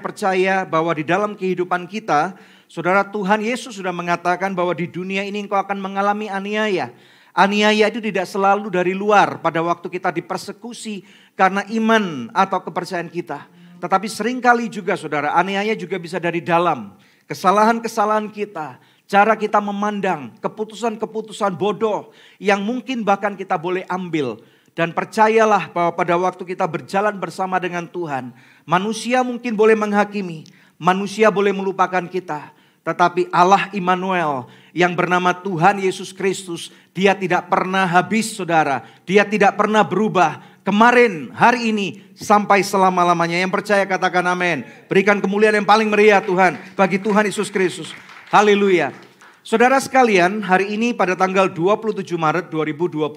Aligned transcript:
percaya 0.00 0.66
bahwa 0.66 0.90
di 0.96 1.04
dalam 1.04 1.36
kehidupan 1.36 1.86
kita, 1.86 2.34
saudara 2.66 3.06
Tuhan 3.06 3.44
Yesus 3.44 3.78
sudah 3.78 3.92
mengatakan 3.92 4.56
bahwa 4.56 4.72
di 4.72 4.90
dunia 4.90 5.22
ini 5.22 5.44
engkau 5.44 5.60
akan 5.60 5.78
mengalami 5.78 6.26
aniaya. 6.26 6.90
Aniaya 7.30 7.86
itu 7.86 8.02
tidak 8.02 8.26
selalu 8.26 8.74
dari 8.74 8.90
luar 8.90 9.38
pada 9.38 9.62
waktu 9.62 9.86
kita 9.86 10.10
dipersekusi 10.10 11.06
karena 11.38 11.62
iman 11.70 12.26
atau 12.34 12.58
kepercayaan 12.58 13.06
kita. 13.06 13.46
Tetapi 13.80 14.06
sering 14.10 14.42
kali 14.42 14.68
juga 14.68 14.98
saudara, 14.98 15.32
aniaya 15.38 15.72
juga 15.78 15.96
bisa 15.96 16.20
dari 16.20 16.42
dalam. 16.42 16.98
Kesalahan-kesalahan 17.30 18.28
kita, 18.28 18.82
cara 19.06 19.38
kita 19.38 19.62
memandang, 19.62 20.34
keputusan-keputusan 20.42 21.54
bodoh 21.54 22.10
yang 22.42 22.60
mungkin 22.60 23.06
bahkan 23.06 23.38
kita 23.38 23.54
boleh 23.56 23.86
ambil. 23.86 24.42
Dan 24.70 24.94
percayalah 24.94 25.74
bahwa 25.74 25.92
pada 25.98 26.14
waktu 26.14 26.46
kita 26.46 26.62
berjalan 26.64 27.18
bersama 27.18 27.58
dengan 27.58 27.90
Tuhan, 27.90 28.30
manusia 28.70 29.26
mungkin 29.26 29.58
boleh 29.58 29.74
menghakimi, 29.74 30.46
manusia 30.78 31.26
boleh 31.26 31.50
melupakan 31.50 32.06
kita. 32.06 32.54
Tetapi 32.80 33.28
Allah 33.34 33.68
Immanuel 33.76 34.48
yang 34.70 34.94
bernama 34.94 35.34
Tuhan 35.34 35.82
Yesus 35.82 36.14
Kristus, 36.14 36.70
dia 36.94 37.12
tidak 37.12 37.50
pernah 37.50 37.84
habis 37.84 38.32
saudara. 38.32 38.86
Dia 39.04 39.26
tidak 39.26 39.58
pernah 39.58 39.84
berubah 39.84 40.40
kemarin, 40.64 41.28
hari 41.36 41.74
ini, 41.74 42.00
sampai 42.16 42.64
selama-lamanya. 42.64 43.36
Yang 43.36 43.52
percaya 43.60 43.84
katakan 43.84 44.24
amin. 44.32 44.64
Berikan 44.88 45.20
kemuliaan 45.20 45.60
yang 45.60 45.68
paling 45.68 45.92
meriah 45.92 46.24
Tuhan 46.24 46.56
bagi 46.72 46.96
Tuhan 46.96 47.28
Yesus 47.28 47.52
Kristus. 47.52 47.92
Haleluya. 48.32 48.96
Saudara 49.44 49.76
sekalian, 49.76 50.40
hari 50.40 50.72
ini 50.72 50.96
pada 50.96 51.12
tanggal 51.12 51.52
27 51.52 52.16
Maret 52.16 52.48
2022, 52.48 53.12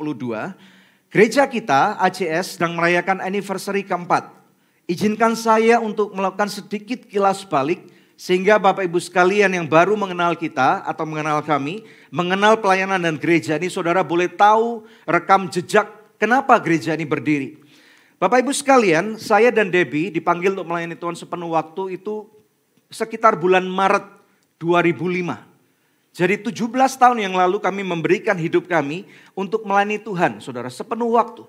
gereja 1.07 1.47
kita 1.47 1.95
ACS 2.03 2.59
sedang 2.59 2.75
merayakan 2.75 3.23
anniversary 3.23 3.87
keempat. 3.87 4.42
Izinkan 4.83 5.39
saya 5.39 5.79
untuk 5.79 6.11
melakukan 6.11 6.51
sedikit 6.51 7.07
kilas 7.07 7.47
balik 7.47 7.87
sehingga 8.19 8.59
Bapak 8.59 8.85
Ibu 8.87 8.99
sekalian 8.99 9.51
yang 9.51 9.67
baru 9.67 9.95
mengenal 9.95 10.35
kita 10.35 10.83
atau 10.83 11.07
mengenal 11.07 11.39
kami, 11.43 11.87
mengenal 12.11 12.59
pelayanan 12.59 12.99
dan 12.99 13.15
gereja 13.15 13.55
ini 13.55 13.71
saudara 13.71 14.03
boleh 14.03 14.27
tahu 14.27 14.83
rekam 15.07 15.47
jejak 15.47 16.03
Kenapa 16.23 16.55
gereja 16.63 16.95
ini 16.95 17.03
berdiri? 17.03 17.59
Bapak 18.15 18.47
Ibu 18.47 18.55
sekalian, 18.55 19.19
saya 19.19 19.51
dan 19.51 19.67
Debbie 19.67 20.07
dipanggil 20.07 20.55
untuk 20.55 20.71
melayani 20.71 20.95
Tuhan 20.95 21.19
sepenuh 21.19 21.51
waktu 21.51 21.99
itu 21.99 22.31
sekitar 22.87 23.35
bulan 23.35 23.67
Maret 23.67 24.07
2005. 24.55 25.35
Jadi 26.15 26.35
17 26.47 26.55
tahun 26.95 27.19
yang 27.19 27.35
lalu 27.35 27.59
kami 27.59 27.83
memberikan 27.83 28.39
hidup 28.39 28.71
kami 28.71 29.03
untuk 29.35 29.67
melayani 29.67 29.99
Tuhan, 29.99 30.39
saudara, 30.39 30.71
sepenuh 30.71 31.11
waktu. 31.11 31.43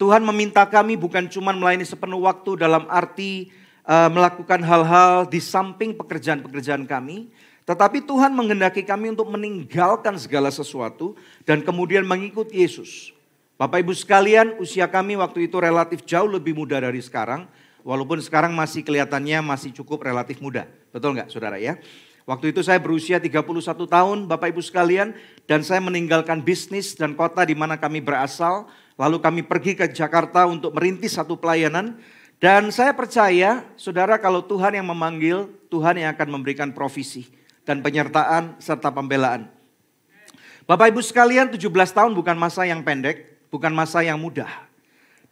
Tuhan 0.00 0.24
meminta 0.24 0.64
kami 0.64 0.96
bukan 0.96 1.28
cuma 1.28 1.52
melayani 1.52 1.84
sepenuh 1.84 2.24
waktu 2.24 2.56
dalam 2.56 2.88
arti 2.88 3.52
uh, 3.84 4.08
melakukan 4.08 4.64
hal-hal 4.64 5.28
di 5.28 5.44
samping 5.44 5.92
pekerjaan-pekerjaan 5.92 6.88
kami, 6.88 7.28
tetapi 7.68 8.08
Tuhan 8.08 8.32
menghendaki 8.32 8.80
kami 8.80 9.12
untuk 9.12 9.28
meninggalkan 9.28 10.16
segala 10.16 10.48
sesuatu 10.48 11.12
dan 11.44 11.60
kemudian 11.60 12.08
mengikut 12.08 12.48
Yesus. 12.48 13.12
Bapak 13.60 13.84
Ibu 13.84 13.92
sekalian, 13.92 14.56
usia 14.56 14.88
kami 14.88 15.20
waktu 15.20 15.44
itu 15.44 15.60
relatif 15.60 16.00
jauh 16.08 16.32
lebih 16.32 16.56
muda 16.56 16.80
dari 16.80 17.04
sekarang. 17.04 17.44
Walaupun 17.84 18.24
sekarang 18.24 18.56
masih 18.56 18.80
kelihatannya 18.80 19.44
masih 19.44 19.68
cukup 19.76 20.00
relatif 20.00 20.40
muda. 20.40 20.64
Betul 20.96 21.12
nggak 21.12 21.28
saudara 21.28 21.60
ya? 21.60 21.76
Waktu 22.28 22.52
itu 22.52 22.60
saya 22.60 22.80
berusia 22.80 23.20
31 23.20 23.44
tahun 23.86 24.18
Bapak 24.28 24.52
Ibu 24.52 24.62
sekalian. 24.64 25.12
Dan 25.44 25.64
saya 25.64 25.80
meninggalkan 25.80 26.40
bisnis 26.40 26.96
dan 26.96 27.16
kota 27.16 27.44
di 27.44 27.56
mana 27.56 27.80
kami 27.80 28.00
berasal. 28.00 28.68
Lalu 29.00 29.16
kami 29.20 29.40
pergi 29.44 29.72
ke 29.76 29.88
Jakarta 29.88 30.44
untuk 30.48 30.76
merintis 30.76 31.16
satu 31.16 31.36
pelayanan. 31.40 31.96
Dan 32.40 32.72
saya 32.72 32.96
percaya 32.96 33.64
saudara 33.76 34.16
kalau 34.16 34.40
Tuhan 34.40 34.76
yang 34.76 34.88
memanggil, 34.88 35.48
Tuhan 35.68 36.00
yang 36.00 36.12
akan 36.16 36.28
memberikan 36.40 36.72
provisi. 36.72 37.28
Dan 37.64 37.84
penyertaan 37.84 38.56
serta 38.58 38.88
pembelaan. 38.90 39.48
Bapak 40.64 40.94
Ibu 40.94 41.02
sekalian 41.02 41.50
17 41.50 41.66
tahun 41.68 42.12
bukan 42.14 42.36
masa 42.38 42.62
yang 42.62 42.80
pendek 42.86 43.30
bukan 43.50 43.74
masa 43.74 44.00
yang 44.00 44.16
mudah. 44.16 44.48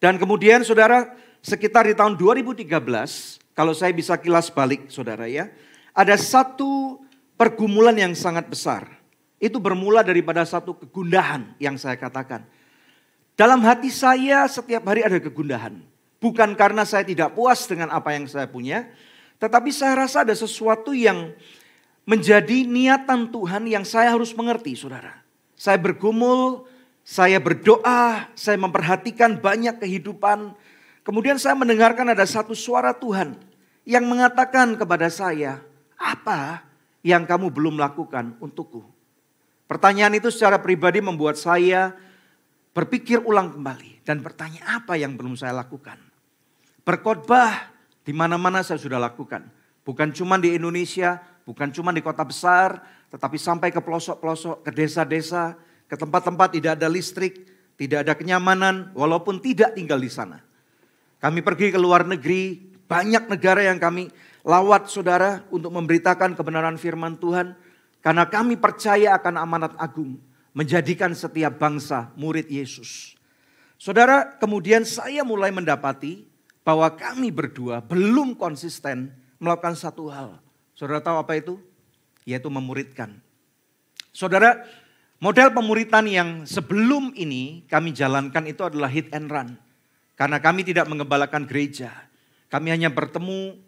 Dan 0.02 0.18
kemudian 0.18 0.66
saudara, 0.66 1.14
sekitar 1.40 1.86
di 1.86 1.94
tahun 1.94 2.18
2013, 2.18 2.66
kalau 3.54 3.72
saya 3.74 3.94
bisa 3.94 4.18
kilas 4.18 4.50
balik 4.50 4.90
saudara 4.90 5.26
ya, 5.30 5.50
ada 5.98 6.14
satu 6.14 7.02
pergumulan 7.34 7.98
yang 7.98 8.14
sangat 8.14 8.46
besar. 8.46 8.86
Itu 9.42 9.58
bermula 9.58 10.06
daripada 10.06 10.46
satu 10.46 10.78
kegundahan 10.78 11.58
yang 11.58 11.74
saya 11.74 11.98
katakan. 11.98 12.46
Dalam 13.34 13.58
hati 13.66 13.90
saya 13.90 14.46
setiap 14.46 14.86
hari 14.86 15.02
ada 15.02 15.18
kegundahan. 15.18 15.82
Bukan 16.22 16.54
karena 16.54 16.86
saya 16.86 17.02
tidak 17.02 17.34
puas 17.34 17.66
dengan 17.66 17.90
apa 17.90 18.14
yang 18.14 18.26
saya 18.30 18.46
punya, 18.46 18.86
tetapi 19.42 19.70
saya 19.74 20.06
rasa 20.06 20.26
ada 20.26 20.34
sesuatu 20.34 20.90
yang 20.94 21.34
menjadi 22.06 22.66
niatan 22.66 23.30
Tuhan 23.30 23.66
yang 23.70 23.86
saya 23.86 24.14
harus 24.14 24.34
mengerti, 24.34 24.74
saudara. 24.74 25.22
Saya 25.54 25.78
bergumul 25.78 26.66
saya 27.08 27.40
berdoa, 27.40 28.28
saya 28.36 28.60
memperhatikan 28.60 29.40
banyak 29.40 29.80
kehidupan. 29.80 30.52
Kemudian 31.00 31.40
saya 31.40 31.56
mendengarkan 31.56 32.12
ada 32.12 32.28
satu 32.28 32.52
suara 32.52 32.92
Tuhan 32.92 33.32
yang 33.88 34.04
mengatakan 34.04 34.76
kepada 34.76 35.08
saya, 35.08 35.64
apa 35.98 36.62
yang 37.02 37.26
kamu 37.26 37.50
belum 37.50 37.76
lakukan 37.76 38.38
untukku? 38.38 38.86
Pertanyaan 39.68 40.16
itu 40.16 40.32
secara 40.32 40.56
pribadi 40.56 41.04
membuat 41.04 41.36
saya 41.36 41.92
berpikir 42.72 43.20
ulang 43.26 43.52
kembali 43.52 44.06
dan 44.06 44.22
bertanya 44.22 44.80
apa 44.80 44.96
yang 44.96 45.18
belum 45.18 45.36
saya 45.36 45.52
lakukan. 45.52 46.00
Berkhotbah 46.86 47.68
di 48.06 48.16
mana-mana 48.16 48.64
saya 48.64 48.80
sudah 48.80 48.96
lakukan. 48.96 49.44
Bukan 49.84 50.16
cuma 50.16 50.40
di 50.40 50.56
Indonesia, 50.56 51.20
bukan 51.44 51.68
cuma 51.68 51.92
di 51.92 52.00
kota 52.00 52.24
besar, 52.24 52.80
tetapi 53.12 53.36
sampai 53.36 53.68
ke 53.68 53.80
pelosok-pelosok, 53.84 54.64
ke 54.64 54.70
desa-desa, 54.72 55.56
ke 55.84 55.96
tempat-tempat 55.96 56.56
tidak 56.56 56.80
ada 56.80 56.88
listrik, 56.88 57.44
tidak 57.76 58.08
ada 58.08 58.12
kenyamanan, 58.16 58.92
walaupun 58.96 59.40
tidak 59.40 59.76
tinggal 59.76 60.00
di 60.00 60.08
sana. 60.08 60.40
Kami 61.20 61.40
pergi 61.44 61.72
ke 61.72 61.80
luar 61.80 62.04
negeri, 62.08 62.56
banyak 62.88 63.28
negara 63.28 63.64
yang 63.64 63.76
kami 63.76 64.08
lawat 64.48 64.88
saudara 64.88 65.44
untuk 65.52 65.68
memberitakan 65.68 66.32
kebenaran 66.32 66.80
firman 66.80 67.20
Tuhan. 67.20 67.52
Karena 68.00 68.24
kami 68.24 68.56
percaya 68.56 69.12
akan 69.20 69.36
amanat 69.36 69.74
agung, 69.76 70.16
menjadikan 70.56 71.12
setiap 71.12 71.60
bangsa 71.60 72.08
murid 72.16 72.48
Yesus. 72.48 73.18
Saudara, 73.76 74.38
kemudian 74.40 74.88
saya 74.88 75.26
mulai 75.26 75.52
mendapati 75.52 76.24
bahwa 76.64 76.88
kami 76.96 77.28
berdua 77.28 77.84
belum 77.84 78.38
konsisten 78.38 79.12
melakukan 79.36 79.76
satu 79.76 80.08
hal. 80.08 80.40
Saudara 80.72 81.04
tahu 81.04 81.20
apa 81.20 81.36
itu? 81.36 81.60
Yaitu 82.24 82.48
memuridkan. 82.48 83.18
Saudara, 84.14 84.62
Model 85.18 85.50
pemuritan 85.50 86.06
yang 86.06 86.46
sebelum 86.46 87.10
ini 87.18 87.66
kami 87.66 87.90
jalankan 87.90 88.46
itu 88.46 88.62
adalah 88.62 88.86
hit 88.86 89.10
and 89.10 89.26
run. 89.26 89.58
Karena 90.14 90.38
kami 90.38 90.62
tidak 90.62 90.86
mengembalakan 90.86 91.42
gereja. 91.42 91.90
Kami 92.46 92.70
hanya 92.70 92.86
bertemu 92.86 93.58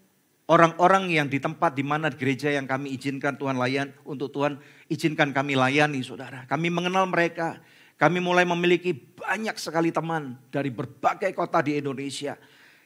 orang-orang 0.51 1.15
yang 1.15 1.31
di 1.31 1.39
tempat 1.39 1.79
di 1.79 1.87
mana 1.87 2.11
gereja 2.11 2.51
yang 2.51 2.67
kami 2.67 2.99
izinkan 2.99 3.39
Tuhan 3.39 3.55
layan 3.55 3.95
untuk 4.03 4.35
Tuhan 4.35 4.59
izinkan 4.91 5.31
kami 5.31 5.55
layani 5.55 6.03
saudara. 6.03 6.43
Kami 6.51 6.67
mengenal 6.67 7.07
mereka. 7.07 7.63
Kami 7.95 8.17
mulai 8.17 8.49
memiliki 8.49 8.97
banyak 8.97 9.61
sekali 9.61 9.93
teman 9.93 10.35
dari 10.49 10.73
berbagai 10.73 11.31
kota 11.37 11.61
di 11.61 11.77
Indonesia. 11.77 12.35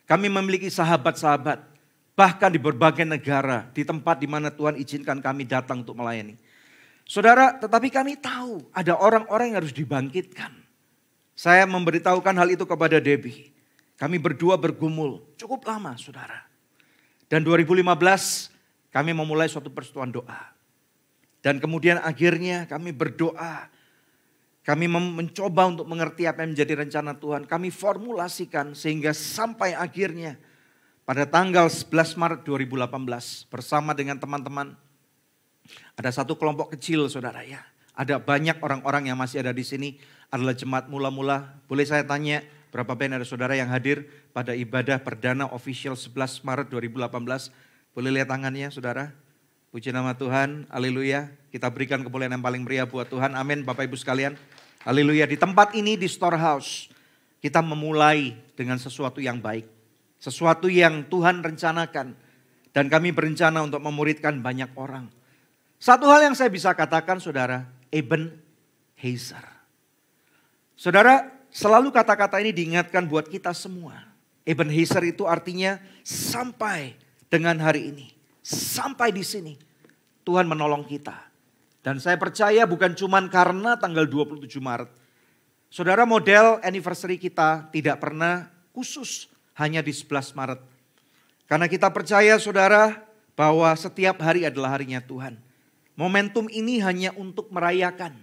Kami 0.05 0.27
memiliki 0.27 0.67
sahabat-sahabat 0.69 1.71
bahkan 2.19 2.51
di 2.51 2.59
berbagai 2.59 3.07
negara 3.07 3.71
di 3.71 3.87
tempat 3.87 4.19
di 4.19 4.27
mana 4.27 4.51
Tuhan 4.51 4.75
izinkan 4.75 5.23
kami 5.23 5.47
datang 5.47 5.87
untuk 5.87 5.97
melayani. 5.97 6.35
Saudara, 7.07 7.55
tetapi 7.55 7.95
kami 7.95 8.19
tahu 8.19 8.59
ada 8.75 8.99
orang-orang 8.99 9.55
yang 9.55 9.59
harus 9.63 9.77
dibangkitkan. 9.77 10.51
Saya 11.39 11.63
memberitahukan 11.63 12.35
hal 12.35 12.49
itu 12.51 12.67
kepada 12.67 12.99
Debbie. 12.99 13.55
Kami 13.95 14.19
berdua 14.19 14.59
bergumul 14.59 15.23
cukup 15.39 15.63
lama 15.63 15.95
saudara. 15.95 16.54
Dan 17.35 17.43
2015 17.43 17.83
kami 18.95 19.11
memulai 19.11 19.51
suatu 19.51 19.67
persetujuan 19.67 20.15
doa. 20.15 20.55
Dan 21.43 21.59
kemudian 21.59 21.99
akhirnya 21.99 22.63
kami 22.71 22.95
berdoa. 22.95 23.67
Kami 24.63 24.87
mencoba 24.87 25.67
untuk 25.67 25.91
mengerti 25.91 26.31
apa 26.31 26.47
yang 26.47 26.55
menjadi 26.55 26.87
rencana 26.87 27.19
Tuhan. 27.19 27.43
Kami 27.51 27.75
formulasikan 27.75 28.79
sehingga 28.79 29.11
sampai 29.11 29.75
akhirnya 29.75 30.39
pada 31.03 31.27
tanggal 31.27 31.67
11 31.67 32.15
Maret 32.15 32.41
2018 32.47 33.51
bersama 33.51 33.99
dengan 33.99 34.15
teman-teman 34.15 34.79
ada 35.99 36.11
satu 36.15 36.39
kelompok 36.39 36.79
kecil 36.79 37.11
saudara 37.11 37.43
ya. 37.43 37.67
Ada 37.99 38.23
banyak 38.23 38.63
orang-orang 38.63 39.11
yang 39.11 39.19
masih 39.19 39.43
ada 39.43 39.51
di 39.51 39.67
sini 39.67 39.99
adalah 40.31 40.55
jemaat 40.55 40.87
mula-mula. 40.87 41.59
Boleh 41.67 41.83
saya 41.83 42.07
tanya 42.07 42.47
berapa 42.75 42.91
banyak 42.91 43.23
ada 43.23 43.27
saudara 43.27 43.55
yang 43.55 43.71
hadir 43.71 44.03
pada 44.35 44.51
ibadah 44.51 44.99
perdana 44.99 45.47
official 45.55 45.95
11 45.95 46.43
Maret 46.43 46.67
2018? 46.75 47.55
Boleh 47.95 48.11
lihat 48.11 48.35
tangannya 48.35 48.67
saudara? 48.75 49.15
Puji 49.71 49.95
nama 49.95 50.19
Tuhan, 50.19 50.67
haleluya. 50.75 51.31
Kita 51.55 51.71
berikan 51.71 52.03
kemuliaan 52.03 52.35
yang 52.35 52.43
paling 52.43 52.67
meriah 52.67 52.83
buat 52.83 53.07
Tuhan, 53.07 53.39
amin 53.39 53.63
Bapak 53.63 53.87
Ibu 53.87 53.95
sekalian. 53.95 54.35
Haleluya, 54.83 55.31
di 55.31 55.39
tempat 55.39 55.79
ini 55.79 55.95
di 55.95 56.11
storehouse, 56.11 56.91
kita 57.39 57.63
memulai 57.63 58.35
dengan 58.59 58.79
sesuatu 58.79 59.23
yang 59.23 59.39
baik. 59.39 59.71
Sesuatu 60.19 60.67
yang 60.67 61.07
Tuhan 61.07 61.43
rencanakan. 61.43 62.15
Dan 62.75 62.91
kami 62.91 63.15
berencana 63.15 63.63
untuk 63.63 63.79
memuridkan 63.79 64.43
banyak 64.43 64.75
orang. 64.75 65.07
Satu 65.79 66.11
hal 66.11 66.27
yang 66.27 66.35
saya 66.35 66.51
bisa 66.51 66.75
katakan 66.75 67.23
saudara, 67.23 67.71
Eben 67.95 68.35
Hazer. 68.99 69.47
Saudara, 70.75 71.34
selalu 71.55 71.95
kata-kata 71.95 72.43
ini 72.43 72.51
diingatkan 72.51 73.07
buat 73.07 73.31
kita 73.31 73.55
semua. 73.55 73.95
Eben 74.43 74.69
Hazer 74.69 75.07
itu 75.07 75.25
artinya 75.25 75.79
sampai 76.03 76.99
dengan 77.31 77.57
hari 77.63 77.95
ini. 77.95 78.07
Sampai 78.45 79.15
di 79.15 79.23
sini. 79.23 79.55
Tuhan 80.27 80.45
menolong 80.45 80.85
kita. 80.85 81.17
Dan 81.85 82.01
saya 82.01 82.17
percaya 82.17 82.65
bukan 82.65 82.97
cuma 82.97 83.21
karena 83.29 83.77
tanggal 83.77 84.09
27 84.09 84.49
Maret. 84.57 84.91
Saudara 85.69 86.09
model 86.09 86.61
anniversary 86.65 87.21
kita 87.21 87.69
tidak 87.69 88.01
pernah 88.01 88.49
khusus 88.73 89.29
hanya 89.57 89.85
di 89.85 89.93
11 89.93 90.33
Maret. 90.33 90.61
Karena 91.45 91.69
kita 91.69 91.93
percaya 91.93 92.41
saudara 92.41 93.05
bahwa 93.37 93.69
setiap 93.77 94.17
hari 94.25 94.49
adalah 94.49 94.75
harinya 94.75 94.99
Tuhan. 95.05 95.37
Momentum 95.95 96.49
ini 96.51 96.81
hanya 96.81 97.13
untuk 97.15 97.53
merayakan. 97.53 98.17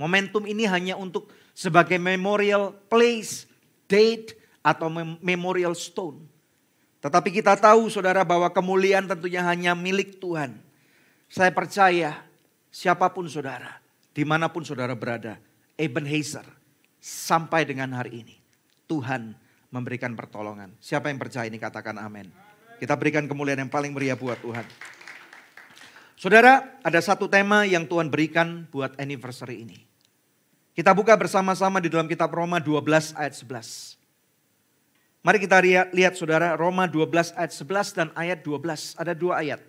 Momentum 0.00 0.42
ini 0.48 0.66
hanya 0.66 0.98
untuk 0.98 1.30
sebagai 1.54 1.96
memorial 2.02 2.74
place, 2.90 3.46
date, 3.86 4.36
atau 4.60 4.90
memorial 5.22 5.72
stone. 5.78 6.26
Tetapi 6.98 7.30
kita 7.30 7.54
tahu 7.54 7.92
saudara 7.92 8.24
bahwa 8.24 8.48
kemuliaan 8.48 9.04
tentunya 9.04 9.44
hanya 9.44 9.76
milik 9.76 10.18
Tuhan. 10.18 10.56
Saya 11.28 11.52
percaya 11.52 12.24
siapa 12.72 13.12
pun 13.12 13.28
saudara, 13.30 13.78
di 14.16 14.24
mana 14.26 14.50
pun 14.50 14.66
saudara 14.66 14.96
berada, 14.98 15.38
Eben 15.76 16.08
Hazer 16.08 16.46
sampai 16.98 17.68
dengan 17.68 17.92
hari 17.92 18.24
ini. 18.24 18.36
Tuhan 18.88 19.36
memberikan 19.68 20.16
pertolongan. 20.16 20.72
Siapa 20.80 21.12
yang 21.12 21.20
percaya 21.20 21.44
ini 21.44 21.60
katakan 21.60 22.00
amin. 22.00 22.30
Kita 22.80 22.96
berikan 22.96 23.28
kemuliaan 23.28 23.68
yang 23.68 23.72
paling 23.72 23.92
meriah 23.92 24.16
buat 24.16 24.40
Tuhan. 24.40 24.64
Saudara, 26.14 26.78
ada 26.80 27.00
satu 27.04 27.28
tema 27.28 27.68
yang 27.68 27.84
Tuhan 27.84 28.08
berikan 28.08 28.64
buat 28.70 28.96
anniversary 28.96 29.66
ini. 29.66 29.93
Kita 30.74 30.90
buka 30.90 31.14
bersama-sama 31.14 31.78
di 31.78 31.86
dalam 31.86 32.10
kitab 32.10 32.34
Roma 32.34 32.58
12 32.58 33.14
ayat 33.14 33.34
11. 33.38 33.94
Mari 35.22 35.38
kita 35.38 35.62
lihat, 35.62 35.94
lihat 35.94 36.18
saudara, 36.18 36.58
Roma 36.58 36.90
12 36.90 37.30
ayat 37.38 37.54
11 37.54 37.94
dan 37.94 38.08
ayat 38.18 38.42
12. 38.42 38.98
Ada 38.98 39.14
dua 39.14 39.38
ayat. 39.38 39.62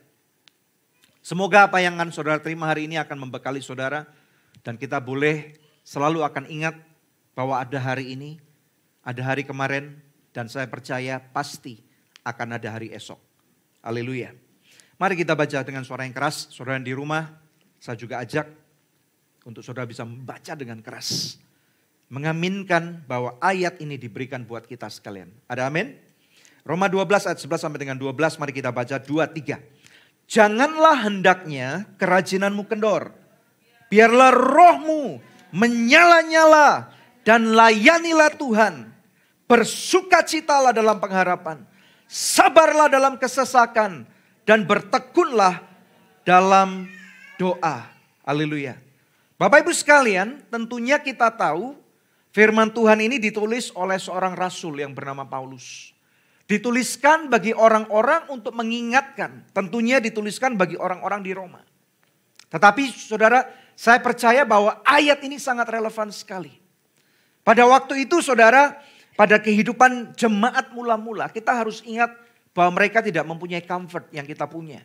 Semoga 1.22 1.70
apa 1.70 1.78
yang 1.78 1.94
akan 2.02 2.10
saudara 2.10 2.42
terima 2.42 2.66
hari 2.66 2.90
ini 2.90 2.98
akan 2.98 3.22
membekali 3.22 3.62
saudara. 3.62 4.10
Dan 4.66 4.82
kita 4.82 4.98
boleh 4.98 5.54
selalu 5.86 6.26
akan 6.26 6.50
ingat 6.50 6.74
bahwa 7.38 7.62
ada 7.62 7.78
hari 7.78 8.18
ini 8.18 8.42
ada 9.06 9.22
hari 9.22 9.46
kemarin 9.46 10.02
dan 10.34 10.50
saya 10.50 10.66
percaya 10.66 11.22
pasti 11.22 11.86
akan 12.26 12.58
ada 12.58 12.74
hari 12.74 12.90
esok. 12.90 13.22
Haleluya. 13.86 14.34
Mari 14.98 15.22
kita 15.22 15.38
baca 15.38 15.62
dengan 15.62 15.86
suara 15.86 16.02
yang 16.10 16.18
keras. 16.18 16.50
Saudara 16.50 16.82
yang 16.82 16.90
di 16.90 16.98
rumah, 16.98 17.30
saya 17.78 17.94
juga 17.94 18.26
ajak 18.26 18.65
untuk 19.46 19.62
saudara 19.62 19.86
bisa 19.86 20.02
membaca 20.04 20.58
dengan 20.58 20.82
keras. 20.82 21.38
Mengaminkan 22.10 23.06
bahwa 23.06 23.38
ayat 23.42 23.80
ini 23.82 23.96
diberikan 23.96 24.42
buat 24.44 24.66
kita 24.66 24.90
sekalian. 24.90 25.30
Ada 25.46 25.70
amin? 25.70 25.96
Roma 26.66 26.90
12 26.90 27.30
ayat 27.30 27.40
11 27.40 27.62
sampai 27.62 27.80
dengan 27.82 27.98
12, 27.98 28.42
mari 28.42 28.54
kita 28.54 28.74
baca 28.74 28.98
2, 28.98 29.06
3. 29.06 29.62
Janganlah 30.26 31.06
hendaknya 31.06 31.86
kerajinanmu 32.02 32.66
kendor. 32.66 33.14
Biarlah 33.90 34.34
rohmu 34.34 35.22
menyala-nyala 35.54 36.90
dan 37.22 37.54
layanilah 37.54 38.34
Tuhan 38.34 38.96
Bersukacitalah 39.46 40.74
dalam 40.74 40.98
pengharapan. 40.98 41.62
Sabarlah 42.10 42.90
dalam 42.90 43.22
kesesakan. 43.22 44.10
Dan 44.46 44.66
bertekunlah 44.66 45.62
dalam 46.22 46.86
doa. 47.38 47.90
Haleluya. 48.26 48.78
Bapak 49.36 49.68
ibu 49.68 49.76
sekalian 49.76 50.48
tentunya 50.48 50.96
kita 50.96 51.28
tahu 51.28 51.76
firman 52.32 52.72
Tuhan 52.72 53.04
ini 53.04 53.20
ditulis 53.20 53.68
oleh 53.76 54.00
seorang 54.00 54.32
rasul 54.32 54.80
yang 54.80 54.96
bernama 54.96 55.28
Paulus. 55.28 55.92
Dituliskan 56.48 57.28
bagi 57.28 57.52
orang-orang 57.52 58.32
untuk 58.32 58.56
mengingatkan. 58.56 59.44
Tentunya 59.52 60.00
dituliskan 60.00 60.56
bagi 60.56 60.80
orang-orang 60.80 61.20
di 61.20 61.36
Roma. 61.36 61.60
Tetapi 62.48 62.88
saudara 62.96 63.44
saya 63.76 64.00
percaya 64.00 64.48
bahwa 64.48 64.80
ayat 64.88 65.20
ini 65.28 65.36
sangat 65.36 65.68
relevan 65.68 66.08
sekali. 66.16 66.56
Pada 67.44 67.68
waktu 67.68 68.08
itu 68.08 68.24
saudara 68.24 68.80
pada 69.20 69.36
kehidupan 69.36 70.16
jemaat 70.16 70.72
mula-mula 70.72 71.28
kita 71.28 71.52
harus 71.52 71.84
ingat 71.84 72.14
bahwa 72.56 72.80
mereka 72.80 73.04
tidak 73.04 73.28
mempunyai 73.28 73.68
comfort 73.68 74.08
yang 74.16 74.24
kita 74.24 74.48
punya. 74.48 74.80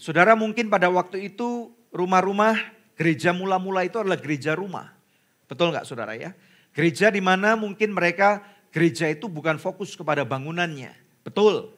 Saudara 0.00 0.32
mungkin 0.32 0.72
pada 0.72 0.88
waktu 0.88 1.28
itu 1.28 1.68
rumah-rumah 1.92 2.79
gereja 3.00 3.32
mula-mula 3.32 3.88
itu 3.88 3.96
adalah 3.96 4.20
gereja 4.20 4.52
rumah. 4.52 4.92
Betul 5.48 5.72
nggak 5.72 5.88
saudara 5.88 6.12
ya? 6.12 6.36
Gereja 6.76 7.08
di 7.08 7.24
mana 7.24 7.56
mungkin 7.56 7.96
mereka 7.96 8.44
gereja 8.68 9.08
itu 9.08 9.24
bukan 9.24 9.56
fokus 9.56 9.96
kepada 9.96 10.20
bangunannya. 10.28 10.92
Betul. 11.24 11.72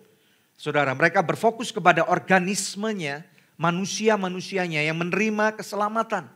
Saudara, 0.58 0.90
mereka 0.98 1.22
berfokus 1.22 1.70
kepada 1.70 2.06
organismenya, 2.10 3.22
manusia-manusianya 3.54 4.82
yang 4.82 4.98
menerima 4.98 5.54
keselamatan. 5.54 6.26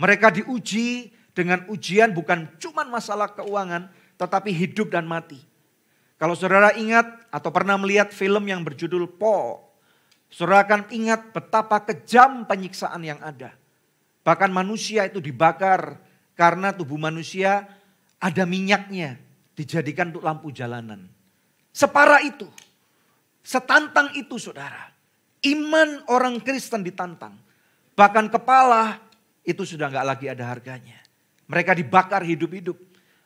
Mereka 0.00 0.40
diuji 0.40 1.12
dengan 1.36 1.68
ujian 1.68 2.16
bukan 2.16 2.48
cuma 2.56 2.82
masalah 2.88 3.28
keuangan, 3.30 3.92
tetapi 4.16 4.50
hidup 4.50 4.88
dan 4.88 5.04
mati. 5.04 5.38
Kalau 6.16 6.32
saudara 6.32 6.72
ingat 6.74 7.28
atau 7.28 7.52
pernah 7.52 7.76
melihat 7.76 8.10
film 8.10 8.48
yang 8.48 8.64
berjudul 8.64 9.06
Paul, 9.20 9.62
saudara 10.32 10.64
akan 10.64 10.90
ingat 10.90 11.30
betapa 11.30 11.84
kejam 11.84 12.48
penyiksaan 12.48 13.04
yang 13.04 13.20
ada. 13.22 13.54
Bahkan 14.24 14.50
manusia 14.50 15.04
itu 15.04 15.20
dibakar 15.20 16.00
karena 16.32 16.72
tubuh 16.72 16.96
manusia 16.96 17.68
ada 18.16 18.48
minyaknya 18.48 19.20
dijadikan 19.52 20.08
untuk 20.10 20.24
lampu 20.24 20.48
jalanan. 20.48 21.04
Separah 21.70 22.24
itu, 22.24 22.48
setantang 23.44 24.16
itu 24.16 24.40
saudara. 24.40 24.90
Iman 25.44 26.08
orang 26.08 26.40
Kristen 26.40 26.80
ditantang. 26.80 27.36
Bahkan 27.92 28.32
kepala 28.32 28.96
itu 29.44 29.62
sudah 29.68 29.92
nggak 29.92 30.06
lagi 30.08 30.26
ada 30.32 30.48
harganya. 30.48 30.98
Mereka 31.44 31.76
dibakar 31.76 32.24
hidup-hidup. 32.24 32.80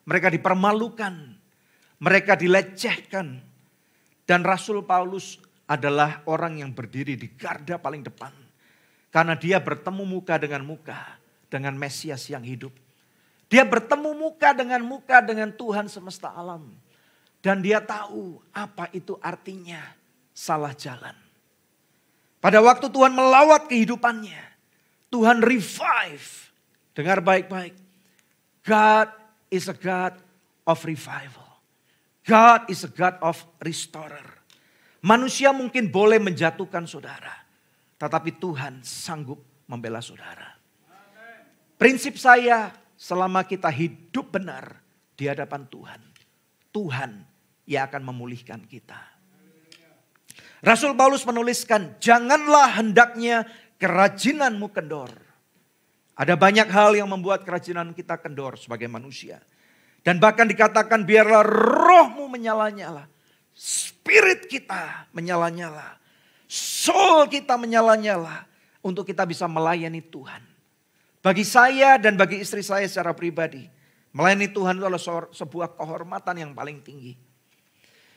Mereka 0.08 0.32
dipermalukan, 0.32 1.14
mereka 2.00 2.32
dilecehkan. 2.34 3.44
Dan 4.24 4.40
Rasul 4.40 4.82
Paulus 4.88 5.36
adalah 5.68 6.24
orang 6.24 6.64
yang 6.64 6.72
berdiri 6.72 7.12
di 7.14 7.36
garda 7.36 7.76
paling 7.76 8.00
depan. 8.00 8.32
Karena 9.08 9.32
dia 9.34 9.56
bertemu 9.56 10.04
muka 10.04 10.36
dengan 10.36 10.62
muka 10.64 11.18
dengan 11.48 11.74
Mesias 11.74 12.28
yang 12.28 12.44
hidup. 12.44 12.72
Dia 13.48 13.64
bertemu 13.64 14.12
muka 14.12 14.52
dengan 14.52 14.84
muka 14.84 15.24
dengan 15.24 15.48
Tuhan 15.48 15.88
semesta 15.88 16.28
alam. 16.36 16.68
Dan 17.40 17.64
dia 17.64 17.80
tahu 17.80 18.36
apa 18.52 18.92
itu 18.92 19.16
artinya 19.24 19.80
salah 20.36 20.76
jalan. 20.76 21.16
Pada 22.38 22.60
waktu 22.60 22.86
Tuhan 22.92 23.16
melawat 23.16 23.66
kehidupannya, 23.66 24.42
Tuhan 25.08 25.40
revive. 25.40 26.52
Dengar 26.92 27.24
baik-baik. 27.24 27.74
God 28.66 29.08
is 29.48 29.70
a 29.70 29.76
God 29.76 30.18
of 30.68 30.78
revival. 30.84 31.48
God 32.28 32.68
is 32.68 32.84
a 32.84 32.92
God 32.92 33.16
of 33.24 33.40
restorer. 33.64 34.36
Manusia 35.00 35.54
mungkin 35.56 35.88
boleh 35.88 36.20
menjatuhkan 36.20 36.84
saudara. 36.84 37.47
Tetapi 37.98 38.38
Tuhan 38.38 38.80
sanggup 38.86 39.42
membela 39.66 39.98
saudara. 39.98 40.54
Prinsip 41.78 42.18
saya 42.18 42.74
selama 42.94 43.46
kita 43.46 43.70
hidup 43.70 44.34
benar 44.34 44.78
di 45.14 45.26
hadapan 45.26 45.66
Tuhan. 45.66 46.00
Tuhan 46.70 47.10
yang 47.66 47.86
akan 47.90 48.02
memulihkan 48.02 48.62
kita. 48.66 48.98
Rasul 50.58 50.94
Paulus 50.98 51.22
menuliskan, 51.22 51.98
janganlah 52.02 52.82
hendaknya 52.82 53.46
kerajinanmu 53.78 54.74
kendor 54.74 55.28
ada 56.18 56.34
banyak 56.34 56.66
hal 56.66 56.98
yang 56.98 57.06
membuat 57.06 57.46
kerajinan 57.46 57.94
kita 57.94 58.18
kendor 58.18 58.58
sebagai 58.58 58.90
manusia. 58.90 59.38
Dan 60.02 60.18
bahkan 60.18 60.50
dikatakan 60.50 61.06
biarlah 61.06 61.46
rohmu 61.46 62.26
menyala-nyala. 62.26 63.06
Spirit 63.54 64.50
kita 64.50 65.06
menyala-nyala. 65.14 65.94
Soul 66.48 67.28
kita 67.28 67.54
menyala-nyala. 67.60 68.48
Untuk 68.78 69.04
kita 69.04 69.28
bisa 69.28 69.44
melayani 69.44 70.00
Tuhan. 70.00 70.40
Bagi 71.18 71.42
saya 71.42 71.98
dan 71.98 72.14
bagi 72.14 72.40
istri 72.40 72.64
saya 72.64 72.86
secara 72.86 73.12
pribadi. 73.12 73.66
Melayani 74.16 74.48
Tuhan 74.48 74.80
itu 74.80 74.86
adalah 74.86 75.02
sebuah 75.34 75.76
kehormatan 75.76 76.34
yang 76.40 76.50
paling 76.56 76.80
tinggi. 76.80 77.18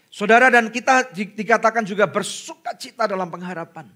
Saudara 0.07 0.47
dan 0.47 0.71
kita 0.71 1.11
dikatakan 1.11 1.83
juga 1.83 2.07
bersuka 2.07 2.77
cita 2.77 3.09
dalam 3.09 3.27
pengharapan. 3.27 3.89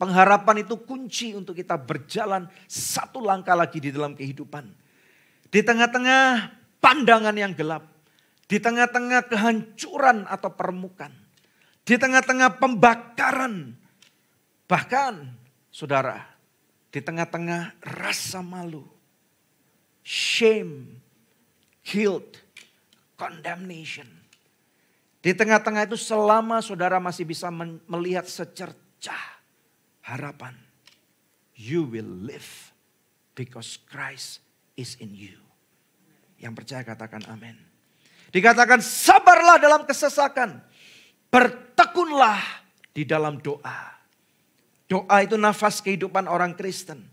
Pengharapan 0.00 0.64
itu 0.64 0.80
kunci 0.80 1.36
untuk 1.36 1.52
kita 1.52 1.76
berjalan 1.76 2.48
satu 2.64 3.20
langkah 3.20 3.52
lagi 3.52 3.76
di 3.78 3.92
dalam 3.92 4.16
kehidupan. 4.16 4.72
Di 5.52 5.60
tengah-tengah 5.60 6.48
pandangan 6.80 7.36
yang 7.36 7.52
gelap. 7.52 7.84
Di 8.48 8.56
tengah-tengah 8.56 9.28
kehancuran 9.28 10.24
atau 10.26 10.50
permukaan. 10.56 11.12
Di 11.90 11.98
tengah-tengah 11.98 12.62
pembakaran. 12.62 13.74
Bahkan 14.70 15.14
saudara, 15.74 16.22
di 16.94 17.02
tengah-tengah 17.02 17.82
rasa 17.82 18.38
malu, 18.46 18.86
shame, 20.06 21.02
guilt, 21.82 22.38
condemnation. 23.18 24.06
Di 25.18 25.34
tengah-tengah 25.34 25.90
itu 25.90 25.98
selama 25.98 26.62
saudara 26.62 27.02
masih 27.02 27.26
bisa 27.26 27.50
melihat 27.90 28.22
secercah 28.22 29.42
harapan. 30.06 30.54
You 31.58 31.90
will 31.90 32.06
live 32.22 32.70
because 33.34 33.82
Christ 33.90 34.38
is 34.78 34.94
in 35.02 35.10
you. 35.10 35.42
Yang 36.38 36.54
percaya 36.62 36.86
katakan 36.86 37.26
amin. 37.26 37.58
Dikatakan 38.30 38.78
sabarlah 38.78 39.58
dalam 39.58 39.82
kesesakan. 39.82 40.69
Bertekunlah 41.30 42.42
di 42.90 43.06
dalam 43.06 43.38
doa. 43.38 43.96
Doa 44.90 45.16
itu 45.22 45.38
nafas 45.38 45.78
kehidupan 45.78 46.26
orang 46.26 46.58
Kristen. 46.58 47.06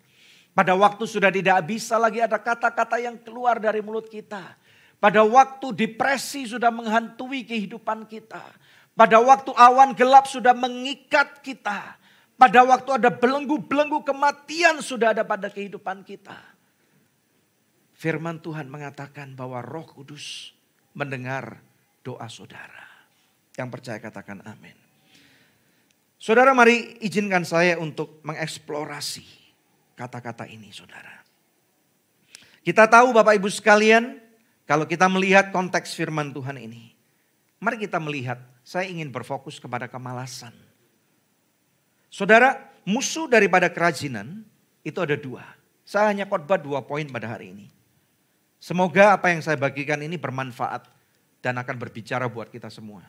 Pada 0.57 0.73
waktu 0.73 1.05
sudah 1.05 1.29
tidak 1.29 1.61
bisa 1.69 2.01
lagi 2.01 2.17
ada 2.17 2.41
kata-kata 2.41 2.97
yang 2.97 3.13
keluar 3.21 3.61
dari 3.61 3.77
mulut 3.85 4.09
kita. 4.09 4.57
Pada 4.97 5.21
waktu 5.21 5.69
depresi 5.77 6.49
sudah 6.49 6.73
menghantui 6.73 7.45
kehidupan 7.45 8.09
kita. 8.09 8.41
Pada 8.97 9.21
waktu 9.21 9.53
awan 9.53 9.93
gelap 9.93 10.25
sudah 10.25 10.57
mengikat 10.57 11.45
kita. 11.45 12.01
Pada 12.33 12.65
waktu 12.65 12.97
ada 12.97 13.13
belenggu-belenggu 13.13 14.01
kematian 14.01 14.81
sudah 14.81 15.13
ada 15.13 15.21
pada 15.21 15.53
kehidupan 15.53 16.01
kita. 16.01 16.37
Firman 17.93 18.41
Tuhan 18.41 18.65
mengatakan 18.65 19.37
bahwa 19.37 19.61
roh 19.61 19.85
kudus 19.85 20.57
mendengar 20.97 21.61
doa 22.01 22.25
saudara. 22.25 22.96
Yang 23.57 23.69
percaya 23.73 23.97
katakan 23.97 24.45
amin. 24.45 24.77
Saudara 26.21 26.53
mari 26.53 26.97
izinkan 27.01 27.41
saya 27.45 27.77
untuk 27.81 28.21
mengeksplorasi 28.21 29.25
kata-kata 29.97 30.45
ini 30.45 30.69
saudara. 30.69 31.25
Kita 32.61 32.85
tahu 32.85 33.17
Bapak 33.17 33.37
Ibu 33.41 33.49
sekalian 33.49 34.21
kalau 34.67 34.83
kita 34.83 35.07
melihat 35.07 35.49
konteks 35.55 35.95
firman 35.95 36.35
Tuhan 36.35 36.59
ini, 36.59 36.91
mari 37.63 37.79
kita 37.79 37.97
melihat, 37.97 38.43
saya 38.67 38.91
ingin 38.91 39.07
berfokus 39.07 39.63
kepada 39.63 39.87
kemalasan. 39.87 40.51
Saudara, 42.11 42.59
musuh 42.83 43.31
daripada 43.31 43.71
kerajinan 43.71 44.43
itu 44.83 44.99
ada 44.99 45.15
dua. 45.15 45.47
Saya 45.87 46.11
hanya 46.11 46.27
khotbah 46.27 46.59
dua 46.59 46.83
poin 46.83 47.07
pada 47.07 47.31
hari 47.31 47.55
ini. 47.55 47.71
Semoga 48.59 49.15
apa 49.15 49.31
yang 49.31 49.39
saya 49.39 49.55
bagikan 49.55 50.03
ini 50.03 50.19
bermanfaat 50.19 50.91
dan 51.39 51.55
akan 51.55 51.79
berbicara 51.79 52.27
buat 52.27 52.51
kita 52.51 52.67
semua. 52.67 53.07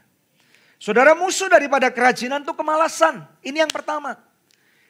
Saudara 0.79 1.19
musuh 1.19 1.51
daripada 1.51 1.91
kerajinan 1.91 2.47
itu 2.47 2.55
kemalasan. 2.55 3.27
Ini 3.43 3.67
yang 3.67 3.73
pertama. 3.75 4.15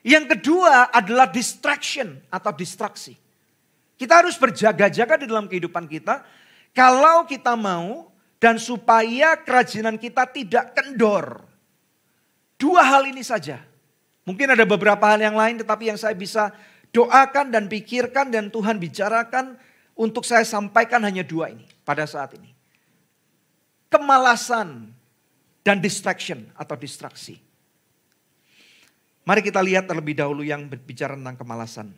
Yang 0.04 0.36
kedua 0.36 0.92
adalah 0.92 1.26
distraction 1.26 2.20
atau 2.28 2.52
distraksi. 2.52 3.16
Kita 3.98 4.22
harus 4.22 4.38
berjaga-jaga 4.38 5.18
di 5.18 5.26
dalam 5.26 5.50
kehidupan 5.50 5.90
kita 5.90 6.22
kalau 6.70 7.26
kita 7.26 7.58
mau 7.58 8.12
dan 8.38 8.60
supaya 8.60 9.34
kerajinan 9.42 9.98
kita 9.98 10.28
tidak 10.30 10.76
kendor. 10.76 11.42
Dua 12.54 12.84
hal 12.84 13.10
ini 13.10 13.26
saja. 13.26 13.58
Mungkin 14.22 14.54
ada 14.54 14.62
beberapa 14.68 15.02
hal 15.08 15.18
yang 15.18 15.34
lain 15.34 15.58
tetapi 15.58 15.90
yang 15.90 15.98
saya 15.98 16.14
bisa 16.14 16.52
doakan 16.92 17.48
dan 17.50 17.66
pikirkan 17.66 18.28
dan 18.28 18.52
Tuhan 18.52 18.76
bicarakan 18.78 19.56
untuk 19.98 20.22
saya 20.22 20.46
sampaikan 20.46 21.02
hanya 21.02 21.26
dua 21.26 21.50
ini 21.50 21.66
pada 21.82 22.06
saat 22.06 22.36
ini. 22.38 22.54
Kemalasan 23.88 24.97
dan 25.62 25.82
distraction 25.82 26.48
atau 26.54 26.74
distraksi. 26.78 27.38
Mari 29.28 29.44
kita 29.44 29.60
lihat 29.60 29.84
terlebih 29.84 30.16
dahulu 30.16 30.40
yang 30.40 30.64
berbicara 30.64 31.12
tentang 31.12 31.36
kemalasan. 31.36 31.92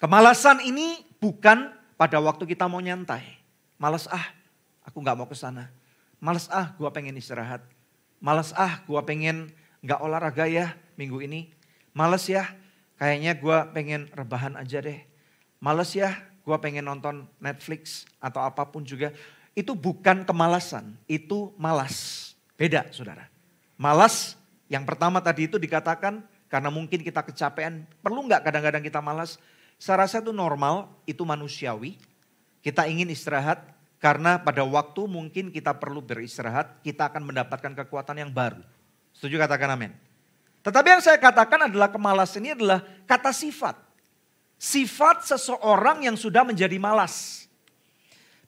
Kemalasan 0.00 0.64
ini 0.64 1.04
bukan 1.20 1.68
pada 2.00 2.16
waktu 2.16 2.48
kita 2.48 2.64
mau 2.64 2.80
nyantai. 2.80 3.36
Males 3.76 4.08
ah, 4.08 4.32
aku 4.80 5.04
nggak 5.04 5.16
mau 5.20 5.28
ke 5.28 5.36
sana. 5.36 5.68
Males 6.16 6.48
ah, 6.48 6.72
gua 6.80 6.88
pengen 6.88 7.12
istirahat. 7.20 7.60
Males 8.24 8.56
ah, 8.56 8.80
gua 8.88 9.04
pengen 9.04 9.52
nggak 9.84 10.00
olahraga 10.00 10.48
ya 10.48 10.72
minggu 10.96 11.20
ini. 11.20 11.52
Males 11.92 12.24
ya, 12.24 12.48
kayaknya 12.96 13.36
gua 13.36 13.68
pengen 13.76 14.08
rebahan 14.16 14.56
aja 14.56 14.80
deh. 14.80 15.04
Males 15.60 15.92
ya, 15.92 16.16
gua 16.48 16.56
pengen 16.56 16.88
nonton 16.88 17.28
Netflix 17.36 18.08
atau 18.16 18.40
apa 18.40 18.64
pun 18.64 18.80
juga. 18.80 19.12
Itu 19.52 19.76
bukan 19.76 20.24
kemalasan, 20.24 20.96
itu 21.04 21.52
malas. 21.60 22.29
Beda 22.60 22.84
saudara. 22.92 23.24
Malas 23.80 24.36
yang 24.68 24.84
pertama 24.84 25.24
tadi 25.24 25.48
itu 25.48 25.56
dikatakan 25.56 26.20
karena 26.52 26.68
mungkin 26.68 27.00
kita 27.00 27.24
kecapean. 27.24 27.88
Perlu 28.04 28.28
nggak 28.28 28.44
kadang-kadang 28.44 28.84
kita 28.84 29.00
malas? 29.00 29.40
Saya 29.80 30.04
rasa 30.04 30.20
itu 30.20 30.28
normal, 30.28 30.92
itu 31.08 31.24
manusiawi. 31.24 31.96
Kita 32.60 32.84
ingin 32.84 33.08
istirahat 33.08 33.64
karena 33.96 34.36
pada 34.36 34.60
waktu 34.60 35.08
mungkin 35.08 35.48
kita 35.48 35.72
perlu 35.72 36.04
beristirahat, 36.04 36.84
kita 36.84 37.08
akan 37.08 37.32
mendapatkan 37.32 37.72
kekuatan 37.80 38.20
yang 38.20 38.28
baru. 38.28 38.60
Setuju 39.16 39.40
katakan 39.40 39.72
amin. 39.72 39.96
Tetapi 40.60 40.88
yang 40.92 41.00
saya 41.00 41.16
katakan 41.16 41.64
adalah 41.64 41.88
kemalas 41.88 42.36
ini 42.36 42.52
adalah 42.52 42.84
kata 43.08 43.32
sifat. 43.32 43.80
Sifat 44.60 45.24
seseorang 45.24 46.04
yang 46.04 46.20
sudah 46.20 46.44
menjadi 46.44 46.76
malas. 46.76 47.48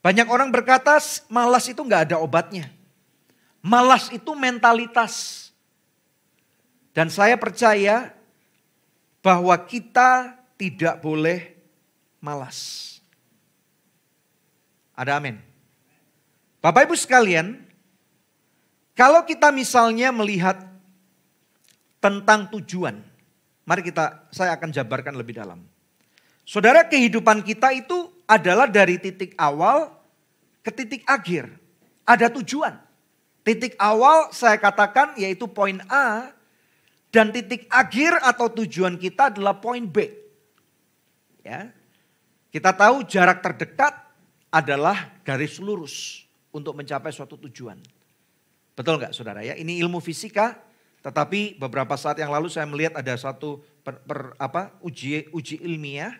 Banyak 0.05 0.29
orang 0.29 0.53
berkata 0.53 1.01
malas 1.33 1.65
itu 1.65 1.81
nggak 1.81 2.13
ada 2.13 2.21
obatnya. 2.21 2.69
Malas 3.63 4.11
itu 4.11 4.35
mentalitas. 4.35 5.47
Dan 6.91 7.07
saya 7.07 7.39
percaya 7.39 8.11
bahwa 9.23 9.55
kita 9.63 10.35
tidak 10.59 10.99
boleh 10.99 11.55
malas. 12.19 12.99
Ada 14.93 15.17
amin. 15.17 15.39
Bapak 16.59 16.91
Ibu 16.91 16.95
sekalian, 16.99 17.63
kalau 18.93 19.23
kita 19.23 19.49
misalnya 19.49 20.11
melihat 20.11 20.59
tentang 22.03 22.51
tujuan, 22.51 22.99
mari 23.63 23.81
kita 23.81 24.27
saya 24.29 24.53
akan 24.59 24.69
jabarkan 24.75 25.15
lebih 25.15 25.39
dalam. 25.39 25.63
Saudara, 26.43 26.83
kehidupan 26.83 27.41
kita 27.47 27.71
itu 27.71 28.11
adalah 28.27 28.67
dari 28.67 28.99
titik 28.99 29.31
awal 29.39 29.87
ke 30.59 30.69
titik 30.75 31.07
akhir. 31.07 31.47
Ada 32.03 32.27
tujuan. 32.27 32.82
Titik 33.43 33.75
awal 33.75 34.31
saya 34.31 34.55
katakan 34.55 35.19
yaitu 35.19 35.51
poin 35.51 35.83
A 35.91 36.31
dan 37.11 37.29
titik 37.29 37.67
akhir 37.67 38.17
atau 38.23 38.47
tujuan 38.47 38.95
kita 38.95 39.29
adalah 39.29 39.59
poin 39.59 39.83
B. 39.83 40.07
Ya. 41.43 41.75
Kita 42.49 42.71
tahu 42.71 43.03
jarak 43.03 43.43
terdekat 43.43 43.93
adalah 44.47 45.11
garis 45.27 45.59
lurus 45.59 46.23
untuk 46.55 46.77
mencapai 46.77 47.11
suatu 47.11 47.35
tujuan. 47.49 47.75
Betul 48.73 48.97
nggak 48.97 49.11
saudara 49.11 49.43
ya? 49.43 49.53
Ini 49.59 49.81
ilmu 49.83 49.99
fisika, 49.99 50.57
tetapi 51.03 51.59
beberapa 51.59 51.93
saat 51.99 52.17
yang 52.21 52.31
lalu 52.31 52.47
saya 52.47 52.63
melihat 52.63 52.95
ada 52.95 53.13
satu 53.19 53.59
per, 53.83 53.99
per, 54.07 54.39
apa, 54.39 54.71
uji, 54.79 55.29
uji 55.35 55.59
ilmiah 55.61 56.15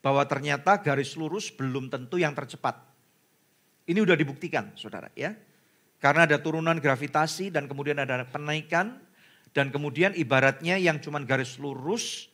bahwa 0.00 0.24
ternyata 0.24 0.80
garis 0.80 1.14
lurus 1.14 1.52
belum 1.52 1.92
tentu 1.92 2.18
yang 2.18 2.34
tercepat. 2.34 2.80
Ini 3.86 3.98
udah 4.00 4.16
dibuktikan 4.16 4.72
saudara 4.74 5.12
ya. 5.14 5.36
Karena 6.02 6.26
ada 6.26 6.42
turunan 6.42 6.74
gravitasi 6.82 7.54
dan 7.54 7.70
kemudian 7.70 7.94
ada 8.02 8.26
penaikan 8.26 8.98
dan 9.54 9.70
kemudian 9.70 10.10
ibaratnya 10.18 10.74
yang 10.74 10.98
cuman 10.98 11.22
garis 11.22 11.62
lurus 11.62 12.26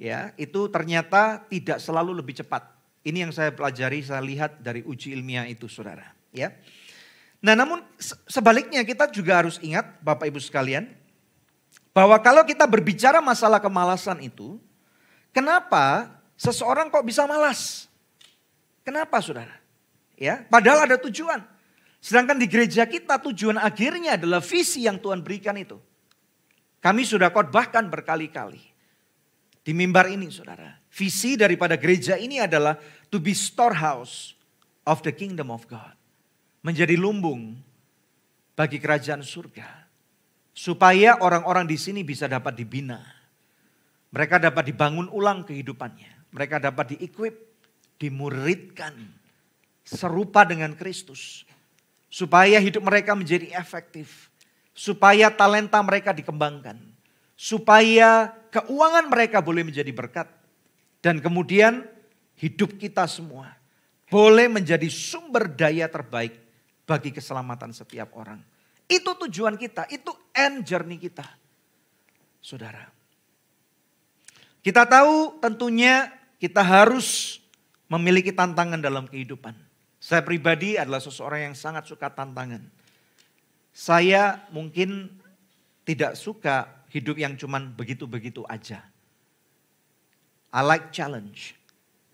ya 0.00 0.32
itu 0.40 0.72
ternyata 0.72 1.44
tidak 1.52 1.84
selalu 1.84 2.16
lebih 2.24 2.40
cepat. 2.40 2.64
Ini 3.04 3.28
yang 3.28 3.32
saya 3.36 3.52
pelajari, 3.52 4.00
saya 4.00 4.24
lihat 4.24 4.64
dari 4.64 4.80
uji 4.88 5.12
ilmiah 5.12 5.44
itu 5.44 5.68
saudara. 5.68 6.16
Ya. 6.32 6.56
Nah 7.44 7.52
namun 7.52 7.84
sebaliknya 8.24 8.80
kita 8.88 9.12
juga 9.12 9.44
harus 9.44 9.60
ingat 9.60 10.00
Bapak 10.00 10.24
Ibu 10.32 10.40
sekalian. 10.40 10.88
Bahwa 11.92 12.16
kalau 12.24 12.40
kita 12.48 12.64
berbicara 12.64 13.20
masalah 13.20 13.60
kemalasan 13.60 14.24
itu. 14.24 14.56
Kenapa 15.28 16.08
seseorang 16.40 16.88
kok 16.88 17.04
bisa 17.04 17.28
malas? 17.28 17.84
Kenapa 18.80 19.20
saudara? 19.20 19.60
Ya, 20.16 20.48
padahal 20.48 20.88
ada 20.88 20.96
tujuan. 20.96 21.44
Sedangkan 21.98 22.38
di 22.38 22.46
gereja 22.46 22.86
kita 22.86 23.18
tujuan 23.18 23.58
akhirnya 23.58 24.14
adalah 24.14 24.38
visi 24.38 24.86
yang 24.86 25.02
Tuhan 25.02 25.20
berikan 25.22 25.58
itu. 25.58 25.78
Kami 26.78 27.02
sudah 27.02 27.34
khotbahkan 27.34 27.90
berkali-kali. 27.90 28.62
Di 29.66 29.74
mimbar 29.74 30.08
ini 30.08 30.30
saudara. 30.30 30.78
Visi 30.88 31.34
daripada 31.34 31.74
gereja 31.76 32.14
ini 32.16 32.40
adalah 32.40 32.78
to 33.10 33.18
be 33.18 33.34
storehouse 33.34 34.32
of 34.86 35.02
the 35.04 35.12
kingdom 35.12 35.50
of 35.50 35.66
God. 35.66 35.92
Menjadi 36.62 36.94
lumbung 36.94 37.58
bagi 38.54 38.78
kerajaan 38.78 39.20
surga. 39.20 39.86
Supaya 40.54 41.22
orang-orang 41.22 41.66
di 41.66 41.78
sini 41.78 42.02
bisa 42.06 42.26
dapat 42.30 42.54
dibina. 42.54 42.98
Mereka 44.10 44.40
dapat 44.40 44.70
dibangun 44.70 45.10
ulang 45.12 45.44
kehidupannya. 45.44 46.32
Mereka 46.34 46.62
dapat 46.62 46.96
di-equip, 46.96 47.34
dimuridkan. 48.00 48.94
Serupa 49.84 50.48
dengan 50.48 50.74
Kristus. 50.78 51.44
Supaya 52.08 52.56
hidup 52.58 52.82
mereka 52.84 53.12
menjadi 53.12 53.52
efektif. 53.54 54.28
supaya 54.78 55.26
talenta 55.34 55.82
mereka 55.82 56.14
dikembangkan, 56.14 56.78
supaya 57.34 58.30
keuangan 58.54 59.10
mereka 59.10 59.42
boleh 59.42 59.66
menjadi 59.66 59.90
berkat, 59.90 60.30
dan 61.02 61.18
kemudian 61.18 61.82
hidup 62.38 62.78
kita 62.78 63.02
semua 63.10 63.58
boleh 64.06 64.46
menjadi 64.46 64.86
sumber 64.86 65.50
daya 65.50 65.90
terbaik 65.90 66.38
bagi 66.86 67.10
keselamatan 67.10 67.74
setiap 67.74 68.14
orang. 68.14 68.38
Itu 68.86 69.18
tujuan 69.26 69.58
kita, 69.58 69.90
itu 69.90 70.14
end 70.30 70.62
journey 70.62 70.96
kita. 70.96 71.26
Saudara. 72.38 72.86
Kita 74.62 74.86
tahu 74.86 75.42
tentunya 75.42 76.06
kita 76.38 76.62
harus 76.62 77.42
memiliki 77.90 78.30
tantangan 78.30 78.78
dalam 78.78 79.10
kehidupan. 79.10 79.58
Saya 79.98 80.22
pribadi 80.22 80.78
adalah 80.78 81.02
seseorang 81.02 81.50
yang 81.50 81.56
sangat 81.58 81.90
suka 81.90 82.06
tantangan. 82.10 82.62
Saya 83.74 84.46
mungkin 84.54 85.10
tidak 85.82 86.14
suka 86.14 86.70
hidup 86.90 87.18
yang 87.18 87.34
cuman 87.34 87.74
begitu-begitu 87.74 88.46
aja. 88.46 88.82
I 90.54 90.62
like 90.64 90.94
challenge. 90.94 91.58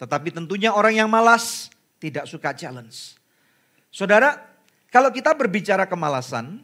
Tetapi 0.00 0.35
tentunya 0.35 0.75
orang 0.75 0.97
yang 0.99 1.09
malas 1.09 1.71
tidak 2.03 2.26
suka 2.26 2.50
challenge. 2.57 3.14
Saudara, 3.95 4.43
kalau 4.91 5.09
kita 5.14 5.31
berbicara 5.33 5.87
kemalasan, 5.87 6.59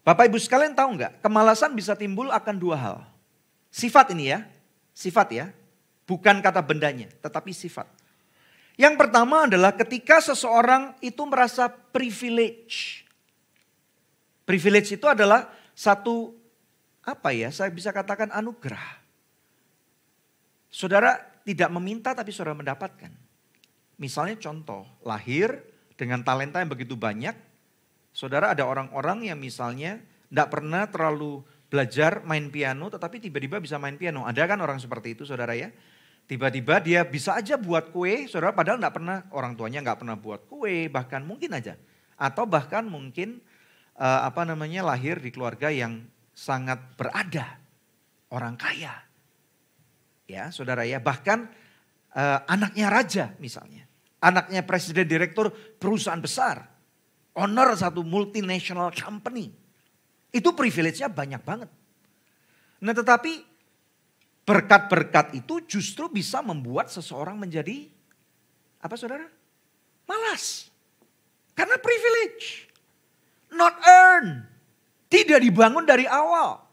Bapak 0.00 0.30
Ibu 0.30 0.38
sekalian 0.40 0.72
tahu 0.72 0.96
nggak? 0.96 1.20
Kemalasan 1.20 1.74
bisa 1.76 1.92
timbul 1.98 2.32
akan 2.32 2.56
dua 2.56 2.76
hal. 2.78 2.98
Sifat 3.68 4.14
ini 4.14 4.32
ya, 4.32 4.46
sifat 4.96 5.28
ya. 5.34 5.46
Bukan 6.08 6.42
kata 6.42 6.58
bendanya, 6.64 7.06
tetapi 7.22 7.54
sifat. 7.54 7.86
Yang 8.80 8.96
pertama 8.96 9.44
adalah 9.44 9.76
ketika 9.76 10.24
seseorang 10.24 10.96
itu 11.04 11.20
merasa 11.28 11.68
privilege. 11.68 13.04
Privilege 14.48 14.96
itu 14.96 15.04
adalah 15.04 15.52
satu 15.76 16.32
apa 17.04 17.28
ya, 17.36 17.52
saya 17.52 17.68
bisa 17.68 17.92
katakan 17.92 18.32
anugerah. 18.32 19.04
Saudara 20.72 21.20
tidak 21.44 21.68
meminta 21.76 22.16
tapi 22.16 22.32
saudara 22.32 22.56
mendapatkan. 22.56 23.12
Misalnya 24.00 24.40
contoh, 24.40 24.88
lahir 25.04 25.60
dengan 26.00 26.24
talenta 26.24 26.64
yang 26.64 26.72
begitu 26.72 26.96
banyak, 26.96 27.36
saudara 28.16 28.56
ada 28.56 28.64
orang-orang 28.64 29.28
yang 29.28 29.36
misalnya 29.36 30.00
tidak 30.32 30.48
pernah 30.56 30.88
terlalu 30.88 31.44
belajar 31.68 32.24
main 32.24 32.48
piano 32.48 32.88
tetapi 32.88 33.20
tiba-tiba 33.20 33.60
bisa 33.60 33.76
main 33.76 34.00
piano. 34.00 34.24
Ada 34.24 34.48
kan 34.48 34.56
orang 34.64 34.80
seperti 34.80 35.20
itu 35.20 35.28
saudara 35.28 35.52
ya? 35.52 35.68
Tiba-tiba 36.30 36.78
dia 36.78 37.02
bisa 37.02 37.34
aja 37.34 37.58
buat 37.58 37.90
kue, 37.90 38.30
saudara 38.30 38.54
padahal 38.54 38.78
tidak 38.78 38.94
pernah, 38.94 39.26
orang 39.34 39.58
tuanya 39.58 39.82
nggak 39.82 39.98
pernah 39.98 40.14
buat 40.14 40.46
kue, 40.46 40.86
bahkan 40.86 41.26
mungkin 41.26 41.50
aja. 41.58 41.74
Atau 42.14 42.46
bahkan 42.46 42.86
mungkin 42.86 43.42
uh, 43.98 44.30
apa 44.30 44.46
namanya 44.46 44.86
lahir 44.86 45.18
di 45.18 45.34
keluarga 45.34 45.74
yang 45.74 46.06
sangat 46.30 46.78
berada, 46.94 47.58
orang 48.30 48.54
kaya. 48.54 48.94
Ya 50.30 50.54
saudara 50.54 50.86
ya, 50.86 51.02
bahkan 51.02 51.50
uh, 52.14 52.46
anaknya 52.46 52.86
raja 52.86 53.34
misalnya 53.42 53.90
anaknya 54.20 54.62
presiden 54.62 55.08
direktur 55.08 55.50
perusahaan 55.50 56.20
besar, 56.20 56.68
owner 57.34 57.72
satu 57.74 58.04
multinational 58.04 58.92
company. 58.92 59.50
Itu 60.30 60.54
privilege-nya 60.54 61.10
banyak 61.10 61.42
banget. 61.42 61.70
Nah 62.80 62.94
tetapi 62.94 63.49
berkat-berkat 64.50 65.38
itu 65.38 65.62
justru 65.62 66.10
bisa 66.10 66.42
membuat 66.42 66.90
seseorang 66.90 67.38
menjadi 67.38 67.86
apa 68.82 68.98
saudara? 68.98 69.30
Malas. 70.10 70.66
Karena 71.54 71.78
privilege. 71.78 72.66
Not 73.54 73.78
earn. 73.78 74.42
Tidak 75.06 75.38
dibangun 75.38 75.86
dari 75.86 76.02
awal. 76.10 76.66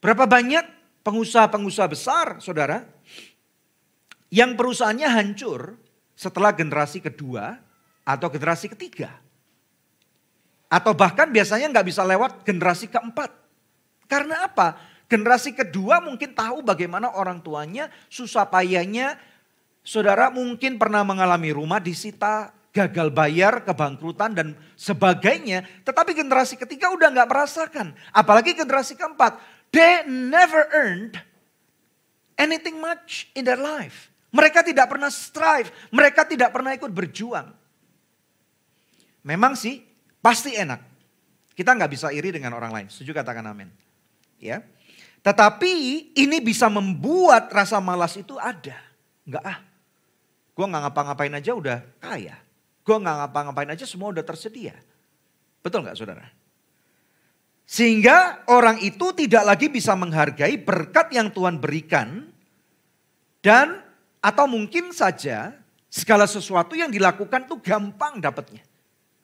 Berapa 0.00 0.24
banyak 0.24 0.64
pengusaha-pengusaha 1.04 1.88
besar 1.92 2.26
saudara 2.40 2.88
yang 4.32 4.56
perusahaannya 4.56 5.08
hancur 5.12 5.76
setelah 6.16 6.56
generasi 6.56 7.04
kedua 7.04 7.60
atau 8.00 8.32
generasi 8.32 8.72
ketiga. 8.72 9.12
Atau 10.72 10.96
bahkan 10.96 11.28
biasanya 11.28 11.68
nggak 11.68 11.84
bisa 11.92 12.00
lewat 12.00 12.48
generasi 12.48 12.88
keempat. 12.88 13.28
Karena 14.08 14.48
apa? 14.48 14.91
Generasi 15.12 15.52
kedua 15.52 16.00
mungkin 16.00 16.32
tahu 16.32 16.64
bagaimana 16.64 17.12
orang 17.12 17.44
tuanya 17.44 17.92
susah 18.08 18.48
payahnya. 18.48 19.20
Saudara 19.84 20.32
mungkin 20.32 20.80
pernah 20.80 21.04
mengalami 21.04 21.52
rumah 21.52 21.76
disita, 21.76 22.48
gagal 22.72 23.12
bayar, 23.12 23.60
kebangkrutan 23.60 24.32
dan 24.32 24.48
sebagainya. 24.72 25.68
Tetapi 25.84 26.16
generasi 26.16 26.56
ketiga 26.56 26.88
udah 26.96 27.12
nggak 27.12 27.28
merasakan. 27.28 27.92
Apalagi 28.08 28.56
generasi 28.56 28.96
keempat. 28.96 29.36
They 29.68 30.08
never 30.08 30.64
earned 30.72 31.20
anything 32.40 32.80
much 32.80 33.28
in 33.36 33.44
their 33.44 33.60
life. 33.60 34.08
Mereka 34.32 34.64
tidak 34.64 34.88
pernah 34.88 35.12
strive, 35.12 35.68
mereka 35.92 36.24
tidak 36.24 36.56
pernah 36.56 36.72
ikut 36.72 36.88
berjuang. 36.88 37.52
Memang 39.28 39.60
sih 39.60 39.84
pasti 40.24 40.56
enak. 40.56 40.80
Kita 41.52 41.76
nggak 41.76 41.90
bisa 41.92 42.08
iri 42.16 42.32
dengan 42.32 42.56
orang 42.56 42.72
lain. 42.72 42.86
Setuju 42.88 43.12
katakan 43.12 43.44
amin. 43.44 43.68
Ya. 44.40 44.64
Tetapi 45.22 45.72
ini 46.18 46.38
bisa 46.42 46.66
membuat 46.66 47.50
rasa 47.54 47.78
malas 47.78 48.18
itu 48.18 48.34
ada. 48.38 48.74
Enggak 49.22 49.44
ah. 49.46 49.58
Gue 50.52 50.66
nggak 50.68 50.82
ngapa-ngapain 50.90 51.32
aja 51.32 51.54
udah 51.54 51.78
kaya. 52.02 52.36
Gue 52.82 52.96
nggak 52.98 53.16
ngapa-ngapain 53.22 53.70
aja 53.70 53.86
semua 53.86 54.10
udah 54.10 54.26
tersedia. 54.26 54.74
Betul 55.62 55.86
nggak 55.86 55.94
saudara? 55.94 56.26
Sehingga 57.62 58.44
orang 58.50 58.82
itu 58.82 59.14
tidak 59.14 59.46
lagi 59.46 59.70
bisa 59.70 59.94
menghargai 59.94 60.58
berkat 60.58 61.14
yang 61.14 61.30
Tuhan 61.30 61.62
berikan. 61.62 62.28
Dan 63.38 63.78
atau 64.22 64.46
mungkin 64.50 64.90
saja 64.90 65.54
segala 65.86 66.26
sesuatu 66.26 66.74
yang 66.74 66.90
dilakukan 66.90 67.46
tuh 67.46 67.62
gampang 67.62 68.18
dapatnya. 68.18 68.62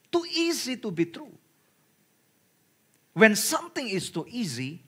Too 0.09 0.25
easy 0.31 0.79
to 0.79 0.89
be 0.89 1.11
true. 1.11 1.31
When 3.19 3.35
something 3.35 3.91
is 3.91 4.09
too 4.15 4.25
easy, 4.31 4.81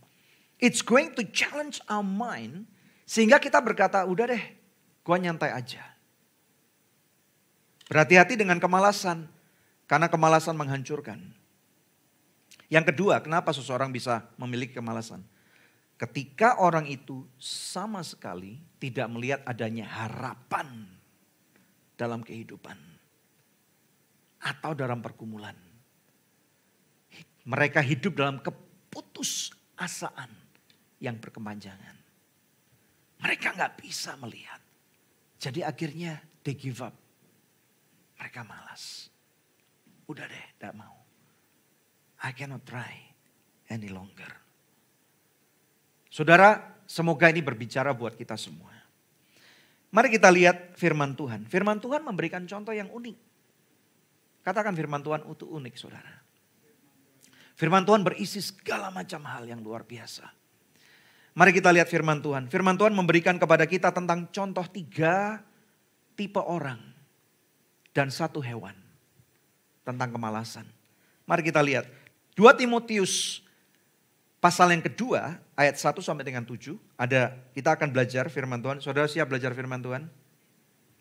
it's 0.61 0.85
going 0.85 1.17
to 1.17 1.25
challenge 1.33 1.81
our 1.89 2.05
mind. 2.05 2.69
Sehingga 3.09 3.43
kita 3.43 3.59
berkata, 3.59 4.07
udah 4.07 4.31
deh, 4.31 4.45
gua 5.03 5.19
nyantai 5.19 5.51
aja. 5.51 5.83
Berhati-hati 7.91 8.39
dengan 8.39 8.63
kemalasan. 8.63 9.27
Karena 9.91 10.07
kemalasan 10.07 10.55
menghancurkan. 10.55 11.19
Yang 12.71 12.95
kedua, 12.95 13.19
kenapa 13.19 13.51
seseorang 13.51 13.91
bisa 13.91 14.31
memiliki 14.39 14.79
kemalasan? 14.79 15.27
Ketika 15.99 16.63
orang 16.63 16.87
itu 16.87 17.27
sama 17.43 18.07
sekali 18.07 18.63
tidak 18.79 19.11
melihat 19.11 19.43
adanya 19.43 19.91
harapan 19.91 20.87
dalam 21.99 22.23
kehidupan 22.25 22.79
atau 24.41 24.73
dalam 24.73 25.05
pergumulan. 25.05 25.53
Mereka 27.45 27.85
hidup 27.85 28.17
dalam 28.17 28.41
keputusasaan 28.41 30.40
yang 31.01 31.17
berkepanjangan. 31.17 31.97
Mereka 33.21 33.57
nggak 33.57 33.81
bisa 33.81 34.17
melihat. 34.21 34.61
Jadi 35.41 35.65
akhirnya 35.65 36.21
they 36.45 36.53
give 36.53 36.81
up. 36.85 36.93
Mereka 38.21 38.45
malas. 38.45 39.09
Udah 40.05 40.29
deh, 40.29 40.47
tidak 40.61 40.77
mau. 40.77 40.97
I 42.21 42.37
cannot 42.37 42.65
try 42.69 42.93
any 43.73 43.89
longer. 43.89 44.29
Saudara, 46.13 46.77
semoga 46.85 47.33
ini 47.33 47.41
berbicara 47.41 47.97
buat 47.97 48.13
kita 48.13 48.37
semua. 48.37 48.75
Mari 49.91 50.13
kita 50.13 50.29
lihat 50.29 50.77
firman 50.77 51.17
Tuhan. 51.17 51.49
Firman 51.49 51.81
Tuhan 51.81 52.05
memberikan 52.05 52.45
contoh 52.45 52.71
yang 52.71 52.93
unik. 52.93 53.17
Katakan 54.45 54.77
firman 54.77 55.01
Tuhan 55.01 55.25
itu 55.27 55.47
unik 55.49 55.75
saudara. 55.79 56.15
Firman 57.57 57.85
Tuhan 57.85 58.01
berisi 58.01 58.41
segala 58.41 58.89
macam 58.89 59.21
hal 59.29 59.45
yang 59.45 59.61
luar 59.61 59.85
biasa. 59.85 60.25
Mari 61.41 61.57
kita 61.57 61.73
lihat 61.73 61.89
firman 61.89 62.21
Tuhan. 62.21 62.53
Firman 62.53 62.77
Tuhan 62.77 62.93
memberikan 62.93 63.41
kepada 63.41 63.65
kita 63.65 63.89
tentang 63.89 64.29
contoh 64.29 64.61
tiga 64.69 65.41
tipe 66.13 66.37
orang 66.37 66.77
dan 67.97 68.13
satu 68.13 68.45
hewan 68.45 68.77
tentang 69.81 70.13
kemalasan. 70.13 70.69
Mari 71.25 71.41
kita 71.41 71.65
lihat. 71.65 71.89
2 72.37 72.45
Timotius 72.61 73.41
pasal 74.37 74.77
yang 74.77 74.85
kedua 74.85 75.41
ayat 75.57 75.81
1 75.81 76.05
sampai 76.05 76.29
dengan 76.29 76.45
7 76.45 76.77
ada 77.01 77.33
kita 77.57 77.73
akan 77.73 77.89
belajar 77.89 78.29
firman 78.29 78.61
Tuhan. 78.61 78.85
Saudara 78.85 79.09
siap 79.09 79.33
belajar 79.33 79.57
firman 79.57 79.81
Tuhan? 79.81 80.13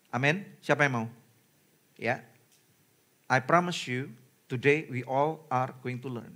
Amin. 0.08 0.48
Siapa 0.64 0.88
yang 0.88 1.04
mau? 1.04 1.08
Ya. 2.00 2.24
I 3.28 3.44
promise 3.44 3.92
you 3.92 4.08
today 4.48 4.88
we 4.88 5.04
all 5.04 5.44
are 5.52 5.76
going 5.84 6.00
to 6.00 6.08
learn. 6.08 6.32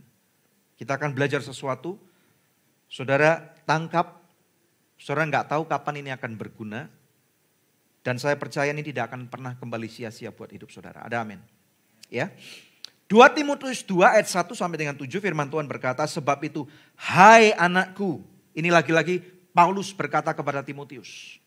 Kita 0.76 1.00
akan 1.00 1.16
belajar 1.16 1.40
sesuatu. 1.40 1.96
Saudara 2.94 3.42
tangkap. 3.66 4.22
Saudara 5.02 5.26
nggak 5.26 5.50
tahu 5.50 5.66
kapan 5.66 6.06
ini 6.06 6.14
akan 6.14 6.38
berguna. 6.38 6.86
Dan 8.06 8.22
saya 8.22 8.38
percaya 8.38 8.70
ini 8.70 8.86
tidak 8.86 9.10
akan 9.10 9.26
pernah 9.26 9.58
kembali 9.58 9.90
sia-sia 9.90 10.30
buat 10.30 10.54
hidup 10.54 10.70
saudara. 10.70 11.02
Ada 11.02 11.26
amin. 11.26 11.42
Ya. 12.14 12.30
2 13.10 13.14
2 13.14 13.38
Timotius 13.38 13.86
2 13.86 14.18
ayat 14.18 14.26
1 14.26 14.58
sampai 14.58 14.78
dengan 14.82 14.98
7 14.98 15.06
firman 15.22 15.46
Tuhan 15.46 15.70
berkata, 15.70 16.02
sebab 16.10 16.42
itu, 16.50 16.66
hai 16.98 17.54
anakku. 17.54 18.26
Ini 18.58 18.74
lagi-lagi 18.74 19.22
Paulus 19.54 19.94
berkata 19.94 20.34
kepada 20.34 20.66
Timotius. 20.66 21.38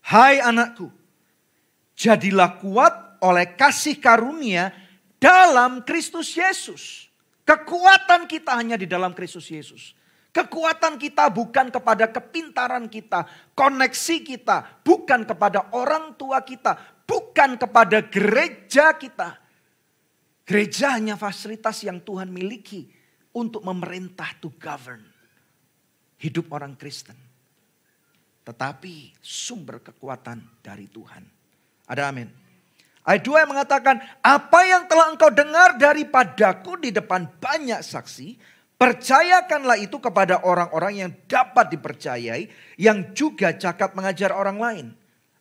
Hai 0.00 0.40
anakku, 0.40 0.88
jadilah 1.92 2.56
kuat 2.64 3.20
oleh 3.20 3.52
kasih 3.60 4.00
karunia 4.00 4.72
dalam 5.20 5.84
Kristus 5.84 6.32
Yesus. 6.32 7.12
Kekuatan 7.44 8.24
kita 8.24 8.56
hanya 8.56 8.80
di 8.80 8.88
dalam 8.88 9.12
Kristus 9.12 9.52
Yesus. 9.52 9.92
Kekuatan 10.30 10.94
kita 10.94 11.26
bukan 11.26 11.74
kepada 11.74 12.06
kepintaran 12.06 12.86
kita, 12.86 13.26
koneksi 13.58 14.16
kita, 14.22 14.82
bukan 14.86 15.26
kepada 15.26 15.74
orang 15.74 16.14
tua 16.14 16.46
kita, 16.46 17.02
bukan 17.02 17.58
kepada 17.58 17.98
gereja 18.06 18.94
kita. 18.94 19.42
Gereja 20.46 20.94
hanya 20.94 21.18
fasilitas 21.18 21.82
yang 21.82 21.98
Tuhan 21.98 22.30
miliki 22.30 22.86
untuk 23.34 23.66
memerintah 23.66 24.38
to 24.38 24.54
govern 24.54 25.02
hidup 26.22 26.46
orang 26.54 26.78
Kristen. 26.78 27.18
Tetapi 28.46 29.18
sumber 29.18 29.82
kekuatan 29.82 30.62
dari 30.62 30.86
Tuhan. 30.86 31.22
Ada 31.90 32.10
amin. 32.10 32.28
Ayat 33.00 33.24
2 33.24 33.42
yang 33.42 33.50
mengatakan, 33.50 33.96
apa 34.20 34.60
yang 34.68 34.84
telah 34.84 35.10
engkau 35.10 35.32
dengar 35.32 35.74
daripadaku 35.80 36.78
di 36.84 36.90
depan 36.92 37.26
banyak 37.40 37.80
saksi, 37.80 38.36
Percayakanlah 38.80 39.76
itu 39.76 40.00
kepada 40.00 40.40
orang-orang 40.40 41.04
yang 41.04 41.12
dapat 41.28 41.68
dipercayai, 41.76 42.48
yang 42.80 43.12
juga 43.12 43.52
cakap 43.52 43.92
mengajar 43.92 44.32
orang 44.32 44.56
lain. 44.56 44.86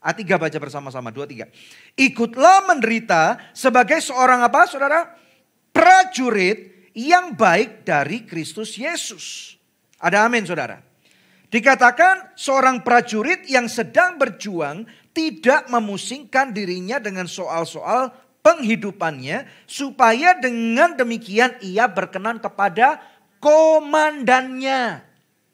A3 0.03 0.27
baca 0.35 0.57
bersama-sama, 0.59 1.07
dua 1.07 1.23
tiga. 1.23 1.47
Ikutlah 1.95 2.67
menderita 2.67 3.39
sebagai 3.55 4.03
seorang 4.03 4.43
apa 4.43 4.67
saudara? 4.67 5.15
Prajurit 5.71 6.91
yang 6.91 7.31
baik 7.39 7.87
dari 7.87 8.27
Kristus 8.27 8.75
Yesus. 8.75 9.55
Ada 10.03 10.27
amin 10.27 10.43
saudara. 10.43 10.83
Dikatakan 11.47 12.35
seorang 12.35 12.83
prajurit 12.83 13.47
yang 13.47 13.71
sedang 13.71 14.19
berjuang 14.19 14.83
tidak 15.15 15.71
memusingkan 15.71 16.51
dirinya 16.51 16.99
dengan 16.99 17.23
soal-soal 17.23 18.11
penghidupannya 18.43 19.47
supaya 19.63 20.35
dengan 20.39 20.95
demikian 20.95 21.59
ia 21.63 21.87
berkenan 21.87 22.39
kepada 22.39 22.99
komandannya. 23.41 25.03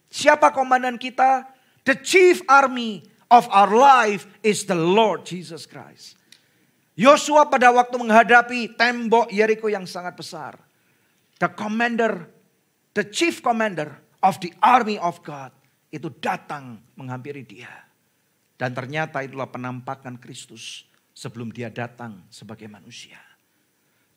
Siapa 0.10 0.52
komandan 0.52 1.00
kita? 1.00 1.50
The 1.86 1.98
chief 2.02 2.42
army 2.50 3.06
of 3.30 3.46
our 3.54 3.70
life 3.70 4.26
is 4.42 4.66
the 4.66 4.78
Lord 4.78 5.26
Jesus 5.26 5.70
Christ. 5.70 6.18
Yosua 6.96 7.52
pada 7.52 7.70
waktu 7.76 8.00
menghadapi 8.00 8.80
tembok 8.80 9.30
Jericho 9.30 9.68
yang 9.68 9.84
sangat 9.84 10.16
besar. 10.16 10.56
The 11.38 11.52
commander, 11.52 12.32
the 12.96 13.04
chief 13.04 13.44
commander 13.44 14.00
of 14.24 14.40
the 14.40 14.56
army 14.64 14.96
of 14.96 15.20
God 15.20 15.52
itu 15.92 16.08
datang 16.24 16.80
menghampiri 16.96 17.44
dia. 17.44 17.72
Dan 18.56 18.72
ternyata 18.72 19.20
itulah 19.20 19.52
penampakan 19.52 20.16
Kristus 20.16 20.88
sebelum 21.12 21.52
dia 21.52 21.68
datang 21.68 22.24
sebagai 22.32 22.72
manusia. 22.72 23.20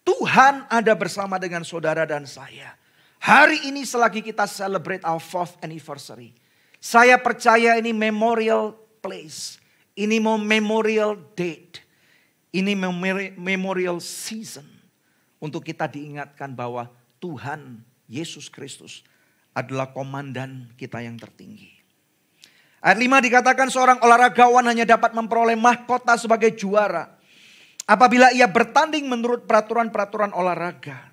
Tuhan 0.07 0.71
ada 0.71 0.95
bersama 0.95 1.37
dengan 1.43 1.67
saudara 1.67 2.07
dan 2.07 2.25
saya. 2.25 2.79
Hari 3.19 3.67
ini 3.67 3.83
selagi 3.83 4.23
kita 4.23 4.47
celebrate 4.47 5.03
our 5.03 5.19
fourth 5.19 5.59
anniversary. 5.61 6.33
Saya 6.79 7.19
percaya 7.19 7.75
ini 7.75 7.91
memorial 7.91 8.79
place. 9.03 9.59
Ini 9.99 10.23
memorial 10.23 11.19
date. 11.35 11.83
Ini 12.55 12.79
memorial 13.35 13.99
season. 13.99 14.67
Untuk 15.39 15.67
kita 15.67 15.91
diingatkan 15.91 16.55
bahwa 16.55 16.91
Tuhan 17.19 17.83
Yesus 18.07 18.47
Kristus 18.51 19.03
adalah 19.55 19.91
komandan 19.91 20.71
kita 20.79 21.03
yang 21.03 21.19
tertinggi. 21.19 21.75
Ayat 22.79 22.99
5 23.03 23.27
dikatakan 23.27 23.69
seorang 23.75 23.99
olahragawan 23.99 24.63
hanya 24.71 24.87
dapat 24.87 25.11
memperoleh 25.11 25.59
mahkota 25.59 26.15
sebagai 26.15 26.55
juara. 26.55 27.19
Apabila 27.83 28.31
ia 28.31 28.47
bertanding 28.47 29.11
menurut 29.11 29.51
peraturan-peraturan 29.51 30.31
olahraga. 30.31 31.08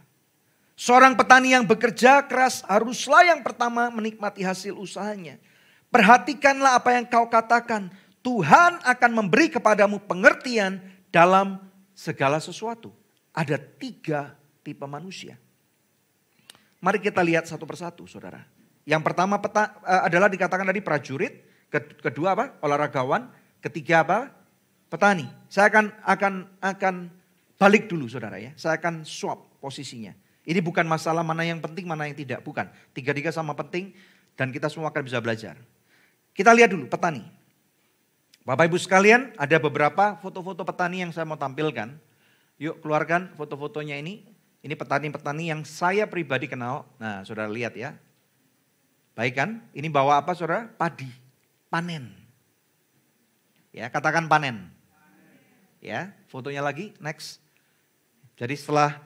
Seorang 0.76 1.16
petani 1.16 1.56
yang 1.56 1.64
bekerja 1.64 2.28
keras 2.28 2.60
haruslah 2.68 3.24
yang 3.24 3.40
pertama 3.40 3.88
menikmati 3.88 4.44
hasil 4.44 4.76
usahanya. 4.76 5.40
Perhatikanlah 5.88 6.76
apa 6.84 7.00
yang 7.00 7.08
kau 7.08 7.32
katakan. 7.32 7.88
Tuhan 8.20 8.84
akan 8.84 9.12
memberi 9.16 9.48
kepadamu 9.48 10.04
pengertian 10.04 10.84
dalam 11.14 11.64
segala 11.96 12.44
sesuatu. 12.44 12.92
Ada 13.32 13.56
tiga 13.56 14.36
tipe 14.66 14.84
manusia. 14.84 15.40
Mari 16.84 17.00
kita 17.00 17.24
lihat 17.24 17.48
satu 17.48 17.64
persatu 17.64 18.04
saudara. 18.10 18.44
Yang 18.84 19.02
pertama 19.08 19.40
peta, 19.40 19.80
uh, 19.80 20.04
adalah 20.04 20.28
dikatakan 20.28 20.68
tadi 20.68 20.84
prajurit. 20.84 21.34
Kedua 22.04 22.36
apa? 22.36 22.60
Olahragawan. 22.60 23.32
Ketiga 23.64 24.04
apa? 24.04 24.34
Petani. 24.92 25.26
Saya 25.48 25.72
akan 25.72 25.86
akan 26.04 26.34
akan 26.60 26.96
balik 27.56 27.88
dulu 27.88 28.12
saudara 28.12 28.42
ya. 28.44 28.52
Saya 28.60 28.76
akan 28.76 29.08
swap 29.08 29.62
posisinya. 29.64 30.25
Ini 30.46 30.62
bukan 30.62 30.86
masalah 30.86 31.26
mana 31.26 31.42
yang 31.42 31.58
penting, 31.58 31.90
mana 31.90 32.06
yang 32.06 32.14
tidak. 32.14 32.46
Bukan. 32.46 32.70
Tiga-tiga 32.94 33.34
sama 33.34 33.58
penting 33.58 33.98
dan 34.38 34.54
kita 34.54 34.70
semua 34.70 34.94
akan 34.94 35.02
bisa 35.02 35.18
belajar. 35.18 35.58
Kita 36.38 36.54
lihat 36.54 36.70
dulu 36.70 36.86
petani. 36.86 37.26
Bapak 38.46 38.70
Ibu 38.70 38.78
sekalian, 38.78 39.34
ada 39.42 39.58
beberapa 39.58 40.22
foto-foto 40.22 40.62
petani 40.62 41.02
yang 41.02 41.10
saya 41.10 41.26
mau 41.26 41.34
tampilkan. 41.34 41.98
Yuk 42.62 42.78
keluarkan 42.86 43.34
foto-fotonya 43.34 43.98
ini. 43.98 44.22
Ini 44.62 44.74
petani-petani 44.78 45.50
yang 45.50 45.66
saya 45.66 46.06
pribadi 46.06 46.46
kenal. 46.46 46.86
Nah 47.02 47.26
saudara 47.26 47.50
lihat 47.50 47.74
ya. 47.74 47.98
Baik 49.18 49.34
kan? 49.34 49.50
Ini 49.74 49.90
bawa 49.90 50.22
apa 50.22 50.38
saudara? 50.38 50.70
Padi. 50.78 51.10
Panen. 51.74 52.14
Ya 53.74 53.90
katakan 53.90 54.30
panen. 54.30 54.70
Ya 55.82 56.14
fotonya 56.30 56.62
lagi 56.62 56.94
next. 57.02 57.42
Jadi 58.38 58.58
setelah 58.58 59.02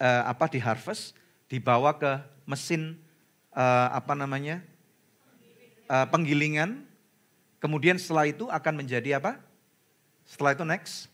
uh, 0.00 0.22
apa 0.28 0.48
di 0.48 0.60
harvest 0.62 1.16
dibawa 1.48 1.96
ke 1.96 2.20
mesin 2.44 2.96
uh, 3.54 3.88
apa 3.92 4.12
namanya 4.16 4.60
uh, 5.88 6.06
penggilingan. 6.08 6.84
Kemudian 7.60 7.96
setelah 7.96 8.28
itu 8.28 8.44
akan 8.52 8.84
menjadi 8.84 9.16
apa? 9.16 9.40
Setelah 10.28 10.52
itu 10.52 10.64
next 10.68 11.08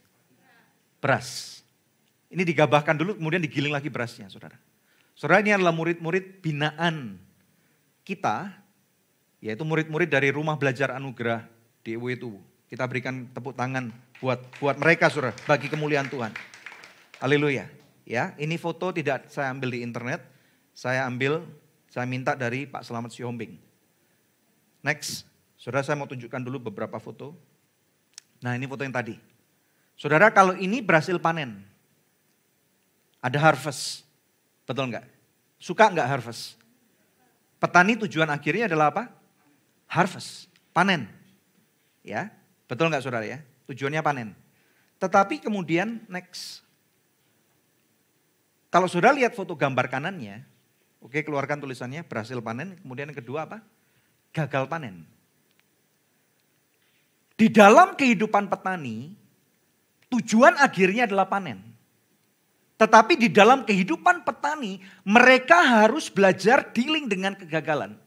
beras. 0.99 1.61
Ini 2.31 2.47
digabahkan 2.47 2.95
dulu, 2.95 3.19
kemudian 3.19 3.43
digiling 3.43 3.75
lagi 3.75 3.91
berasnya, 3.91 4.31
saudara. 4.31 4.55
Saudara 5.19 5.43
ini 5.43 5.51
adalah 5.51 5.75
murid-murid 5.75 6.43
binaan 6.43 7.19
kita, 8.07 8.55
yaitu 9.43 9.67
murid-murid 9.67 10.07
dari 10.07 10.31
rumah 10.31 10.55
belajar 10.55 10.95
anugerah 10.95 11.47
di 11.83 11.99
itu. 11.99 12.39
Kita 12.71 12.87
berikan 12.87 13.27
tepuk 13.35 13.59
tangan 13.59 13.91
buat 14.23 14.39
buat 14.63 14.79
mereka, 14.79 15.11
saudara, 15.11 15.35
bagi 15.47 15.67
kemuliaan 15.67 16.07
Tuhan. 16.07 16.31
Haleluya. 17.19 17.80
Ya, 18.09 18.35
ini 18.41 18.57
foto 18.57 18.91
tidak 18.91 19.29
saya 19.31 19.53
ambil 19.53 19.77
di 19.77 19.81
internet, 19.85 20.25
saya 20.75 21.05
ambil, 21.07 21.45
saya 21.91 22.07
minta 22.07 22.39
dari 22.39 22.65
Pak 22.67 22.87
Selamat 22.87 23.11
Sihombing. 23.13 23.59
Next, 24.81 25.29
saudara 25.61 25.85
saya 25.85 26.01
mau 26.01 26.09
tunjukkan 26.09 26.41
dulu 26.41 26.73
beberapa 26.73 26.97
foto. 26.97 27.37
Nah 28.41 28.57
ini 28.57 28.65
foto 28.65 28.81
yang 28.81 28.95
tadi. 28.95 29.19
Saudara 30.01 30.33
kalau 30.33 30.57
ini 30.57 30.81
berhasil 30.81 31.21
panen, 31.21 31.61
ada 33.21 33.37
harvest, 33.37 34.09
betul 34.65 34.89
nggak? 34.89 35.05
Suka 35.61 35.93
nggak 35.93 36.09
harvest? 36.09 36.57
Petani 37.61 38.01
tujuan 38.01 38.33
akhirnya 38.33 38.65
adalah 38.65 38.89
apa? 38.89 39.13
Harvest, 39.85 40.49
panen. 40.73 41.05
Ya, 42.01 42.33
betul 42.65 42.89
nggak 42.89 43.05
saudara 43.05 43.29
ya? 43.29 43.45
Tujuannya 43.69 44.01
panen. 44.01 44.33
Tetapi 44.97 45.45
kemudian 45.45 46.01
next, 46.09 46.65
kalau 48.71 48.87
sudah 48.87 49.11
lihat 49.11 49.35
foto 49.35 49.59
gambar 49.59 49.91
kanannya, 49.91 50.47
oke 51.03 51.27
keluarkan 51.27 51.59
tulisannya 51.59 52.07
berhasil 52.07 52.39
panen, 52.39 52.79
kemudian 52.79 53.11
yang 53.11 53.19
kedua 53.19 53.51
apa? 53.51 53.59
Gagal 54.31 54.71
panen. 54.71 55.03
Di 57.35 57.51
dalam 57.51 57.99
kehidupan 57.99 58.47
petani, 58.47 59.11
tujuan 60.07 60.55
akhirnya 60.63 61.11
adalah 61.11 61.27
panen. 61.27 61.59
Tetapi 62.79 63.19
di 63.19 63.29
dalam 63.29 63.67
kehidupan 63.67 64.23
petani, 64.23 64.79
mereka 65.03 65.61
harus 65.61 66.07
belajar 66.07 66.71
dealing 66.71 67.11
dengan 67.11 67.35
kegagalan. 67.35 67.99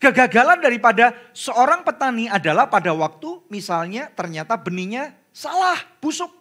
Kegagalan 0.00 0.58
daripada 0.64 1.12
seorang 1.36 1.84
petani 1.84 2.26
adalah 2.26 2.66
pada 2.66 2.90
waktu 2.96 3.46
misalnya 3.52 4.10
ternyata 4.16 4.56
benihnya 4.56 5.12
salah, 5.30 5.76
busuk. 6.00 6.32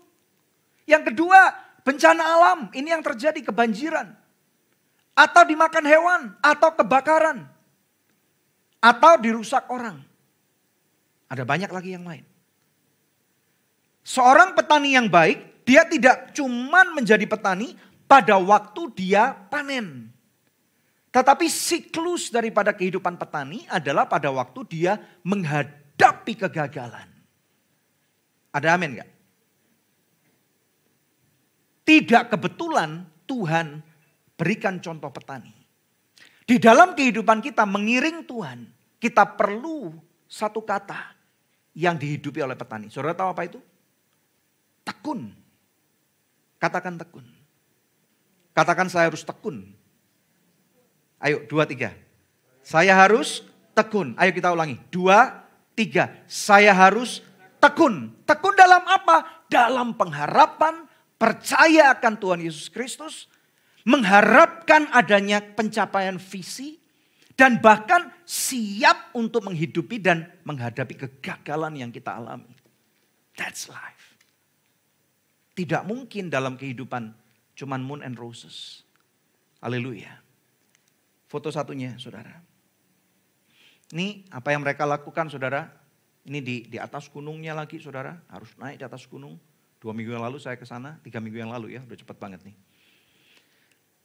Yang 0.87 1.11
kedua, 1.11 1.68
Bencana 1.89 2.21
alam, 2.21 2.59
ini 2.77 2.93
yang 2.93 3.01
terjadi 3.01 3.41
kebanjiran. 3.49 4.13
Atau 5.17 5.41
dimakan 5.41 5.85
hewan, 5.89 6.21
atau 6.37 6.69
kebakaran. 6.77 7.49
Atau 8.77 9.17
dirusak 9.17 9.65
orang. 9.73 9.97
Ada 11.33 11.41
banyak 11.49 11.73
lagi 11.73 11.97
yang 11.97 12.05
lain. 12.05 12.21
Seorang 14.05 14.53
petani 14.53 14.93
yang 14.93 15.09
baik, 15.09 15.65
dia 15.65 15.81
tidak 15.89 16.29
cuman 16.37 16.93
menjadi 16.93 17.25
petani, 17.25 17.73
pada 18.05 18.37
waktu 18.37 18.93
dia 18.93 19.33
panen. 19.49 20.13
Tetapi 21.09 21.49
siklus 21.49 22.29
daripada 22.29 22.69
kehidupan 22.69 23.17
petani 23.17 23.65
adalah 23.65 24.05
pada 24.05 24.29
waktu 24.29 24.61
dia 24.69 24.93
menghadapi 25.25 26.37
kegagalan. 26.37 27.09
Ada 28.53 28.77
amin 28.77 29.01
gak? 29.01 29.18
Tidak 31.89 32.29
kebetulan 32.29 33.01
Tuhan 33.25 33.81
berikan 34.37 34.77
contoh 34.77 35.09
petani. 35.09 35.49
Di 36.45 36.61
dalam 36.61 36.93
kehidupan 36.93 37.41
kita 37.41 37.65
mengiring 37.65 38.29
Tuhan, 38.29 38.69
kita 39.01 39.25
perlu 39.33 39.97
satu 40.29 40.61
kata 40.61 41.17
yang 41.73 41.97
dihidupi 41.97 42.45
oleh 42.45 42.53
petani. 42.53 42.93
Saudara 42.93 43.17
tahu 43.17 43.33
apa 43.33 43.41
itu? 43.41 43.57
Tekun. 44.85 45.33
Katakan 46.61 47.01
tekun. 47.01 47.25
Katakan 48.53 48.85
saya 48.85 49.09
harus 49.09 49.25
tekun. 49.25 49.65
Ayo, 51.17 51.41
dua, 51.49 51.65
tiga. 51.65 51.97
Saya 52.61 52.93
harus 53.01 53.41
tekun. 53.73 54.13
Ayo 54.21 54.29
kita 54.29 54.53
ulangi. 54.53 54.77
Dua, 54.93 55.41
tiga. 55.73 56.13
Saya 56.29 56.69
harus 56.69 57.25
tekun. 57.57 58.13
Tekun 58.29 58.53
dalam 58.53 58.85
apa? 58.85 59.45
Dalam 59.49 59.97
pengharapan, 59.97 60.88
percaya 61.19 61.91
akan 61.93 62.15
Tuhan 62.15 62.39
Yesus 62.39 62.71
Kristus, 62.71 63.27
mengharapkan 63.83 64.87
adanya 64.95 65.43
pencapaian 65.43 66.15
visi, 66.15 66.79
dan 67.35 67.59
bahkan 67.63 68.11
siap 68.27 69.15
untuk 69.15 69.47
menghidupi 69.47 69.99
dan 69.99 70.27
menghadapi 70.43 70.95
kegagalan 70.95 71.75
yang 71.79 71.91
kita 71.91 72.15
alami. 72.15 72.51
That's 73.35 73.71
life. 73.71 74.19
Tidak 75.55 75.87
mungkin 75.87 76.27
dalam 76.27 76.59
kehidupan 76.59 77.15
cuman 77.55 77.79
moon 77.83 78.03
and 78.03 78.19
roses. 78.19 78.83
Haleluya. 79.63 80.19
Foto 81.27 81.47
satunya, 81.51 81.95
saudara. 81.95 82.43
Ini 83.95 84.27
apa 84.31 84.51
yang 84.51 84.63
mereka 84.63 84.83
lakukan, 84.83 85.31
saudara. 85.31 85.71
Ini 86.27 86.39
di, 86.43 86.67
di 86.67 86.75
atas 86.75 87.07
gunungnya 87.07 87.55
lagi, 87.55 87.79
saudara. 87.79 88.19
Harus 88.27 88.51
naik 88.59 88.83
di 88.83 88.85
atas 88.87 89.07
gunung. 89.07 89.39
Dua 89.79 89.95
minggu 89.95 90.11
yang 90.11 90.23
lalu 90.27 90.43
saya 90.43 90.59
ke 90.59 90.67
sana, 90.67 90.99
tiga 90.99 91.23
minggu 91.23 91.39
yang 91.39 91.55
lalu 91.55 91.79
ya, 91.79 91.81
udah 91.83 91.97
cepat 91.97 92.19
banget 92.19 92.43
nih. 92.43 92.55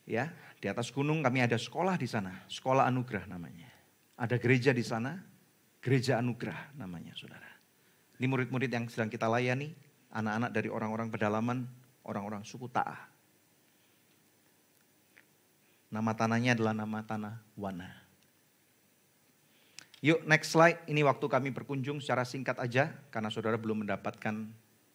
Ya, 0.06 0.30
di 0.62 0.70
atas 0.70 0.94
gunung 0.94 1.18
kami 1.24 1.42
ada 1.42 1.58
sekolah 1.58 1.98
di 1.98 2.06
sana, 2.06 2.46
sekolah 2.46 2.86
anugerah 2.86 3.26
namanya. 3.26 3.66
Ada 4.14 4.38
gereja 4.38 4.70
di 4.70 4.86
sana, 4.86 5.18
gereja 5.82 6.22
anugerah 6.22 6.78
namanya, 6.78 7.10
saudara. 7.18 7.50
Ini 8.22 8.26
murid-murid 8.30 8.70
yang 8.70 8.86
sedang 8.86 9.10
kita 9.10 9.26
layani, 9.26 9.74
anak-anak 10.14 10.50
dari 10.54 10.70
orang-orang 10.70 11.10
pedalaman, 11.10 11.66
orang-orang 12.06 12.46
suku 12.46 12.70
Ta'ah. 12.70 13.10
Nama 15.90 16.12
tanahnya 16.14 16.54
adalah 16.54 16.74
nama 16.74 17.02
tanah 17.02 17.34
Wana. 17.58 17.90
Yuk 20.04 20.22
next 20.28 20.52
slide, 20.52 20.84
ini 20.86 21.00
waktu 21.02 21.26
kami 21.26 21.48
berkunjung 21.50 21.98
secara 21.98 22.22
singkat 22.22 22.60
aja, 22.60 22.92
karena 23.08 23.32
saudara 23.32 23.56
belum 23.56 23.82
mendapatkan 23.82 24.52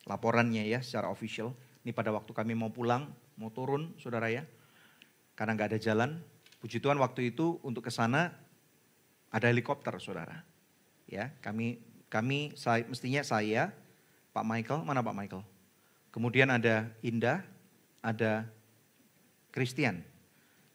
laporannya 0.10 0.66
ya 0.66 0.82
secara 0.82 1.14
official. 1.14 1.54
Ini 1.86 1.94
pada 1.94 2.10
waktu 2.10 2.34
kami 2.34 2.58
mau 2.58 2.74
pulang, 2.74 3.14
mau 3.38 3.54
turun 3.54 3.94
saudara 4.02 4.34
ya. 4.34 4.44
Karena 5.38 5.54
nggak 5.56 5.70
ada 5.72 5.80
jalan, 5.80 6.20
puji 6.60 6.82
Tuhan 6.82 6.98
waktu 6.98 7.32
itu 7.32 7.62
untuk 7.62 7.86
ke 7.86 7.94
sana 7.94 8.34
ada 9.30 9.46
helikopter 9.48 9.94
saudara. 10.02 10.42
Ya, 11.06 11.32
kami 11.40 11.80
kami 12.10 12.58
saya, 12.58 12.84
mestinya 12.90 13.22
saya, 13.22 13.70
Pak 14.34 14.44
Michael, 14.44 14.82
mana 14.84 15.06
Pak 15.06 15.16
Michael? 15.16 15.46
Kemudian 16.10 16.50
ada 16.50 16.90
Indah, 17.06 17.46
ada 18.02 18.50
Christian. 19.54 20.02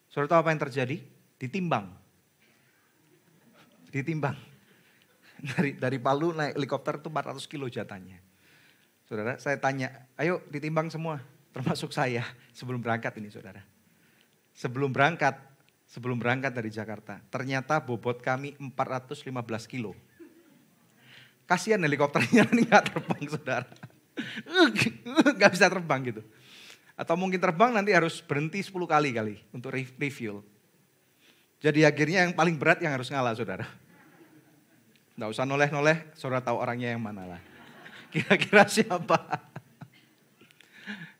Saudara 0.08 0.38
tahu 0.38 0.40
apa 0.46 0.50
yang 0.54 0.62
terjadi? 0.62 0.96
Ditimbang. 1.42 1.90
Ditimbang. 3.90 4.38
Dari 5.44 5.76
dari 5.76 6.00
Palu 6.00 6.32
naik 6.32 6.56
helikopter 6.56 7.04
itu 7.04 7.12
400 7.12 7.44
kilo 7.44 7.68
jatahnya. 7.68 8.23
Saudara, 9.04 9.36
saya 9.36 9.60
tanya, 9.60 9.92
ayo 10.16 10.40
ditimbang 10.48 10.88
semua, 10.88 11.20
termasuk 11.52 11.92
saya 11.92 12.24
sebelum 12.56 12.80
berangkat 12.80 13.12
ini 13.20 13.28
saudara. 13.28 13.60
Sebelum 14.56 14.88
berangkat, 14.88 15.36
sebelum 15.84 16.16
berangkat 16.16 16.56
dari 16.56 16.72
Jakarta, 16.72 17.20
ternyata 17.28 17.76
bobot 17.84 18.24
kami 18.24 18.56
415 18.56 19.28
kilo. 19.68 19.92
Kasihan 21.44 21.84
helikopternya 21.84 22.48
ini 22.56 22.64
nggak 22.64 22.84
terbang 22.88 23.24
saudara. 23.28 23.68
Nggak 25.36 25.50
bisa 25.52 25.68
terbang 25.68 26.00
gitu. 26.08 26.22
Atau 26.96 27.20
mungkin 27.20 27.36
terbang 27.36 27.76
nanti 27.76 27.92
harus 27.92 28.24
berhenti 28.24 28.64
10 28.64 28.72
kali 28.88 29.10
kali 29.12 29.36
untuk 29.52 29.74
refuel. 29.74 30.40
Jadi 31.60 31.84
akhirnya 31.84 32.24
yang 32.24 32.32
paling 32.32 32.56
berat 32.56 32.80
yang 32.80 32.96
harus 32.96 33.12
ngalah 33.12 33.36
saudara. 33.36 33.68
Nggak 35.20 35.28
usah 35.28 35.44
noleh-noleh, 35.44 36.08
saudara 36.16 36.40
tahu 36.40 36.56
orangnya 36.56 36.96
yang 36.96 37.04
mana 37.04 37.36
lah. 37.36 37.53
Kira-kira 38.14 38.62
siapa? 38.70 39.18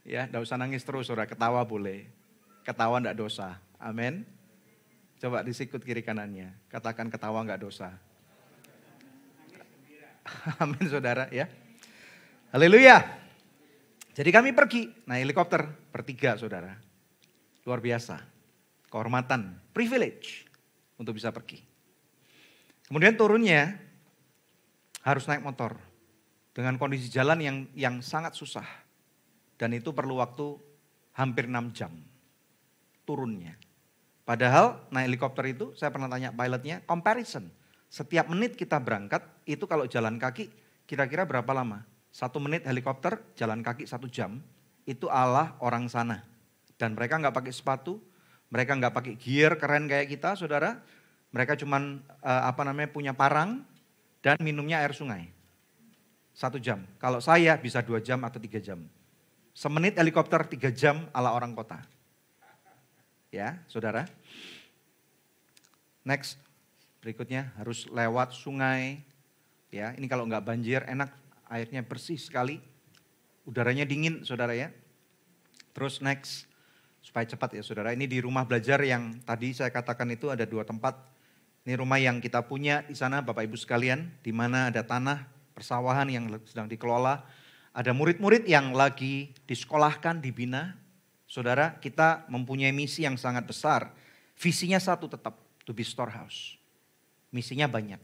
ya, 0.06 0.30
nggak 0.30 0.46
usah 0.46 0.54
nangis 0.54 0.86
terus 0.86 1.10
saudara, 1.10 1.26
ketawa 1.26 1.58
boleh. 1.66 2.06
Ketawa 2.62 3.02
nggak 3.02 3.18
dosa. 3.18 3.58
Amin. 3.82 4.22
Coba 5.18 5.42
disikut 5.42 5.82
kiri 5.82 6.06
kanannya. 6.06 6.54
Katakan 6.70 7.10
ketawa 7.10 7.42
nggak 7.42 7.66
dosa. 7.66 7.98
Amin 10.62 10.86
saudara 10.86 11.26
ya. 11.34 11.50
Haleluya. 12.54 13.02
Jadi 14.14 14.30
kami 14.30 14.54
pergi 14.54 14.86
naik 15.10 15.26
helikopter 15.26 15.66
bertiga 15.90 16.38
saudara. 16.38 16.78
Luar 17.66 17.82
biasa. 17.82 18.22
Kehormatan, 18.86 19.58
privilege 19.74 20.46
untuk 20.94 21.18
bisa 21.18 21.34
pergi. 21.34 21.58
Kemudian 22.86 23.18
turunnya 23.18 23.82
harus 25.02 25.26
naik 25.26 25.42
motor 25.42 25.93
dengan 26.54 26.78
kondisi 26.78 27.10
jalan 27.10 27.42
yang 27.42 27.56
yang 27.74 27.98
sangat 28.00 28.38
susah. 28.38 28.64
Dan 29.58 29.74
itu 29.74 29.90
perlu 29.90 30.22
waktu 30.22 30.54
hampir 31.14 31.50
6 31.50 31.74
jam 31.74 31.92
turunnya. 33.04 33.58
Padahal 34.24 34.80
naik 34.88 35.12
helikopter 35.12 35.44
itu 35.52 35.76
saya 35.76 35.92
pernah 35.92 36.08
tanya 36.08 36.32
pilotnya 36.32 36.80
comparison. 36.88 37.52
Setiap 37.92 38.26
menit 38.32 38.56
kita 38.56 38.80
berangkat 38.80 39.20
itu 39.44 39.68
kalau 39.68 39.84
jalan 39.84 40.16
kaki 40.16 40.48
kira-kira 40.88 41.28
berapa 41.28 41.50
lama? 41.52 41.84
Satu 42.08 42.40
menit 42.40 42.64
helikopter 42.64 43.20
jalan 43.36 43.60
kaki 43.60 43.84
satu 43.84 44.08
jam 44.08 44.40
itu 44.88 45.10
Allah 45.10 45.58
orang 45.60 45.90
sana. 45.90 46.24
Dan 46.80 46.96
mereka 46.96 47.20
nggak 47.20 47.36
pakai 47.36 47.52
sepatu, 47.52 48.00
mereka 48.48 48.74
nggak 48.78 48.94
pakai 48.94 49.14
gear 49.18 49.58
keren 49.60 49.90
kayak 49.90 50.08
kita 50.08 50.38
saudara. 50.38 50.80
Mereka 51.34 51.58
cuman 51.58 51.98
uh, 52.22 52.42
apa 52.46 52.62
namanya 52.62 52.94
punya 52.94 53.10
parang 53.10 53.66
dan 54.22 54.38
minumnya 54.38 54.78
air 54.78 54.94
sungai. 54.94 55.33
Satu 56.34 56.58
jam. 56.58 56.82
Kalau 56.98 57.22
saya 57.22 57.54
bisa 57.54 57.78
dua 57.78 58.02
jam 58.02 58.18
atau 58.26 58.42
tiga 58.42 58.58
jam. 58.58 58.82
Semenit 59.54 59.94
helikopter 59.94 60.42
tiga 60.50 60.74
jam 60.74 61.06
ala 61.14 61.30
orang 61.30 61.54
kota. 61.54 61.78
Ya, 63.30 63.62
saudara. 63.70 64.10
Next, 66.02 66.42
berikutnya 66.98 67.54
harus 67.54 67.86
lewat 67.86 68.34
sungai. 68.34 68.98
Ya, 69.70 69.94
ini 69.94 70.10
kalau 70.10 70.26
nggak 70.26 70.42
banjir 70.42 70.82
enak, 70.86 71.14
airnya 71.46 71.86
bersih 71.86 72.18
sekali. 72.18 72.58
Udaranya 73.46 73.86
dingin, 73.86 74.26
saudara 74.26 74.58
ya. 74.58 74.74
Terus 75.74 76.02
next, 76.02 76.46
supaya 77.02 77.26
cepat 77.26 77.58
ya 77.58 77.62
saudara. 77.62 77.90
Ini 77.94 78.06
di 78.06 78.22
rumah 78.22 78.46
belajar 78.46 78.82
yang 78.82 79.18
tadi 79.22 79.54
saya 79.54 79.70
katakan 79.70 80.10
itu 80.14 80.30
ada 80.30 80.46
dua 80.46 80.62
tempat. 80.62 80.98
Ini 81.66 81.78
rumah 81.78 81.98
yang 81.98 82.22
kita 82.22 82.42
punya 82.46 82.82
di 82.86 82.94
sana 82.94 83.22
Bapak 83.22 83.46
Ibu 83.46 83.58
sekalian, 83.58 84.14
di 84.22 84.30
mana 84.30 84.70
ada 84.70 84.86
tanah 84.86 85.33
persawahan 85.54 86.10
yang 86.10 86.26
sedang 86.44 86.66
dikelola. 86.66 87.22
Ada 87.74 87.94
murid-murid 87.94 88.46
yang 88.46 88.74
lagi 88.74 89.32
disekolahkan, 89.46 90.18
dibina. 90.18 90.74
Saudara, 91.24 91.78
kita 91.78 92.26
mempunyai 92.30 92.70
misi 92.70 93.02
yang 93.06 93.14
sangat 93.14 93.46
besar. 93.46 93.94
Visinya 94.34 94.78
satu 94.78 95.06
tetap, 95.06 95.38
to 95.62 95.74
be 95.74 95.86
storehouse. 95.86 96.58
Misinya 97.34 97.66
banyak. 97.66 97.98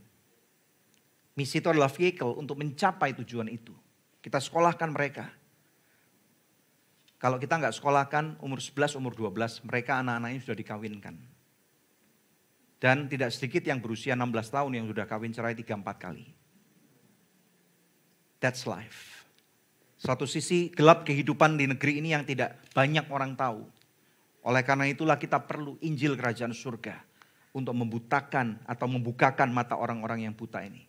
Misi 1.38 1.62
itu 1.62 1.70
adalah 1.70 1.90
vehicle 1.90 2.34
untuk 2.34 2.58
mencapai 2.58 3.14
tujuan 3.22 3.46
itu. 3.46 3.74
Kita 4.18 4.42
sekolahkan 4.42 4.90
mereka. 4.90 5.30
Kalau 7.20 7.36
kita 7.36 7.60
nggak 7.60 7.76
sekolahkan 7.76 8.40
umur 8.40 8.58
11, 8.58 8.96
umur 8.96 9.12
12, 9.12 9.62
mereka 9.68 10.00
anak-anaknya 10.00 10.40
sudah 10.40 10.56
dikawinkan. 10.56 11.14
Dan 12.80 13.12
tidak 13.12 13.28
sedikit 13.36 13.60
yang 13.68 13.78
berusia 13.84 14.16
16 14.16 14.56
tahun 14.56 14.72
yang 14.72 14.86
sudah 14.88 15.04
kawin 15.04 15.30
cerai 15.30 15.52
3-4 15.52 15.84
kali. 16.00 16.39
That's 18.40 18.64
life. 18.64 19.29
Suatu 20.00 20.24
sisi 20.24 20.72
gelap 20.72 21.05
kehidupan 21.05 21.61
di 21.61 21.68
negeri 21.68 22.00
ini 22.00 22.16
yang 22.16 22.24
tidak 22.24 22.57
banyak 22.72 23.05
orang 23.12 23.37
tahu. 23.37 23.68
Oleh 24.48 24.64
karena 24.64 24.88
itulah 24.88 25.20
kita 25.20 25.37
perlu 25.44 25.76
Injil 25.85 26.16
Kerajaan 26.16 26.57
Surga 26.57 26.96
untuk 27.53 27.76
membutakan 27.76 28.57
atau 28.64 28.88
membukakan 28.88 29.53
mata 29.53 29.76
orang-orang 29.76 30.24
yang 30.24 30.33
buta 30.33 30.64
ini. 30.64 30.88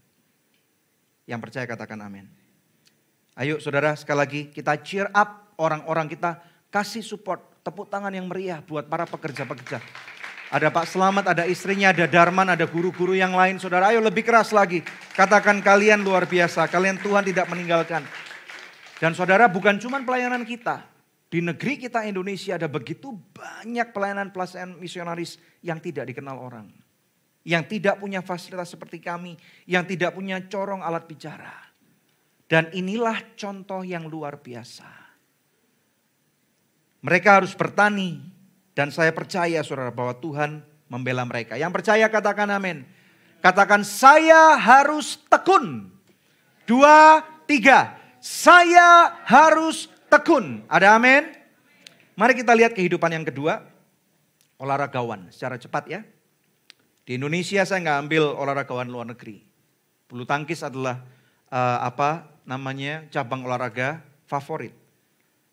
Yang 1.28 1.40
percaya 1.44 1.66
katakan 1.68 2.00
amin. 2.00 2.26
Ayo 3.36 3.60
saudara 3.60 3.92
sekali 4.00 4.20
lagi 4.20 4.42
kita 4.48 4.80
cheer 4.80 5.12
up 5.12 5.52
orang-orang 5.60 6.08
kita 6.08 6.40
kasih 6.72 7.04
support 7.04 7.44
tepuk 7.68 7.92
tangan 7.92 8.16
yang 8.16 8.32
meriah 8.32 8.64
buat 8.64 8.88
para 8.88 9.04
pekerja-pekerja. 9.04 9.84
Ada 10.52 10.68
Pak 10.68 10.84
Selamat, 10.84 11.32
ada 11.32 11.48
istrinya, 11.48 11.96
ada 11.96 12.04
Darman, 12.12 12.52
ada 12.52 12.68
guru-guru 12.68 13.16
yang 13.16 13.32
lain. 13.32 13.56
Saudara, 13.56 13.88
ayo 13.96 14.04
lebih 14.04 14.28
keras 14.28 14.52
lagi. 14.52 14.84
Katakan 15.16 15.64
kalian 15.64 16.04
luar 16.04 16.28
biasa, 16.28 16.68
kalian 16.68 17.00
Tuhan 17.00 17.24
tidak 17.24 17.48
meninggalkan. 17.48 18.04
Dan 19.00 19.16
saudara 19.16 19.48
bukan 19.48 19.80
cuma 19.80 20.04
pelayanan 20.04 20.44
kita. 20.44 20.84
Di 21.32 21.40
negeri 21.40 21.80
kita 21.80 22.04
Indonesia 22.04 22.60
ada 22.60 22.68
begitu 22.68 23.16
banyak 23.16 23.96
pelayanan-pelayanan 23.96 24.76
misionaris 24.76 25.40
yang 25.64 25.80
tidak 25.80 26.12
dikenal 26.12 26.36
orang. 26.36 26.68
Yang 27.48 27.80
tidak 27.80 28.04
punya 28.04 28.20
fasilitas 28.20 28.76
seperti 28.76 29.00
kami, 29.00 29.40
yang 29.72 29.88
tidak 29.88 30.12
punya 30.12 30.36
corong 30.52 30.84
alat 30.84 31.08
bicara. 31.08 31.56
Dan 32.44 32.68
inilah 32.76 33.40
contoh 33.40 33.88
yang 33.88 34.12
luar 34.12 34.44
biasa. 34.44 34.92
Mereka 37.08 37.40
harus 37.40 37.56
bertani, 37.56 38.20
dan 38.72 38.90
saya 38.90 39.12
percaya 39.12 39.60
saudara 39.62 39.92
bahwa 39.92 40.16
Tuhan 40.16 40.64
membela 40.88 41.24
mereka. 41.28 41.56
Yang 41.60 41.82
percaya 41.82 42.06
katakan 42.08 42.48
amin. 42.52 42.84
Katakan 43.42 43.82
saya 43.82 44.56
harus 44.60 45.20
tekun. 45.28 45.90
Dua, 46.68 47.26
tiga. 47.50 47.98
Saya 48.22 49.18
harus 49.26 49.90
tekun. 50.08 50.62
Ada 50.70 50.96
amin? 50.96 51.32
Mari 52.16 52.38
kita 52.38 52.54
lihat 52.54 52.78
kehidupan 52.78 53.12
yang 53.12 53.26
kedua. 53.26 53.66
Olahragawan 54.62 55.34
secara 55.34 55.58
cepat 55.58 55.90
ya. 55.90 56.02
Di 57.02 57.18
Indonesia 57.18 57.66
saya 57.66 57.82
nggak 57.82 58.00
ambil 58.08 58.24
olahragawan 58.38 58.86
luar 58.86 59.10
negeri. 59.10 59.42
Bulu 60.06 60.22
tangkis 60.22 60.62
adalah 60.62 61.02
uh, 61.50 61.82
apa 61.82 62.30
namanya 62.46 63.10
cabang 63.10 63.42
olahraga 63.42 64.06
favorit. 64.30 64.81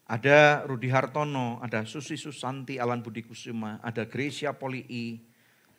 Ada 0.08 0.64
Rudi 0.64 0.88
Hartono, 0.88 1.60
ada 1.60 1.84
Susi 1.84 2.16
Susanti, 2.16 2.80
Alan 2.80 3.04
Budi 3.04 3.20
Kusuma, 3.20 3.76
ada 3.84 4.08
Gracia 4.08 4.56
Polii, 4.56 5.20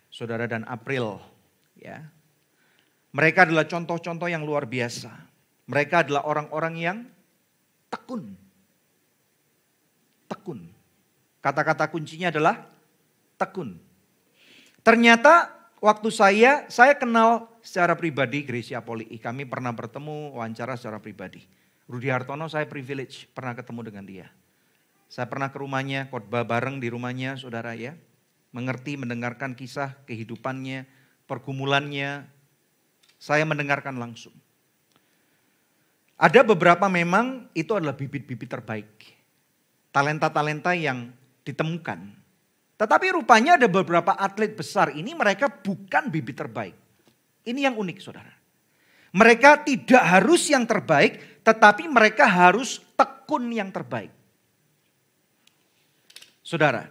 Saudara 0.05 0.45
dan 0.45 0.61
April. 0.69 1.17
Ya. 1.73 2.13
Mereka 3.09 3.49
adalah 3.49 3.65
contoh-contoh 3.65 4.29
yang 4.29 4.45
luar 4.45 4.69
biasa. 4.69 5.09
Mereka 5.65 6.05
adalah 6.05 6.29
orang-orang 6.29 6.73
yang 6.77 6.97
tekun. 7.89 8.37
Tekun. 10.29 10.61
Kata-kata 11.41 11.89
kuncinya 11.89 12.29
adalah 12.29 12.69
tekun. 13.33 13.81
Ternyata 14.85 15.49
waktu 15.81 16.09
saya, 16.13 16.69
saya 16.69 16.93
kenal 16.93 17.49
secara 17.65 17.97
pribadi 17.97 18.45
Gracia 18.45 18.77
Polii. 18.77 19.17
Kami 19.17 19.49
pernah 19.49 19.73
bertemu 19.73 20.37
wawancara 20.37 20.77
secara 20.77 21.01
pribadi. 21.01 21.58
Rudi 21.89 22.13
Hartono 22.13 22.45
saya 22.45 22.69
privilege 22.69 23.25
pernah 23.33 23.57
ketemu 23.57 23.81
dengan 23.89 24.05
dia. 24.05 24.27
Saya 25.09 25.25
pernah 25.25 25.49
ke 25.49 25.57
rumahnya, 25.57 26.05
khotbah 26.13 26.45
bareng 26.45 26.77
di 26.77 26.85
rumahnya 26.93 27.33
saudara 27.33 27.73
ya. 27.73 27.97
Mengerti, 28.53 28.93
mendengarkan 28.93 29.57
kisah 29.57 29.97
kehidupannya, 30.05 30.85
pergumulannya. 31.25 32.29
Saya 33.17 33.41
mendengarkan 33.49 33.97
langsung. 33.97 34.37
Ada 36.13 36.45
beberapa 36.45 36.85
memang 36.85 37.49
itu 37.57 37.73
adalah 37.73 37.97
bibit-bibit 37.97 38.53
terbaik. 38.53 38.89
Talenta-talenta 39.89 40.77
yang 40.77 41.09
ditemukan. 41.41 42.13
Tetapi 42.77 43.07
rupanya 43.17 43.57
ada 43.57 43.65
beberapa 43.65 44.13
atlet 44.13 44.53
besar 44.53 44.93
ini 44.93 45.17
mereka 45.17 45.49
bukan 45.49 46.13
bibit 46.13 46.37
terbaik. 46.37 46.77
Ini 47.49 47.65
yang 47.65 47.75
unik 47.81 47.97
saudara. 47.97 48.29
Mereka 49.09 49.65
tidak 49.65 50.03
harus 50.05 50.45
yang 50.53 50.69
terbaik, 50.69 51.38
tetapi 51.43 51.87
mereka 51.89 52.27
harus 52.27 52.79
tekun 52.95 53.51
yang 53.51 53.71
terbaik. 53.71 54.11
Saudara, 56.43 56.89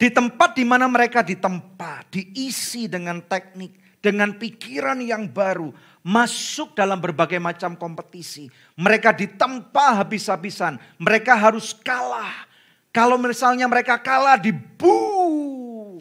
di 0.00 0.08
tempat 0.08 0.56
di 0.56 0.64
mana 0.64 0.88
mereka 0.88 1.20
ditempa, 1.20 2.08
diisi 2.08 2.88
dengan 2.88 3.20
teknik, 3.20 4.00
dengan 4.00 4.32
pikiran 4.40 4.96
yang 5.04 5.28
baru, 5.28 5.68
masuk 6.00 6.72
dalam 6.72 6.96
berbagai 6.96 7.36
macam 7.36 7.76
kompetisi. 7.76 8.48
Mereka 8.80 9.12
ditempa 9.12 10.00
habis-habisan, 10.00 10.80
mereka 10.96 11.36
harus 11.36 11.76
kalah. 11.76 12.48
Kalau 12.90 13.14
misalnya 13.20 13.68
mereka 13.68 14.00
kalah 14.00 14.40
di 14.40 14.50
bu, 14.50 16.00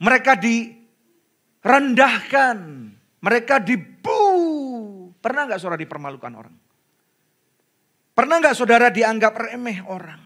mereka 0.00 0.32
direndahkan, 0.40 2.56
mereka 3.20 3.60
dibu. 3.60 3.89
Pernah 5.20 5.46
nggak 5.46 5.60
saudara 5.60 5.80
dipermalukan 5.80 6.32
orang? 6.32 6.56
Pernah 8.16 8.36
nggak 8.40 8.56
saudara 8.56 8.88
dianggap 8.88 9.32
remeh 9.36 9.84
orang? 9.84 10.20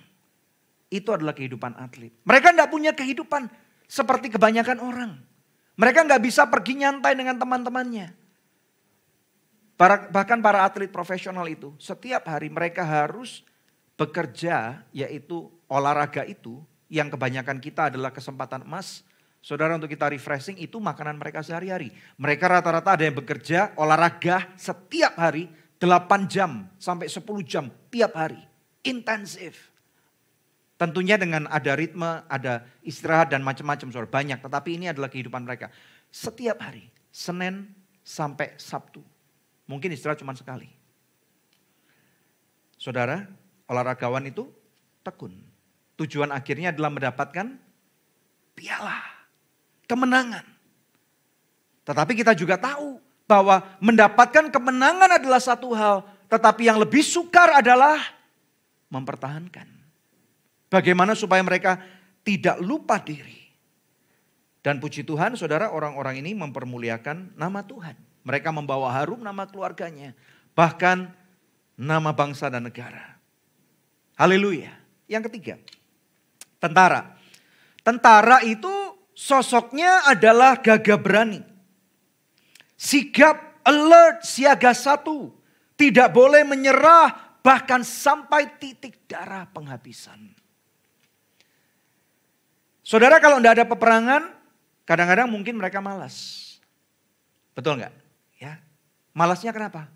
Itu 0.91 1.11
adalah 1.15 1.35
kehidupan 1.35 1.75
atlet. 1.79 2.15
Mereka 2.23 2.55
nggak 2.55 2.71
punya 2.71 2.95
kehidupan 2.95 3.51
seperti 3.91 4.31
kebanyakan 4.31 4.79
orang. 4.79 5.19
Mereka 5.75 6.07
nggak 6.07 6.23
bisa 6.23 6.47
pergi 6.47 6.79
nyantai 6.79 7.19
dengan 7.19 7.39
teman-temannya. 7.39 8.23
bahkan 10.15 10.39
para 10.39 10.63
atlet 10.63 10.87
profesional 10.87 11.45
itu, 11.51 11.75
setiap 11.83 12.31
hari 12.31 12.47
mereka 12.47 12.87
harus 12.87 13.43
bekerja, 13.99 14.87
yaitu 14.95 15.51
olahraga 15.67 16.23
itu, 16.23 16.63
yang 16.87 17.11
kebanyakan 17.11 17.59
kita 17.59 17.91
adalah 17.91 18.15
kesempatan 18.15 18.63
emas, 18.63 19.03
Saudara 19.45 19.77
untuk 19.77 19.93
kita 19.93 20.09
refreshing 20.09 20.57
itu 20.57 20.81
makanan 20.81 21.21
mereka 21.21 21.45
sehari-hari. 21.45 21.93
Mereka 22.17 22.49
rata-rata 22.49 22.97
ada 22.97 23.05
yang 23.05 23.13
bekerja 23.13 23.77
olahraga 23.77 24.49
setiap 24.57 25.21
hari 25.21 25.53
8 25.77 26.33
jam 26.33 26.65
sampai 26.81 27.13
10 27.13 27.21
jam 27.45 27.69
tiap 27.93 28.17
hari. 28.17 28.41
Intensif. 28.89 29.69
Tentunya 30.81 31.21
dengan 31.21 31.45
ada 31.53 31.77
ritme, 31.77 32.25
ada 32.25 32.65
istirahat 32.81 33.37
dan 33.37 33.45
macam-macam 33.45 33.93
saudara. 33.93 34.09
Banyak 34.09 34.41
tetapi 34.41 34.81
ini 34.81 34.89
adalah 34.89 35.13
kehidupan 35.13 35.45
mereka. 35.45 35.69
Setiap 36.09 36.65
hari. 36.65 36.89
Senin 37.13 37.69
sampai 38.01 38.57
Sabtu. 38.57 39.05
Mungkin 39.69 39.93
istirahat 39.93 40.25
cuma 40.25 40.33
sekali. 40.33 40.73
Saudara, 42.81 43.29
olahragawan 43.69 44.25
itu 44.25 44.49
tekun. 45.05 45.37
Tujuan 46.01 46.33
akhirnya 46.33 46.73
adalah 46.73 46.91
mendapatkan 46.91 47.61
piala 48.57 49.15
kemenangan. 49.85 50.45
Tetapi 51.85 52.13
kita 52.17 52.33
juga 52.33 52.57
tahu 52.57 52.99
bahwa 53.25 53.65
mendapatkan 53.81 54.49
kemenangan 54.53 55.21
adalah 55.21 55.41
satu 55.41 55.73
hal, 55.77 56.05
tetapi 56.29 56.69
yang 56.69 56.81
lebih 56.81 57.05
sukar 57.05 57.61
adalah 57.61 58.01
mempertahankan. 58.89 59.69
Bagaimana 60.73 61.13
supaya 61.15 61.45
mereka 61.45 61.79
tidak 62.25 62.59
lupa 62.59 62.99
diri. 62.99 63.45
Dan 64.65 64.81
puji 64.81 65.05
Tuhan 65.05 65.37
saudara 65.37 65.69
orang-orang 65.69 66.25
ini 66.25 66.33
mempermuliakan 66.33 67.37
nama 67.37 67.61
Tuhan. 67.61 67.95
Mereka 68.25 68.49
membawa 68.49 68.89
harum 68.97 69.21
nama 69.21 69.45
keluarganya. 69.45 70.17
Bahkan 70.57 71.13
nama 71.77 72.11
bangsa 72.17 72.49
dan 72.49 72.65
negara. 72.65 73.21
Haleluya. 74.17 74.73
Yang 75.05 75.29
ketiga, 75.29 75.55
tentara. 76.57 77.13
Tentara 77.85 78.41
itu 78.41 78.73
sosoknya 79.15 80.11
adalah 80.11 80.59
gagah 80.59 80.99
berani. 81.01 81.41
Sigap, 82.75 83.63
alert, 83.65 84.27
siaga 84.27 84.75
satu. 84.75 85.33
Tidak 85.75 86.11
boleh 86.11 86.47
menyerah 86.47 87.39
bahkan 87.43 87.83
sampai 87.83 88.61
titik 88.61 89.07
darah 89.11 89.47
penghabisan. 89.51 90.35
Saudara 92.85 93.17
kalau 93.17 93.41
tidak 93.41 93.63
ada 93.63 93.67
peperangan, 93.67 94.23
kadang-kadang 94.85 95.27
mungkin 95.33 95.57
mereka 95.57 95.81
malas. 95.81 96.45
Betul 97.57 97.81
nggak? 97.81 97.95
Ya, 98.37 98.61
malasnya 99.17 99.51
kenapa? 99.57 99.89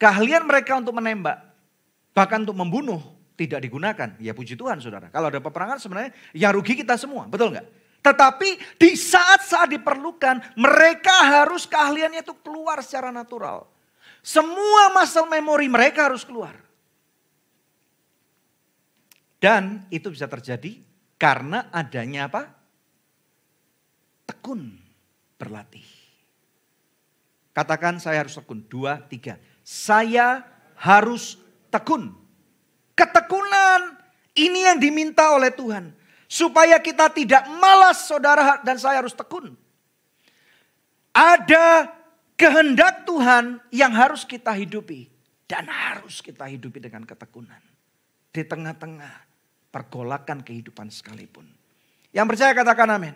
Keahlian 0.00 0.48
mereka 0.48 0.80
untuk 0.80 0.96
menembak, 0.96 1.44
bahkan 2.16 2.40
untuk 2.40 2.56
membunuh 2.56 3.04
tidak 3.36 3.60
digunakan. 3.60 4.16
Ya 4.16 4.32
puji 4.32 4.56
Tuhan 4.56 4.80
saudara. 4.80 5.12
Kalau 5.12 5.28
ada 5.28 5.44
peperangan 5.44 5.76
sebenarnya 5.76 6.16
yang 6.32 6.56
rugi 6.56 6.72
kita 6.72 6.96
semua, 6.96 7.28
betul 7.28 7.52
nggak? 7.52 7.79
Tetapi 8.00 8.80
di 8.80 8.96
saat-saat 8.96 9.68
diperlukan, 9.76 10.56
mereka 10.56 11.12
harus 11.40 11.68
keahliannya 11.68 12.24
itu 12.24 12.32
keluar 12.40 12.80
secara 12.80 13.12
natural. 13.12 13.68
Semua 14.24 14.92
muscle 14.96 15.28
memory 15.28 15.68
mereka 15.68 16.08
harus 16.08 16.24
keluar. 16.24 16.56
Dan 19.40 19.88
itu 19.88 20.12
bisa 20.12 20.28
terjadi 20.28 20.80
karena 21.16 21.68
adanya 21.72 22.28
apa? 22.28 22.48
Tekun 24.28 24.76
berlatih. 25.40 25.84
Katakan 27.56 28.00
saya 28.00 28.24
harus 28.24 28.36
tekun. 28.36 28.64
Dua, 28.68 29.00
tiga. 29.08 29.40
Saya 29.64 30.44
harus 30.76 31.40
tekun. 31.72 32.16
Ketekunan 32.96 33.96
ini 34.36 34.68
yang 34.68 34.76
diminta 34.80 35.32
oleh 35.32 35.52
Tuhan. 35.52 35.92
Supaya 36.30 36.78
kita 36.78 37.10
tidak 37.10 37.42
malas 37.58 38.06
saudara 38.06 38.62
dan 38.62 38.78
saya 38.78 39.02
harus 39.02 39.18
tekun. 39.18 39.58
Ada 41.10 41.90
kehendak 42.38 43.02
Tuhan 43.02 43.58
yang 43.74 43.90
harus 43.90 44.22
kita 44.22 44.54
hidupi. 44.54 45.10
Dan 45.50 45.66
harus 45.66 46.22
kita 46.22 46.46
hidupi 46.46 46.78
dengan 46.78 47.02
ketekunan. 47.02 47.58
Di 48.30 48.46
tengah-tengah 48.46 49.26
pergolakan 49.74 50.46
kehidupan 50.46 50.86
sekalipun. 50.94 51.50
Yang 52.14 52.26
percaya 52.30 52.54
katakan 52.54 52.94
amin. 52.94 53.14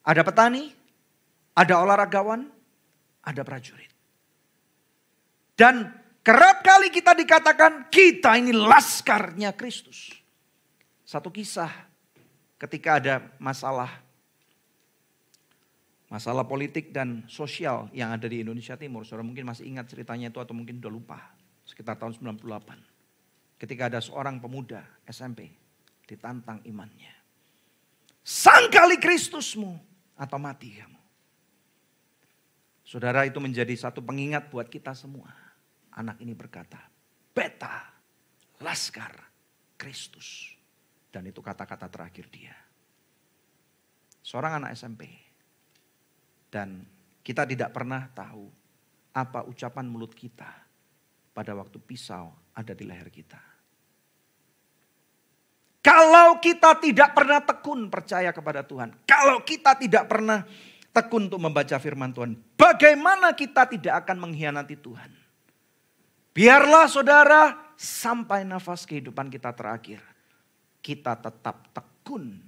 Ada 0.00 0.24
petani, 0.24 0.72
ada 1.52 1.74
olahragawan, 1.84 2.48
ada 3.20 3.44
prajurit. 3.44 3.92
Dan 5.52 5.92
kerap 6.24 6.64
kali 6.64 6.88
kita 6.88 7.12
dikatakan 7.12 7.92
kita 7.92 8.40
ini 8.40 8.56
laskarnya 8.56 9.52
Kristus. 9.52 10.08
Satu 11.04 11.28
kisah 11.28 11.87
ketika 12.58 12.98
ada 12.98 13.14
masalah 13.38 14.02
masalah 16.08 16.44
politik 16.48 16.90
dan 16.90 17.22
sosial 17.28 17.86
yang 17.92 18.10
ada 18.10 18.26
di 18.26 18.42
Indonesia 18.42 18.74
Timur. 18.74 19.04
Saudara 19.04 19.24
mungkin 19.24 19.44
masih 19.46 19.68
ingat 19.68 19.92
ceritanya 19.92 20.32
itu 20.32 20.40
atau 20.40 20.56
mungkin 20.56 20.80
udah 20.82 20.92
lupa. 20.92 21.20
Sekitar 21.68 22.00
tahun 22.00 22.16
98. 22.16 23.60
Ketika 23.60 23.92
ada 23.92 24.00
seorang 24.00 24.40
pemuda 24.40 24.80
SMP 25.04 25.52
ditantang 26.08 26.64
imannya. 26.64 27.12
Sangkali 28.24 28.96
Kristusmu 28.96 29.76
atau 30.16 30.38
mati 30.40 30.80
kamu. 30.80 31.00
Saudara 32.88 33.28
itu 33.28 33.36
menjadi 33.36 33.76
satu 33.76 34.00
pengingat 34.00 34.48
buat 34.48 34.64
kita 34.72 34.96
semua. 34.96 35.28
Anak 35.92 36.16
ini 36.24 36.32
berkata, 36.32 36.80
beta, 37.36 37.84
laskar, 38.64 39.12
Kristus. 39.76 40.57
Dan 41.08 41.24
itu 41.28 41.40
kata-kata 41.40 41.88
terakhir 41.88 42.28
dia. 42.28 42.54
Seorang 44.20 44.60
anak 44.60 44.76
SMP 44.76 45.08
dan 46.52 46.84
kita 47.24 47.48
tidak 47.48 47.72
pernah 47.72 48.08
tahu 48.12 48.48
apa 49.16 49.44
ucapan 49.48 49.88
mulut 49.88 50.12
kita 50.12 50.48
pada 51.32 51.52
waktu 51.56 51.80
pisau 51.80 52.32
ada 52.52 52.72
di 52.76 52.84
leher 52.84 53.08
kita. 53.08 53.40
Kalau 55.78 56.36
kita 56.42 56.76
tidak 56.82 57.16
pernah 57.16 57.40
tekun 57.40 57.88
percaya 57.88 58.28
kepada 58.34 58.60
Tuhan, 58.66 58.92
kalau 59.08 59.40
kita 59.40 59.78
tidak 59.80 60.04
pernah 60.10 60.44
tekun 60.92 61.32
untuk 61.32 61.40
membaca 61.40 61.78
firman 61.80 62.12
Tuhan, 62.12 62.36
bagaimana 62.58 63.32
kita 63.32 63.64
tidak 63.64 64.04
akan 64.04 64.28
mengkhianati 64.28 64.76
Tuhan? 64.76 65.10
Biarlah 66.36 66.86
saudara 66.90 67.42
sampai 67.78 68.44
nafas 68.44 68.84
kehidupan 68.84 69.30
kita 69.32 69.54
terakhir, 69.54 70.02
kita 70.82 71.18
tetap 71.18 71.70
tekun 71.74 72.38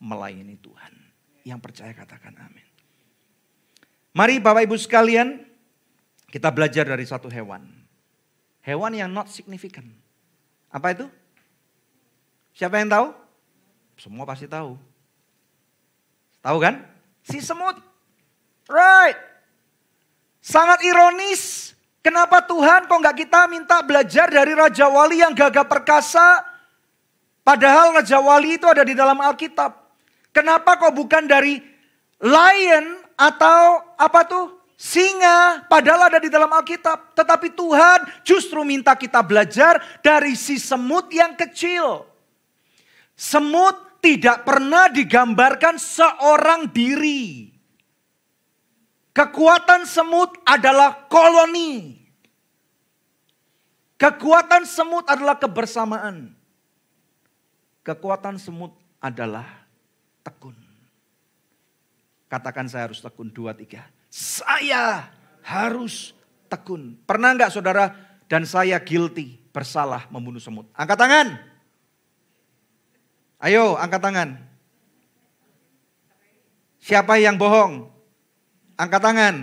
melayani 0.00 0.56
Tuhan. 0.60 0.92
Yang 1.44 1.60
percaya 1.60 1.92
katakan 1.92 2.36
amin. 2.40 2.66
Mari 4.14 4.38
Bapak 4.38 4.64
Ibu 4.70 4.78
sekalian, 4.78 5.42
kita 6.30 6.48
belajar 6.54 6.86
dari 6.86 7.02
satu 7.02 7.26
hewan. 7.26 7.66
Hewan 8.62 8.92
yang 8.94 9.10
not 9.10 9.28
significant. 9.28 9.90
Apa 10.70 10.94
itu? 10.94 11.06
Siapa 12.54 12.78
yang 12.78 12.88
tahu? 12.88 13.06
Semua 13.98 14.24
pasti 14.24 14.46
tahu. 14.46 14.78
Tahu 16.40 16.58
kan? 16.62 16.80
Si 17.26 17.42
semut. 17.42 17.76
Right. 18.70 19.18
Sangat 20.38 20.80
ironis. 20.86 21.74
Kenapa 22.04 22.44
Tuhan 22.44 22.84
kok 22.84 23.00
nggak 23.00 23.16
kita 23.16 23.48
minta 23.48 23.80
belajar 23.80 24.28
dari 24.28 24.52
Raja 24.52 24.86
Wali 24.92 25.24
yang 25.24 25.32
gagah 25.32 25.64
perkasa? 25.64 26.53
Padahal 27.44 28.00
Raja 28.00 28.18
Wali 28.24 28.56
itu 28.56 28.64
ada 28.64 28.80
di 28.80 28.96
dalam 28.96 29.20
Alkitab. 29.20 29.76
Kenapa 30.32 30.80
kok 30.80 30.96
bukan 30.96 31.28
dari 31.28 31.60
lion 32.18 32.86
atau 33.14 33.84
apa 34.00 34.24
tuh? 34.24 34.46
Singa 34.74 35.70
padahal 35.70 36.10
ada 36.10 36.18
di 36.18 36.32
dalam 36.32 36.50
Alkitab. 36.50 37.14
Tetapi 37.14 37.54
Tuhan 37.54 38.24
justru 38.26 38.64
minta 38.66 38.98
kita 38.98 39.22
belajar 39.22 39.78
dari 40.02 40.34
si 40.34 40.58
semut 40.58 41.06
yang 41.14 41.38
kecil. 41.38 42.08
Semut 43.14 44.02
tidak 44.02 44.42
pernah 44.42 44.90
digambarkan 44.90 45.78
seorang 45.78 46.68
diri. 46.74 47.54
Kekuatan 49.14 49.86
semut 49.86 50.34
adalah 50.42 51.06
koloni. 51.06 52.02
Kekuatan 53.94 54.66
semut 54.66 55.06
adalah 55.06 55.38
kebersamaan. 55.38 56.34
Kekuatan 57.84 58.40
semut 58.40 58.72
adalah 58.96 59.44
tekun. 60.24 60.56
Katakan 62.32 62.64
saya 62.64 62.88
harus 62.88 63.04
tekun. 63.04 63.28
Dua, 63.28 63.52
tiga. 63.52 63.84
Saya 64.08 65.12
harus 65.44 66.16
tekun. 66.48 66.96
Pernah 67.04 67.36
nggak 67.36 67.52
saudara 67.52 67.92
dan 68.24 68.48
saya 68.48 68.80
guilty, 68.80 69.36
bersalah 69.52 70.08
membunuh 70.08 70.40
semut? 70.40 70.64
Angkat 70.72 70.96
tangan. 70.96 71.28
Ayo 73.44 73.76
angkat 73.76 74.00
tangan. 74.00 74.28
Siapa 76.80 77.20
yang 77.20 77.36
bohong? 77.36 77.92
Angkat 78.80 79.00
tangan. 79.04 79.36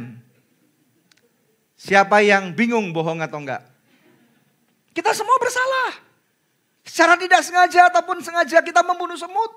Siapa 1.78 2.26
yang 2.26 2.58
bingung 2.58 2.90
bohong 2.90 3.22
atau 3.22 3.38
enggak? 3.38 3.62
Kita 4.98 5.14
semua 5.14 5.38
bersalah. 5.38 6.11
Secara 6.82 7.14
tidak 7.18 7.42
sengaja 7.46 7.90
ataupun 7.94 8.22
sengaja 8.26 8.58
kita 8.62 8.82
membunuh 8.82 9.18
semut. 9.18 9.52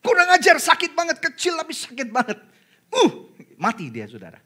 Kurang 0.00 0.32
ajar, 0.32 0.56
sakit 0.56 0.96
banget, 0.96 1.20
kecil 1.20 1.60
tapi 1.60 1.76
sakit 1.76 2.08
banget. 2.08 2.40
Uh, 2.88 3.28
mati 3.60 3.92
dia 3.92 4.08
saudara. 4.08 4.40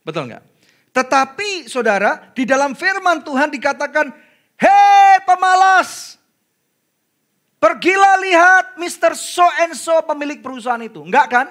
Betul 0.00 0.32
nggak? 0.32 0.42
Tetapi 0.90 1.68
saudara, 1.68 2.32
di 2.32 2.48
dalam 2.48 2.72
firman 2.72 3.20
Tuhan 3.20 3.52
dikatakan, 3.52 4.08
Hei 4.60 5.16
pemalas, 5.24 6.20
pergilah 7.60 8.16
lihat 8.24 8.64
Mr. 8.80 9.12
So 9.16 9.44
and 9.64 9.76
So 9.76 10.00
pemilik 10.04 10.40
perusahaan 10.40 10.80
itu. 10.80 11.04
Enggak 11.04 11.26
kan? 11.28 11.46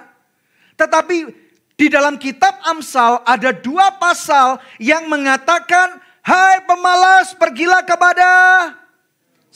Tetapi 0.74 1.16
di 1.78 1.86
dalam 1.88 2.20
kitab 2.20 2.60
Amsal 2.66 3.24
ada 3.24 3.54
dua 3.54 3.94
pasal 3.96 4.58
yang 4.82 5.06
mengatakan, 5.06 6.02
Hai 6.20 6.60
pemalas, 6.68 7.32
pergilah 7.32 7.80
kepada 7.86 8.28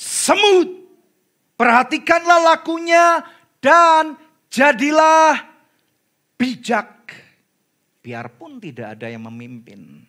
semut. 0.05 0.84
Perhatikanlah 1.57 2.52
lakunya 2.52 3.24
dan 3.64 4.20
jadilah 4.52 5.40
bijak. 6.36 6.92
Biarpun 8.05 8.61
tidak 8.61 9.00
ada 9.00 9.09
yang 9.09 9.24
memimpin. 9.24 10.05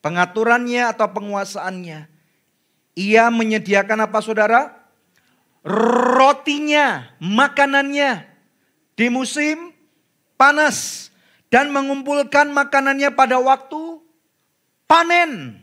Pengaturannya 0.00 0.88
atau 0.88 1.10
penguasaannya. 1.12 2.08
Ia 2.96 3.24
menyediakan 3.28 4.08
apa 4.08 4.18
saudara? 4.24 4.72
Rotinya, 5.66 7.12
makanannya 7.20 8.24
di 8.96 9.06
musim 9.12 9.76
panas. 10.40 11.10
Dan 11.48 11.72
mengumpulkan 11.72 12.52
makanannya 12.52 13.08
pada 13.16 13.40
waktu 13.40 14.04
panen. 14.84 15.56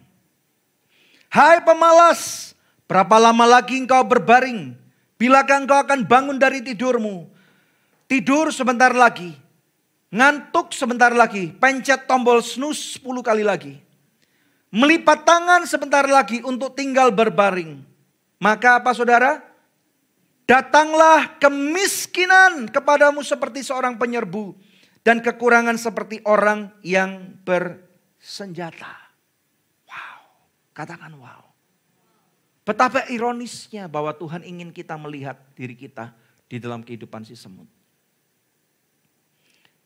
Hai 1.30 1.61
pemalas, 1.61 2.55
berapa 2.86 3.16
lama 3.18 3.46
lagi 3.46 3.78
engkau 3.82 4.06
berbaring 4.06 4.86
Bilakah 5.16 5.64
engkau 5.64 5.80
akan 5.80 6.04
bangun 6.04 6.36
dari 6.36 6.60
tidurmu? 6.60 7.32
Tidur 8.06 8.52
sebentar 8.52 8.92
lagi. 8.92 9.32
Ngantuk 10.12 10.76
sebentar 10.76 11.12
lagi. 11.16 11.56
Pencet 11.56 12.04
tombol 12.04 12.44
snooze 12.44 13.00
10 13.00 13.24
kali 13.24 13.44
lagi. 13.48 13.80
Melipat 14.76 15.24
tangan 15.24 15.64
sebentar 15.64 16.04
lagi 16.04 16.44
untuk 16.44 16.76
tinggal 16.76 17.16
berbaring. 17.16 17.80
Maka 18.44 18.84
apa 18.84 18.92
saudara? 18.92 19.40
Datanglah 20.46 21.40
kemiskinan 21.40 22.70
kepadamu 22.70 23.24
seperti 23.24 23.64
seorang 23.64 23.96
penyerbu. 23.96 24.52
Dan 25.00 25.24
kekurangan 25.24 25.80
seperti 25.80 26.20
orang 26.28 26.76
yang 26.84 27.40
bersenjata. 27.48 28.94
Wow. 29.88 30.20
Katakan 30.76 31.14
wow. 31.16 31.45
Betapa 32.66 33.05
ironisnya 33.13 33.86
bahwa 33.86 34.09
Tuhan 34.18 34.41
ingin 34.41 34.74
kita 34.74 34.97
melihat 34.97 35.38
diri 35.53 35.78
kita 35.78 36.18
di 36.49 36.57
dalam 36.57 36.82
kehidupan 36.82 37.22
si 37.22 37.38
semut. 37.38 37.70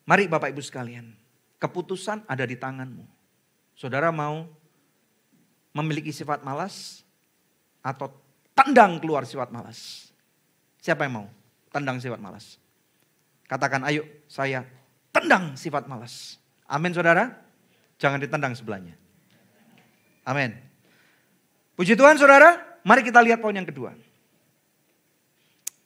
Mari 0.08 0.32
Bapak 0.32 0.56
Ibu 0.56 0.64
sekalian, 0.64 1.12
keputusan 1.60 2.24
ada 2.24 2.48
di 2.48 2.56
tanganmu. 2.56 3.04
Saudara 3.76 4.16
mau 4.16 4.48
memiliki 5.76 6.16
sifat 6.16 6.40
malas 6.40 7.04
atau 7.84 8.16
tendang 8.56 8.96
keluar 9.04 9.28
sifat 9.28 9.52
malas? 9.52 10.10
Siapa 10.80 11.04
yang 11.04 11.14
mau 11.20 11.28
tendang 11.76 12.00
sifat 12.00 12.18
malas? 12.24 12.56
Katakan 13.44 13.84
ayo 13.92 14.08
saya 14.32 14.64
tendang 15.12 15.60
sifat 15.60 15.84
malas. 15.84 16.40
Amin 16.64 16.96
saudara. 16.96 17.44
Jangan 18.00 18.24
ditendang 18.24 18.56
sebelahnya. 18.56 18.96
Amin. 20.24 20.56
Puji 21.76 22.00
Tuhan 22.00 22.16
saudara. 22.16 22.69
Mari 22.90 23.06
kita 23.06 23.22
lihat 23.22 23.38
poin 23.38 23.54
yang 23.54 23.70
kedua. 23.70 23.94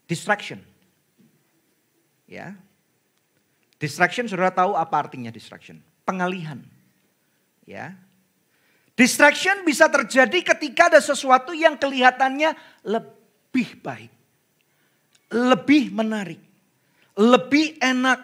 Distraction. 0.07 0.63
Ya. 2.23 2.55
Distraction 3.75 4.23
saudara 4.31 4.55
tahu 4.55 4.79
apa 4.79 5.03
artinya 5.03 5.27
distraction? 5.27 5.83
Pengalihan. 6.07 6.63
Ya. 7.67 7.91
Distraction 8.95 9.67
bisa 9.67 9.91
terjadi 9.91 10.55
ketika 10.55 10.87
ada 10.87 11.03
sesuatu 11.03 11.51
yang 11.51 11.75
kelihatannya 11.75 12.55
lebih 12.87 13.83
baik, 13.83 14.13
lebih 15.27 15.91
menarik, 15.91 16.39
lebih 17.19 17.83
enak, 17.83 18.23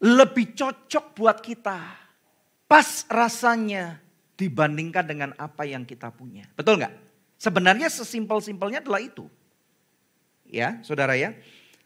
lebih 0.00 0.56
cocok 0.56 1.04
buat 1.12 1.44
kita. 1.44 1.84
Pas 2.64 3.04
rasanya 3.12 4.07
dibandingkan 4.38 5.04
dengan 5.04 5.30
apa 5.34 5.66
yang 5.66 5.82
kita 5.82 6.14
punya. 6.14 6.46
Betul 6.54 6.78
nggak? 6.78 6.94
Sebenarnya 7.42 7.90
sesimpel-simpelnya 7.90 8.78
adalah 8.80 9.02
itu. 9.02 9.26
Ya, 10.46 10.78
saudara 10.86 11.18
ya. 11.18 11.34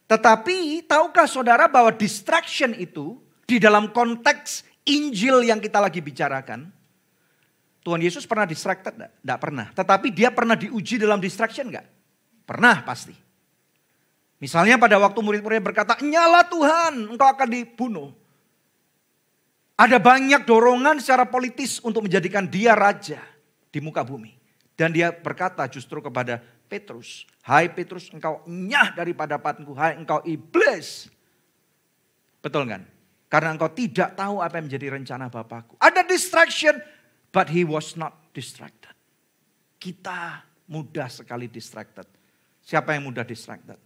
Tetapi 0.07 0.85
tahukah 0.85 1.25
saudara 1.25 1.65
bahwa 1.67 1.91
distraction 1.97 2.77
itu 2.77 3.17
di 3.49 3.57
dalam 3.57 3.91
konteks 3.91 4.69
Injil 4.85 5.49
yang 5.49 5.59
kita 5.59 5.81
lagi 5.81 6.05
bicarakan. 6.05 6.69
Tuhan 7.83 7.99
Yesus 7.99 8.29
pernah 8.29 8.47
distracted? 8.47 8.95
Tidak 8.95 9.39
pernah. 9.43 9.73
Tetapi 9.75 10.15
dia 10.15 10.31
pernah 10.31 10.55
diuji 10.55 11.03
dalam 11.03 11.19
distraction 11.19 11.67
nggak? 11.67 11.87
Pernah 12.47 12.87
pasti. 12.87 13.17
Misalnya 14.39 14.79
pada 14.79 14.99
waktu 14.99 15.19
murid-muridnya 15.23 15.63
berkata, 15.63 15.99
nyala 16.03 16.47
Tuhan, 16.47 17.15
engkau 17.15 17.29
akan 17.31 17.49
dibunuh. 17.51 18.11
Ada 19.77 19.99
banyak 19.99 20.45
dorongan 20.45 21.01
secara 21.01 21.27
politis 21.27 21.81
untuk 21.83 22.07
menjadikan 22.07 22.45
dia 22.47 22.77
raja 22.77 23.19
di 23.73 23.81
muka 23.81 24.05
bumi. 24.05 24.37
Dan 24.77 24.93
dia 24.93 25.13
berkata 25.13 25.65
justru 25.69 26.01
kepada 26.01 26.41
Petrus, 26.69 27.29
Hai 27.45 27.69
Petrus 27.69 28.09
engkau 28.15 28.41
nyah 28.49 28.97
daripada 28.97 29.37
patku, 29.37 29.77
hai 29.77 29.99
engkau 29.99 30.25
iblis. 30.25 31.13
Betul 32.41 32.65
kan? 32.65 32.89
Karena 33.29 33.53
engkau 33.53 33.69
tidak 33.73 34.17
tahu 34.17 34.41
apa 34.41 34.61
yang 34.61 34.73
menjadi 34.73 34.87
rencana 34.97 35.29
Bapakku. 35.29 35.77
Ada 35.81 36.05
distraction, 36.05 36.81
but 37.33 37.49
he 37.49 37.65
was 37.65 37.97
not 37.97 38.17
distracted. 38.33 38.93
Kita 39.77 40.41
mudah 40.69 41.13
sekali 41.13 41.49
distracted. 41.49 42.09
Siapa 42.65 42.97
yang 42.97 43.09
mudah 43.09 43.25
distracted? 43.27 43.77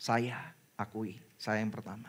Saya 0.00 0.52
akui, 0.80 1.16
saya 1.36 1.60
yang 1.60 1.72
pertama. 1.72 2.08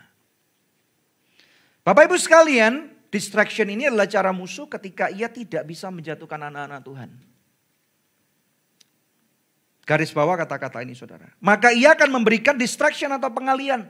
Bapak 1.84 2.08
Ibu 2.08 2.18
sekalian, 2.18 2.95
Distraction 3.16 3.72
ini 3.72 3.88
adalah 3.88 4.12
cara 4.12 4.36
musuh 4.36 4.68
ketika 4.68 5.08
ia 5.08 5.32
tidak 5.32 5.64
bisa 5.64 5.88
menjatuhkan 5.88 6.36
anak-anak 6.52 6.84
Tuhan. 6.84 7.10
Garis 9.88 10.12
bawah 10.12 10.36
kata-kata 10.36 10.84
ini 10.84 11.00
saudara. 11.00 11.32
Maka 11.40 11.72
ia 11.72 11.96
akan 11.96 12.12
memberikan 12.12 12.60
distraction 12.60 13.08
atau 13.16 13.32
pengalian. 13.32 13.88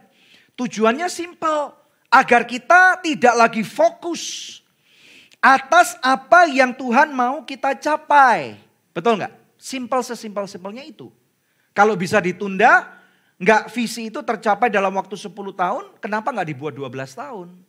Tujuannya 0.54 1.10
simpel. 1.10 1.74
Agar 2.14 2.46
kita 2.46 3.02
tidak 3.02 3.34
lagi 3.34 3.66
fokus 3.66 4.62
atas 5.42 5.98
apa 6.06 6.46
yang 6.46 6.78
Tuhan 6.78 7.10
mau 7.10 7.42
kita 7.42 7.74
capai. 7.82 8.62
Betul 8.94 9.26
nggak? 9.26 9.34
Simpel 9.58 10.06
sesimpel-simpelnya 10.06 10.86
itu. 10.86 11.10
Kalau 11.74 11.98
bisa 11.98 12.22
ditunda, 12.22 12.94
nggak 13.42 13.74
visi 13.74 14.14
itu 14.14 14.22
tercapai 14.22 14.70
dalam 14.70 14.94
waktu 14.94 15.18
10 15.18 15.34
tahun, 15.34 15.98
kenapa 15.98 16.30
nggak 16.30 16.50
dibuat 16.54 16.78
12 16.78 16.94
tahun? 17.18 17.65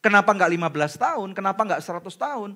Kenapa 0.00 0.32
enggak 0.32 0.48
15 0.48 0.96
tahun? 0.96 1.28
Kenapa 1.36 1.60
enggak 1.60 1.80
100 1.84 2.08
tahun? 2.16 2.50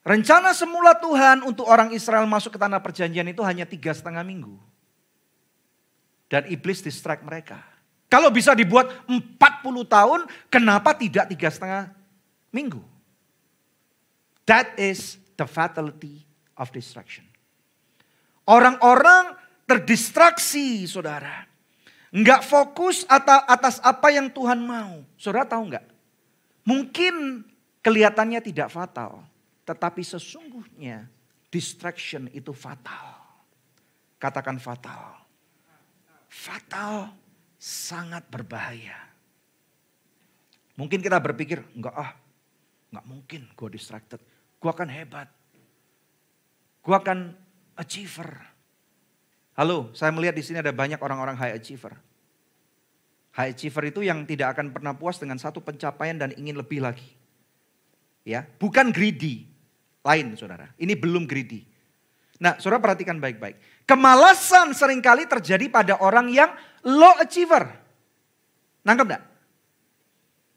Rencana 0.00 0.56
semula 0.56 0.96
Tuhan 0.96 1.44
untuk 1.44 1.68
orang 1.68 1.92
Israel 1.92 2.24
masuk 2.24 2.56
ke 2.56 2.58
tanah 2.58 2.80
perjanjian 2.80 3.28
itu 3.28 3.42
hanya 3.44 3.68
tiga 3.68 3.92
setengah 3.92 4.24
minggu. 4.24 4.56
Dan 6.30 6.46
iblis 6.48 6.80
distract 6.80 7.26
mereka. 7.26 7.60
Kalau 8.06 8.30
bisa 8.30 8.54
dibuat 8.54 8.90
40 9.06 9.22
tahun, 9.86 10.20
kenapa 10.50 10.94
tidak 10.94 11.30
tiga 11.30 11.50
setengah 11.50 11.90
minggu? 12.54 12.82
That 14.46 14.74
is 14.78 15.18
the 15.38 15.46
fatality 15.46 16.26
of 16.58 16.70
distraction. 16.74 17.26
Orang-orang 18.46 19.38
terdistraksi 19.68 20.86
saudara. 20.90 21.46
Enggak 22.10 22.42
fokus 22.42 23.06
atas 23.06 23.78
apa 23.78 24.10
yang 24.10 24.26
Tuhan 24.26 24.58
mau. 24.58 25.06
Saudara 25.14 25.46
tahu 25.46 25.70
enggak? 25.70 25.86
Mungkin 26.70 27.42
kelihatannya 27.82 28.38
tidak 28.38 28.70
fatal, 28.70 29.26
tetapi 29.66 30.06
sesungguhnya 30.06 31.10
distraction 31.50 32.30
itu 32.30 32.54
fatal. 32.54 33.18
Katakan 34.22 34.62
fatal. 34.62 35.18
Fatal 36.30 37.10
sangat 37.58 38.22
berbahaya. 38.30 38.94
Mungkin 40.78 41.02
kita 41.02 41.18
berpikir, 41.18 41.58
enggak 41.74 41.94
ah, 41.98 42.14
enggak 42.94 43.06
mungkin 43.10 43.40
gue 43.50 43.68
distracted. 43.74 44.22
Gue 44.62 44.70
akan 44.70 44.86
hebat. 44.94 45.26
Gue 46.86 46.94
akan 46.94 47.34
achiever. 47.74 48.30
Halo, 49.58 49.90
saya 49.90 50.14
melihat 50.14 50.38
di 50.38 50.46
sini 50.46 50.62
ada 50.62 50.70
banyak 50.70 51.02
orang-orang 51.02 51.34
high 51.34 51.58
achiever. 51.58 51.98
High 53.30 53.54
achiever 53.54 53.94
itu 53.94 54.02
yang 54.02 54.26
tidak 54.26 54.58
akan 54.58 54.74
pernah 54.74 54.90
puas 54.94 55.22
dengan 55.22 55.38
satu 55.38 55.62
pencapaian 55.62 56.18
dan 56.18 56.34
ingin 56.34 56.58
lebih 56.58 56.82
lagi. 56.82 57.06
Ya, 58.26 58.46
bukan 58.58 58.90
greedy. 58.90 59.46
Lain 60.00 60.32
saudara, 60.32 60.72
ini 60.80 60.96
belum 60.96 61.28
greedy. 61.28 61.62
Nah 62.40 62.56
saudara 62.56 62.80
perhatikan 62.80 63.20
baik-baik. 63.20 63.84
Kemalasan 63.84 64.72
sering 64.72 65.04
kali 65.04 65.28
terjadi 65.28 65.68
pada 65.68 66.00
orang 66.00 66.32
yang 66.32 66.48
low 66.82 67.20
achiever. 67.20 67.68
Nangkep 68.80 69.06
enggak? 69.12 69.22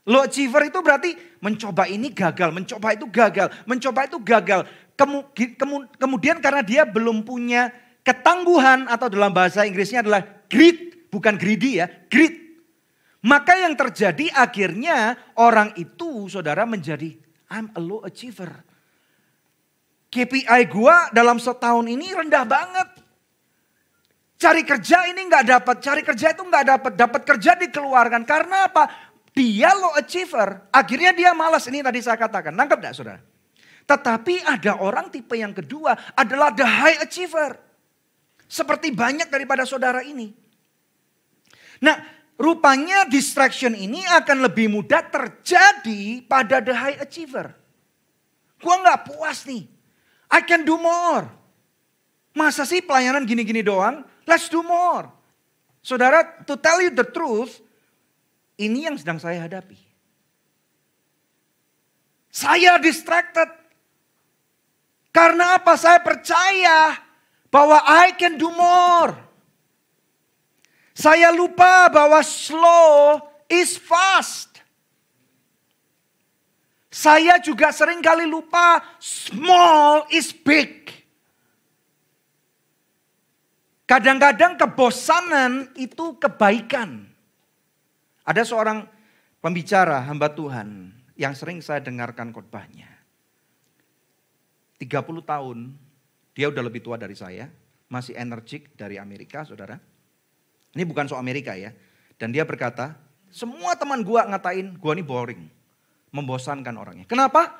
Low 0.07 0.23
achiever 0.23 0.67
itu 0.67 0.79
berarti 0.79 1.11
mencoba 1.43 1.87
ini 1.91 2.11
gagal, 2.11 2.55
mencoba 2.55 2.95
itu 2.95 3.05
gagal, 3.11 3.47
mencoba 3.67 3.99
itu 4.07 4.17
gagal. 4.23 4.61
Kemu, 4.95 5.19
kemu, 5.35 5.77
kemudian 5.99 6.37
karena 6.39 6.63
dia 6.63 6.83
belum 6.87 7.27
punya 7.27 7.71
ketangguhan 8.03 8.87
atau 8.87 9.07
dalam 9.07 9.31
bahasa 9.31 9.63
Inggrisnya 9.63 10.03
adalah 10.03 10.23
greed, 10.51 11.07
bukan 11.11 11.39
greedy 11.39 11.83
ya, 11.83 11.87
greed. 12.11 12.42
Maka 13.23 13.55
yang 13.55 13.79
terjadi 13.79 14.35
akhirnya 14.35 15.15
orang 15.39 15.71
itu 15.79 16.27
saudara 16.27 16.67
menjadi 16.67 17.15
I'm 17.47 17.71
a 17.71 17.79
low 17.79 18.03
achiever. 18.03 18.51
KPI 20.11 20.61
gua 20.67 21.09
dalam 21.15 21.39
setahun 21.39 21.87
ini 21.87 22.11
rendah 22.11 22.43
banget. 22.43 22.89
Cari 24.35 24.67
kerja 24.67 25.07
ini 25.07 25.23
nggak 25.23 25.45
dapat, 25.55 25.75
cari 25.79 26.03
kerja 26.03 26.35
itu 26.35 26.43
nggak 26.43 26.65
dapat, 26.67 26.93
dapat 26.99 27.21
kerja 27.23 27.55
dikeluarkan. 27.55 28.27
Karena 28.27 28.67
apa? 28.67 28.91
Dia 29.33 29.73
low 29.73 29.95
achiever. 29.97 30.69
Akhirnya 30.69 31.15
dia 31.15 31.31
malas. 31.33 31.65
Ini 31.65 31.81
tadi 31.81 32.03
saya 32.05 32.19
katakan. 32.21 32.53
Nangkep 32.53 32.77
gak 32.77 32.93
saudara? 32.93 33.21
Tetapi 33.83 34.45
ada 34.45 34.77
orang 34.79 35.09
tipe 35.09 35.33
yang 35.33 35.51
kedua 35.51 35.97
adalah 36.13 36.53
the 36.53 36.63
high 36.63 37.01
achiever. 37.01 37.57
Seperti 38.45 38.93
banyak 38.93 39.33
daripada 39.33 39.65
saudara 39.65 40.05
ini. 40.05 40.29
Nah 41.81 41.97
Rupanya 42.33 43.05
distraction 43.05 43.77
ini 43.77 44.01
akan 44.09 44.49
lebih 44.49 44.67
mudah 44.73 45.05
terjadi 45.05 46.25
pada 46.25 46.59
the 46.59 46.73
high 46.73 46.97
achiever. 46.97 47.53
Gua 48.57 48.75
nggak 48.81 49.13
puas 49.13 49.45
nih. 49.45 49.69
I 50.33 50.41
can 50.41 50.65
do 50.65 50.81
more. 50.81 51.29
Masa 52.33 52.65
sih 52.65 52.81
pelayanan 52.81 53.29
gini-gini 53.29 53.61
doang? 53.61 54.01
Let's 54.25 54.49
do 54.49 54.65
more. 54.65 55.05
Saudara, 55.85 56.25
to 56.49 56.57
tell 56.57 56.81
you 56.81 56.89
the 56.89 57.05
truth, 57.05 57.61
ini 58.57 58.89
yang 58.89 58.97
sedang 58.97 59.21
saya 59.21 59.45
hadapi. 59.45 59.77
Saya 62.33 62.81
distracted. 62.81 63.45
Karena 65.13 65.61
apa? 65.61 65.77
Saya 65.77 66.01
percaya 66.01 66.97
bahwa 67.53 67.77
I 67.85 68.17
can 68.17 68.41
do 68.41 68.49
more. 68.49 69.13
Saya 70.93 71.33
lupa 71.33 71.89
bahwa 71.89 72.21
slow 72.21 73.17
is 73.49 73.81
fast. 73.81 74.61
Saya 76.93 77.41
juga 77.41 77.73
sering 77.73 78.05
kali 78.05 78.29
lupa 78.29 78.77
small 79.01 80.05
is 80.13 80.29
big. 80.29 80.93
Kadang-kadang 83.89 84.55
kebosanan 84.55 85.73
itu 85.73 86.15
kebaikan. 86.21 87.09
Ada 88.23 88.45
seorang 88.45 88.85
pembicara 89.41 90.05
hamba 90.05 90.31
Tuhan 90.31 90.93
yang 91.17 91.33
sering 91.33 91.59
saya 91.65 91.81
dengarkan 91.81 92.29
khotbahnya. 92.29 92.87
30 94.77 94.87
tahun, 95.25 95.57
dia 96.37 96.47
udah 96.49 96.63
lebih 96.63 96.85
tua 96.85 96.95
dari 96.95 97.17
saya, 97.17 97.49
masih 97.89 98.15
energik 98.15 98.71
dari 98.77 99.01
Amerika 99.01 99.43
saudara. 99.43 99.77
Ini 100.73 100.83
bukan 100.89 101.05
soal 101.05 101.21
Amerika 101.21 101.53
ya. 101.53 101.71
Dan 102.17 102.33
dia 102.33 102.45
berkata, 102.45 102.97
semua 103.29 103.77
teman 103.77 104.01
gua 104.01 104.25
ngatain 104.29 104.77
gua 104.77 104.93
ini 104.97 105.05
boring. 105.05 105.43
Membosankan 106.13 106.77
orangnya. 106.77 107.05
Kenapa? 107.09 107.57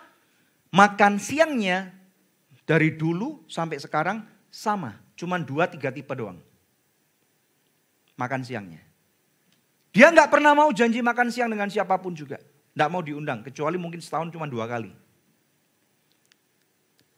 Makan 0.74 1.18
siangnya 1.22 1.94
dari 2.66 2.94
dulu 2.94 3.46
sampai 3.50 3.82
sekarang 3.82 4.26
sama. 4.50 4.98
Cuman 5.18 5.42
dua 5.46 5.70
tiga 5.70 5.90
tipe 5.90 6.14
doang. 6.14 6.38
Makan 8.18 8.42
siangnya. 8.46 8.82
Dia 9.94 10.10
nggak 10.10 10.30
pernah 10.34 10.58
mau 10.58 10.70
janji 10.74 11.02
makan 11.02 11.30
siang 11.30 11.50
dengan 11.54 11.70
siapa 11.70 11.98
pun 12.02 12.18
juga. 12.18 12.42
Nggak 12.74 12.90
mau 12.90 13.02
diundang. 13.06 13.46
Kecuali 13.46 13.78
mungkin 13.78 14.02
setahun 14.02 14.34
cuma 14.34 14.50
dua 14.50 14.66
kali. 14.66 14.90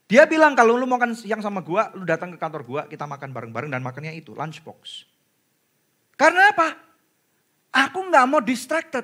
Dia 0.06 0.28
bilang 0.30 0.54
kalau 0.54 0.78
lu 0.78 0.86
mau 0.86 1.00
makan 1.00 1.16
siang 1.18 1.41
sama 1.41 1.66
gua, 1.66 1.89
lu 1.96 2.06
datang 2.06 2.30
ke 2.30 2.38
kantor 2.38 2.62
gua, 2.62 2.82
kita 2.86 3.10
makan 3.10 3.34
bareng-bareng 3.34 3.74
dan 3.74 3.82
makannya 3.82 4.14
itu, 4.14 4.38
lunchbox. 4.38 5.14
Karena 6.16 6.51
apa? 6.51 6.76
Aku 7.76 8.07
nggak 8.07 8.26
mau 8.28 8.39
distracted. 8.39 9.03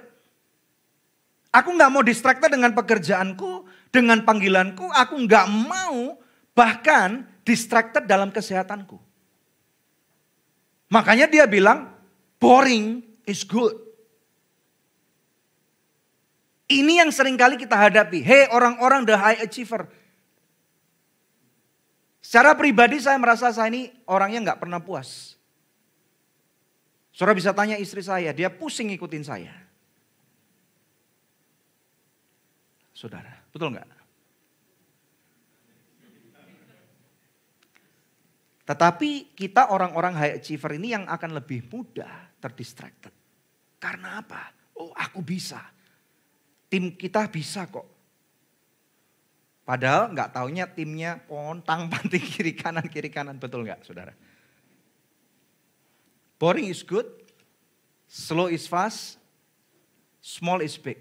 Aku 1.51 1.75
nggak 1.75 1.91
mau 1.91 1.99
distracted 1.99 2.47
dengan 2.47 2.71
pekerjaanku, 2.71 3.67
dengan 3.91 4.23
panggilanku. 4.23 4.87
Aku 4.87 5.19
nggak 5.27 5.47
mau 5.51 6.15
bahkan 6.55 7.27
distracted 7.43 8.07
dalam 8.07 8.31
kesehatanku. 8.31 8.95
Makanya 10.87 11.27
dia 11.27 11.43
bilang, 11.47 11.91
boring 12.39 13.03
is 13.27 13.43
good. 13.43 13.75
Ini 16.71 17.03
yang 17.03 17.11
sering 17.11 17.35
kali 17.35 17.59
kita 17.59 17.75
hadapi. 17.75 18.23
Hei 18.23 18.47
orang-orang 18.47 19.03
the 19.03 19.15
high 19.19 19.43
achiever. 19.43 19.91
Secara 22.23 22.55
pribadi 22.55 22.95
saya 23.03 23.19
merasa 23.19 23.51
saya 23.51 23.67
ini 23.67 23.91
orangnya 24.07 24.51
nggak 24.51 24.59
pernah 24.63 24.79
puas. 24.79 25.40
Saudara 27.21 27.37
bisa 27.37 27.53
tanya 27.53 27.77
istri 27.77 28.01
saya, 28.01 28.33
dia 28.33 28.49
pusing 28.49 28.89
ngikutin 28.89 29.21
saya. 29.21 29.53
Saudara, 32.97 33.45
betul 33.53 33.77
nggak? 33.77 33.85
Tetapi 38.65 39.37
kita 39.37 39.69
orang-orang 39.69 40.17
high 40.17 40.33
achiever 40.41 40.73
ini 40.73 40.97
yang 40.97 41.05
akan 41.05 41.37
lebih 41.37 41.61
mudah 41.69 42.09
terdistracted. 42.41 43.13
Karena 43.77 44.25
apa? 44.25 44.73
Oh 44.81 44.89
aku 44.89 45.21
bisa. 45.21 45.61
Tim 46.73 46.97
kita 46.97 47.29
bisa 47.29 47.69
kok. 47.69 47.85
Padahal 49.61 50.09
nggak 50.09 50.41
taunya 50.41 50.65
timnya 50.65 51.21
pontang 51.21 51.85
panting 51.85 52.25
kiri 52.25 52.57
kanan 52.57 52.89
kiri 52.89 53.13
kanan 53.13 53.37
betul 53.37 53.61
nggak 53.61 53.85
saudara? 53.85 54.09
Boring 56.41 56.73
is 56.73 56.81
good, 56.81 57.05
slow 58.09 58.49
is 58.49 58.65
fast, 58.65 59.21
small 60.25 60.57
is 60.65 60.73
big. 60.73 60.97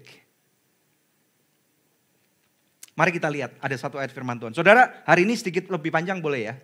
Mari 2.93 3.09
kita 3.09 3.25
lihat 3.25 3.57
ada 3.57 3.73
satu 3.73 3.97
ayat 3.97 4.13
firman 4.13 4.37
Tuhan. 4.37 4.53
Saudara 4.53 5.01
hari 5.01 5.25
ini 5.25 5.33
sedikit 5.33 5.65
lebih 5.73 5.89
panjang 5.89 6.21
boleh 6.21 6.53
ya? 6.53 6.55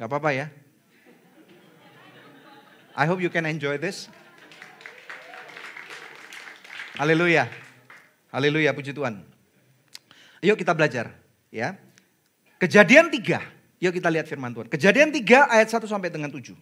Gak 0.00 0.08
apa-apa 0.08 0.32
ya? 0.32 0.48
I 2.96 3.04
hope 3.04 3.20
you 3.20 3.28
can 3.28 3.44
enjoy 3.44 3.76
this. 3.76 4.08
Haleluya. 6.96 7.44
Haleluya 8.32 8.72
puji 8.72 8.96
Tuhan. 8.96 9.20
Yuk 10.40 10.56
kita 10.56 10.72
belajar 10.72 11.12
ya. 11.52 11.76
Kejadian 12.56 13.12
3. 13.12 13.84
Yuk 13.84 13.92
kita 13.92 14.08
lihat 14.08 14.24
firman 14.24 14.56
Tuhan. 14.56 14.72
Kejadian 14.72 15.12
3 15.12 15.44
ayat 15.52 15.68
1 15.68 15.84
sampai 15.84 16.08
dengan 16.08 16.32
7. 16.32 16.56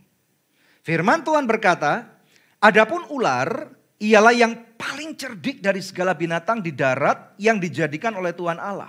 Firman 0.89 1.21
Tuhan 1.21 1.45
berkata, 1.45 2.17
Adapun 2.65 3.05
ular 3.13 3.77
ialah 4.01 4.33
yang 4.33 4.57
paling 4.81 5.13
cerdik 5.21 5.61
dari 5.61 5.85
segala 5.85 6.17
binatang 6.17 6.65
di 6.65 6.73
darat 6.73 7.37
yang 7.37 7.61
dijadikan 7.61 8.17
oleh 8.17 8.33
Tuhan 8.33 8.57
Allah. 8.57 8.89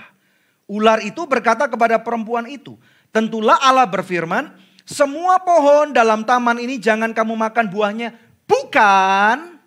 Ular 0.72 1.04
itu 1.04 1.28
berkata 1.28 1.68
kepada 1.68 2.00
perempuan 2.00 2.48
itu, 2.48 2.80
tentulah 3.12 3.60
Allah 3.60 3.84
berfirman, 3.84 4.48
semua 4.88 5.44
pohon 5.44 5.92
dalam 5.92 6.24
taman 6.24 6.64
ini 6.64 6.80
jangan 6.80 7.12
kamu 7.12 7.36
makan 7.36 7.68
buahnya. 7.68 8.16
Bukan. 8.48 9.60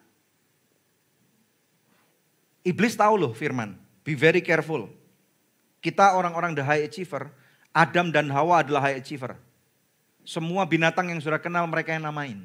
Iblis 2.64 2.96
tahu 2.96 3.28
loh 3.28 3.36
firman, 3.36 3.76
be 4.08 4.16
very 4.16 4.40
careful. 4.40 4.88
Kita 5.84 6.16
orang-orang 6.16 6.56
the 6.56 6.64
high 6.64 6.88
achiever, 6.88 7.28
Adam 7.76 8.08
dan 8.08 8.32
Hawa 8.32 8.64
adalah 8.64 8.88
high 8.88 9.04
achiever. 9.04 9.36
Semua 10.22 10.62
binatang 10.64 11.10
yang 11.10 11.18
sudah 11.18 11.42
kenal 11.42 11.66
mereka 11.66 11.94
yang 11.94 12.06
namain. 12.06 12.38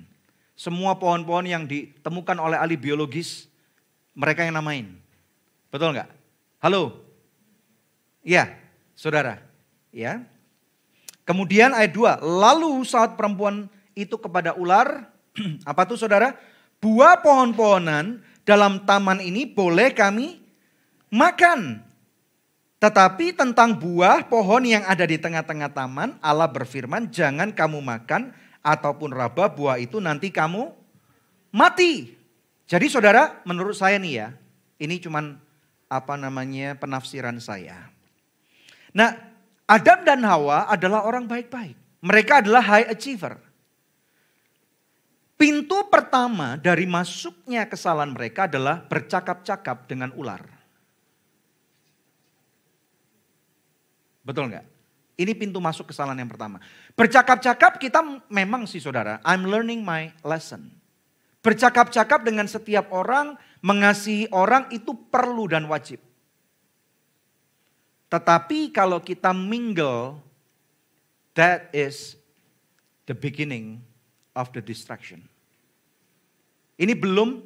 Semua 0.57 0.97
pohon-pohon 0.97 1.45
yang 1.45 1.69
ditemukan 1.69 2.37
oleh 2.41 2.57
ahli 2.57 2.73
biologis, 2.73 3.45
mereka 4.17 4.41
yang 4.41 4.57
namain. 4.57 4.97
Betul 5.69 5.93
nggak? 5.93 6.09
Halo? 6.57 6.97
Iya, 8.25 8.57
saudara. 8.97 9.37
Ya. 9.93 10.25
Kemudian 11.21 11.77
ayat 11.77 11.93
2, 11.93 12.25
lalu 12.25 12.81
saat 12.81 13.13
perempuan 13.13 13.69
itu 13.93 14.17
kepada 14.17 14.57
ular, 14.57 15.05
apa 15.69 15.85
tuh 15.85 15.99
saudara? 15.99 16.33
Buah 16.81 17.21
pohon-pohonan 17.21 18.25
dalam 18.41 18.81
taman 18.85 19.21
ini 19.21 19.45
boleh 19.45 19.93
kami 19.93 20.41
makan. 21.13 21.86
Tetapi 22.77 23.33
tentang 23.33 23.73
buah 23.73 24.29
pohon 24.29 24.61
yang 24.61 24.85
ada 24.85 25.01
di 25.01 25.17
tengah-tengah 25.17 25.73
taman, 25.73 26.13
Allah 26.21 26.45
berfirman, 26.45 27.09
"Jangan 27.09 27.49
kamu 27.49 27.81
makan 27.81 28.29
ataupun 28.61 29.09
raba 29.09 29.49
buah 29.49 29.81
itu 29.81 29.97
nanti 29.97 30.29
kamu 30.29 30.69
mati." 31.49 32.13
Jadi 32.69 32.85
saudara, 32.85 33.41
menurut 33.49 33.73
saya 33.73 33.97
nih 33.97 34.13
ya, 34.21 34.27
ini 34.77 35.01
cuman 35.01 35.41
apa 35.89 36.13
namanya 36.19 36.77
penafsiran 36.77 37.41
saya. 37.41 37.89
Nah, 38.93 39.15
Adam 39.65 40.05
dan 40.05 40.21
Hawa 40.21 40.69
adalah 40.69 41.01
orang 41.07 41.25
baik-baik. 41.25 41.75
Mereka 42.05 42.45
adalah 42.45 42.61
high 42.61 42.87
achiever. 42.93 43.41
Pintu 45.37 45.85
pertama 45.89 46.57
dari 46.57 46.89
masuknya 46.89 47.69
kesalahan 47.69 48.09
mereka 48.09 48.49
adalah 48.49 48.81
bercakap-cakap 48.85 49.85
dengan 49.85 50.09
ular. 50.17 50.56
Betul 54.27 54.51
nggak? 54.51 54.65
Ini 55.17 55.31
pintu 55.33 55.63
masuk 55.63 55.89
kesalahan 55.89 56.19
yang 56.19 56.29
pertama. 56.29 56.59
Bercakap-cakap 56.93 57.79
kita 57.79 58.03
memang 58.27 58.67
sih 58.67 58.83
saudara, 58.83 59.23
I'm 59.23 59.47
learning 59.47 59.81
my 59.81 60.11
lesson. 60.21 60.69
Bercakap-cakap 61.41 62.27
dengan 62.27 62.45
setiap 62.45 62.91
orang, 62.91 63.39
mengasihi 63.63 64.27
orang 64.35 64.67
itu 64.69 64.91
perlu 65.07 65.47
dan 65.47 65.65
wajib. 65.71 66.03
Tetapi 68.11 68.75
kalau 68.75 68.99
kita 68.99 69.31
mingle, 69.31 70.19
that 71.33 71.71
is 71.71 72.19
the 73.09 73.15
beginning 73.15 73.79
of 74.37 74.51
the 74.53 74.61
distraction. 74.61 75.23
Ini 76.77 76.93
belum 76.93 77.41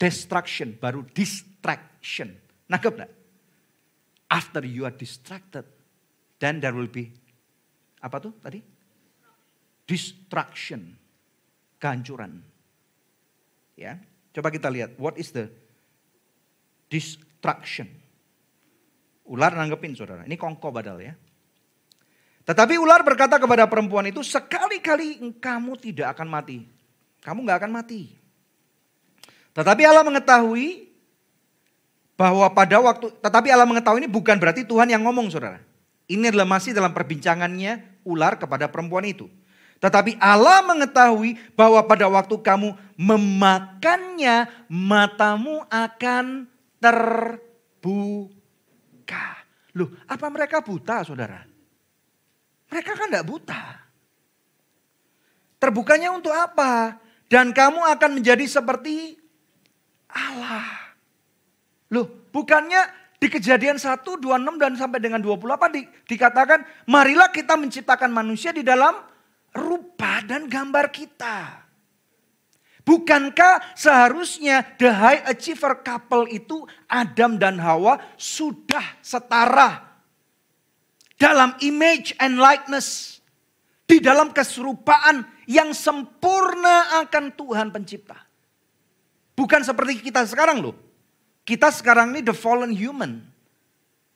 distraction, 0.00 0.72
baru 0.78 1.04
distraction. 1.12 2.32
Nangkep 2.70 2.92
enggak? 2.96 3.12
After 4.32 4.64
you 4.64 4.88
are 4.88 4.94
distracted, 4.94 5.68
Then 6.38 6.62
there 6.62 6.74
will 6.74 6.90
be 6.90 7.10
apa 7.98 8.22
tuh 8.22 8.34
tadi? 8.38 8.62
Destruction. 9.86 10.94
Kehancuran. 11.78 12.42
Ya. 13.78 13.98
Coba 14.34 14.54
kita 14.54 14.70
lihat 14.70 14.94
what 14.98 15.18
is 15.18 15.34
the 15.34 15.50
destruction. 16.90 17.90
Ular 19.28 19.52
nanggepin 19.52 19.92
saudara. 19.92 20.24
Ini 20.24 20.38
kongko 20.40 20.72
badal 20.72 20.98
ya. 21.02 21.14
Tetapi 22.48 22.80
ular 22.80 23.04
berkata 23.04 23.36
kepada 23.36 23.68
perempuan 23.68 24.08
itu, 24.08 24.24
sekali-kali 24.24 25.20
kamu 25.36 25.76
tidak 25.76 26.16
akan 26.16 26.32
mati. 26.32 26.64
Kamu 27.20 27.44
nggak 27.44 27.60
akan 27.60 27.72
mati. 27.76 28.16
Tetapi 29.52 29.82
Allah 29.84 30.00
mengetahui 30.00 30.88
bahwa 32.16 32.48
pada 32.48 32.80
waktu, 32.80 33.12
tetapi 33.20 33.52
Allah 33.52 33.68
mengetahui 33.68 34.00
ini 34.00 34.08
bukan 34.08 34.40
berarti 34.40 34.64
Tuhan 34.64 34.88
yang 34.88 35.04
ngomong 35.04 35.28
saudara. 35.28 35.60
Ini 36.08 36.32
adalah 36.32 36.48
masih 36.48 36.72
dalam 36.72 36.96
perbincangannya 36.96 38.00
ular 38.08 38.40
kepada 38.40 38.72
perempuan 38.72 39.04
itu. 39.04 39.28
Tetapi 39.78 40.18
Allah 40.18 40.64
mengetahui 40.66 41.38
bahwa 41.54 41.78
pada 41.86 42.10
waktu 42.10 42.34
kamu 42.42 42.74
memakannya, 42.98 44.50
matamu 44.66 45.62
akan 45.70 46.50
terbuka. 46.82 47.46
Loh, 49.76 49.94
apa 50.10 50.26
mereka 50.32 50.64
buta 50.64 51.06
saudara? 51.06 51.46
Mereka 52.72 52.90
kan 52.98 53.06
tidak 53.06 53.28
buta. 53.28 53.62
Terbukanya 55.62 56.10
untuk 56.10 56.34
apa? 56.34 56.98
Dan 57.30 57.54
kamu 57.54 57.84
akan 57.94 58.10
menjadi 58.18 58.48
seperti 58.48 59.14
Allah. 60.10 60.96
Loh, 61.92 62.08
bukannya 62.34 62.82
di 63.18 63.26
kejadian 63.26 63.82
1, 63.82 64.06
26 64.06 64.62
dan 64.62 64.72
sampai 64.78 65.02
dengan 65.02 65.18
28 65.18 65.74
di, 65.74 65.82
dikatakan 66.06 66.62
marilah 66.86 67.34
kita 67.34 67.58
menciptakan 67.58 68.14
manusia 68.14 68.54
di 68.54 68.62
dalam 68.62 68.94
rupa 69.50 70.22
dan 70.22 70.46
gambar 70.46 70.94
kita. 70.94 71.66
Bukankah 72.86 73.76
seharusnya 73.76 74.64
the 74.80 74.88
high 74.88 75.20
achiever 75.28 75.84
couple 75.84 76.24
itu 76.30 76.64
Adam 76.88 77.36
dan 77.36 77.60
Hawa 77.60 78.00
sudah 78.16 78.96
setara 79.04 79.84
dalam 81.20 81.52
image 81.60 82.16
and 82.16 82.40
likeness. 82.40 83.20
Di 83.88 84.04
dalam 84.04 84.36
keserupaan 84.36 85.24
yang 85.48 85.72
sempurna 85.72 87.00
akan 87.00 87.32
Tuhan 87.32 87.72
pencipta. 87.72 88.20
Bukan 89.32 89.64
seperti 89.64 90.04
kita 90.04 90.28
sekarang 90.28 90.60
loh. 90.60 90.87
Kita 91.48 91.72
sekarang 91.72 92.12
ini 92.12 92.20
the 92.20 92.36
fallen 92.36 92.76
human. 92.76 93.24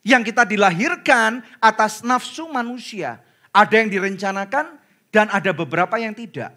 Yang 0.04 0.36
kita 0.36 0.44
dilahirkan 0.44 1.40
atas 1.64 2.04
nafsu 2.04 2.44
manusia. 2.52 3.24
Ada 3.56 3.80
yang 3.80 3.88
direncanakan 3.88 4.76
dan 5.08 5.32
ada 5.32 5.56
beberapa 5.56 5.96
yang 5.96 6.12
tidak. 6.12 6.52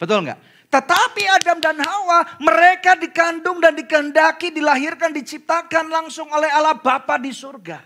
Betul 0.00 0.24
nggak? 0.24 0.40
Tetapi 0.72 1.22
Adam 1.28 1.60
dan 1.60 1.76
Hawa 1.84 2.40
mereka 2.40 2.96
dikandung 2.96 3.60
dan 3.60 3.76
dikehendaki 3.76 4.48
dilahirkan 4.48 5.12
diciptakan 5.12 5.92
langsung 5.92 6.32
oleh 6.32 6.48
Allah 6.48 6.80
Bapa 6.80 7.20
di 7.20 7.36
surga. 7.36 7.84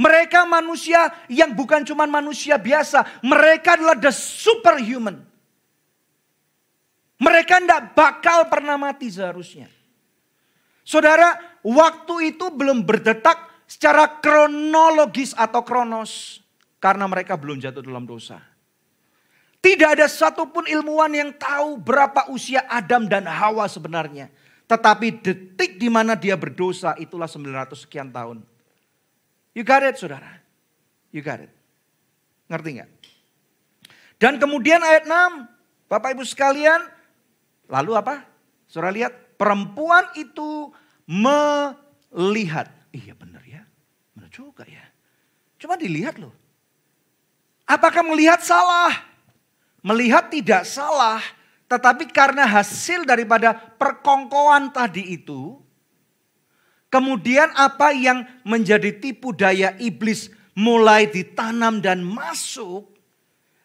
Mereka 0.00 0.48
manusia 0.48 1.12
yang 1.28 1.52
bukan 1.52 1.84
cuma 1.84 2.08
manusia 2.08 2.56
biasa. 2.56 3.20
Mereka 3.20 3.76
adalah 3.76 4.00
the 4.00 4.08
superhuman. 4.08 5.20
Mereka 7.20 7.60
tidak 7.60 7.92
bakal 7.92 8.48
pernah 8.48 8.80
mati 8.80 9.12
seharusnya. 9.12 9.83
Saudara, 10.84 11.40
waktu 11.64 12.36
itu 12.36 12.52
belum 12.52 12.84
berdetak 12.84 13.64
secara 13.64 14.20
kronologis 14.20 15.32
atau 15.32 15.64
kronos. 15.64 16.44
Karena 16.76 17.08
mereka 17.08 17.40
belum 17.40 17.56
jatuh 17.64 17.80
dalam 17.80 18.04
dosa. 18.04 18.36
Tidak 19.64 19.96
ada 19.96 20.04
satupun 20.04 20.68
ilmuwan 20.68 21.08
yang 21.16 21.32
tahu 21.32 21.80
berapa 21.80 22.28
usia 22.28 22.68
Adam 22.68 23.08
dan 23.08 23.24
Hawa 23.24 23.64
sebenarnya. 23.64 24.28
Tetapi 24.68 25.24
detik 25.24 25.80
di 25.80 25.88
mana 25.88 26.12
dia 26.12 26.36
berdosa 26.36 26.92
itulah 27.00 27.24
900 27.24 27.72
sekian 27.72 28.12
tahun. 28.12 28.44
You 29.56 29.64
got 29.64 29.80
it 29.80 29.96
saudara. 29.96 30.44
You 31.08 31.24
got 31.24 31.40
it. 31.40 31.48
Ngerti 32.52 32.68
nggak? 32.76 32.90
Dan 34.20 34.36
kemudian 34.36 34.84
ayat 34.84 35.08
6. 35.08 35.88
Bapak 35.88 36.12
ibu 36.12 36.28
sekalian. 36.28 36.84
Lalu 37.72 37.96
apa? 37.96 38.28
Saudara 38.68 38.92
lihat. 38.92 39.23
Perempuan 39.34 40.08
itu 40.14 40.70
melihat. 41.04 42.70
Iya 42.94 43.14
benar 43.18 43.42
ya. 43.44 43.62
Benar 44.14 44.30
juga 44.30 44.64
ya. 44.64 44.84
Cuma 45.58 45.74
dilihat 45.74 46.20
loh. 46.20 46.32
Apakah 47.64 48.04
melihat 48.04 48.44
salah? 48.44 48.92
Melihat 49.80 50.28
tidak 50.28 50.68
salah. 50.68 51.20
Tetapi 51.68 52.12
karena 52.12 52.44
hasil 52.44 53.08
daripada 53.08 53.56
perkongkoan 53.56 54.70
tadi 54.70 55.16
itu. 55.16 55.56
Kemudian 56.92 57.50
apa 57.58 57.90
yang 57.90 58.22
menjadi 58.46 58.94
tipu 58.94 59.34
daya 59.34 59.74
iblis 59.82 60.30
mulai 60.54 61.10
ditanam 61.10 61.82
dan 61.82 62.06
masuk. 62.06 62.86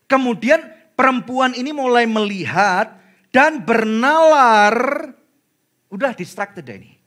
Kemudian 0.09 0.65
perempuan 0.97 1.53
ini 1.53 1.69
mulai 1.69 2.09
melihat 2.09 2.97
dan 3.29 3.61
bernalar. 3.61 5.13
Udah 5.89 6.13
distracted 6.13 6.65
ini. 6.69 6.97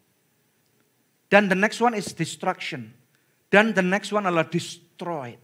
Dan 1.31 1.49
the 1.49 1.57
next 1.57 1.81
one 1.81 1.97
is 1.97 2.13
destruction. 2.13 2.93
Dan 3.49 3.73
the 3.73 3.85
next 3.85 4.13
one 4.13 4.29
adalah 4.29 4.47
destroyed. 4.47 5.41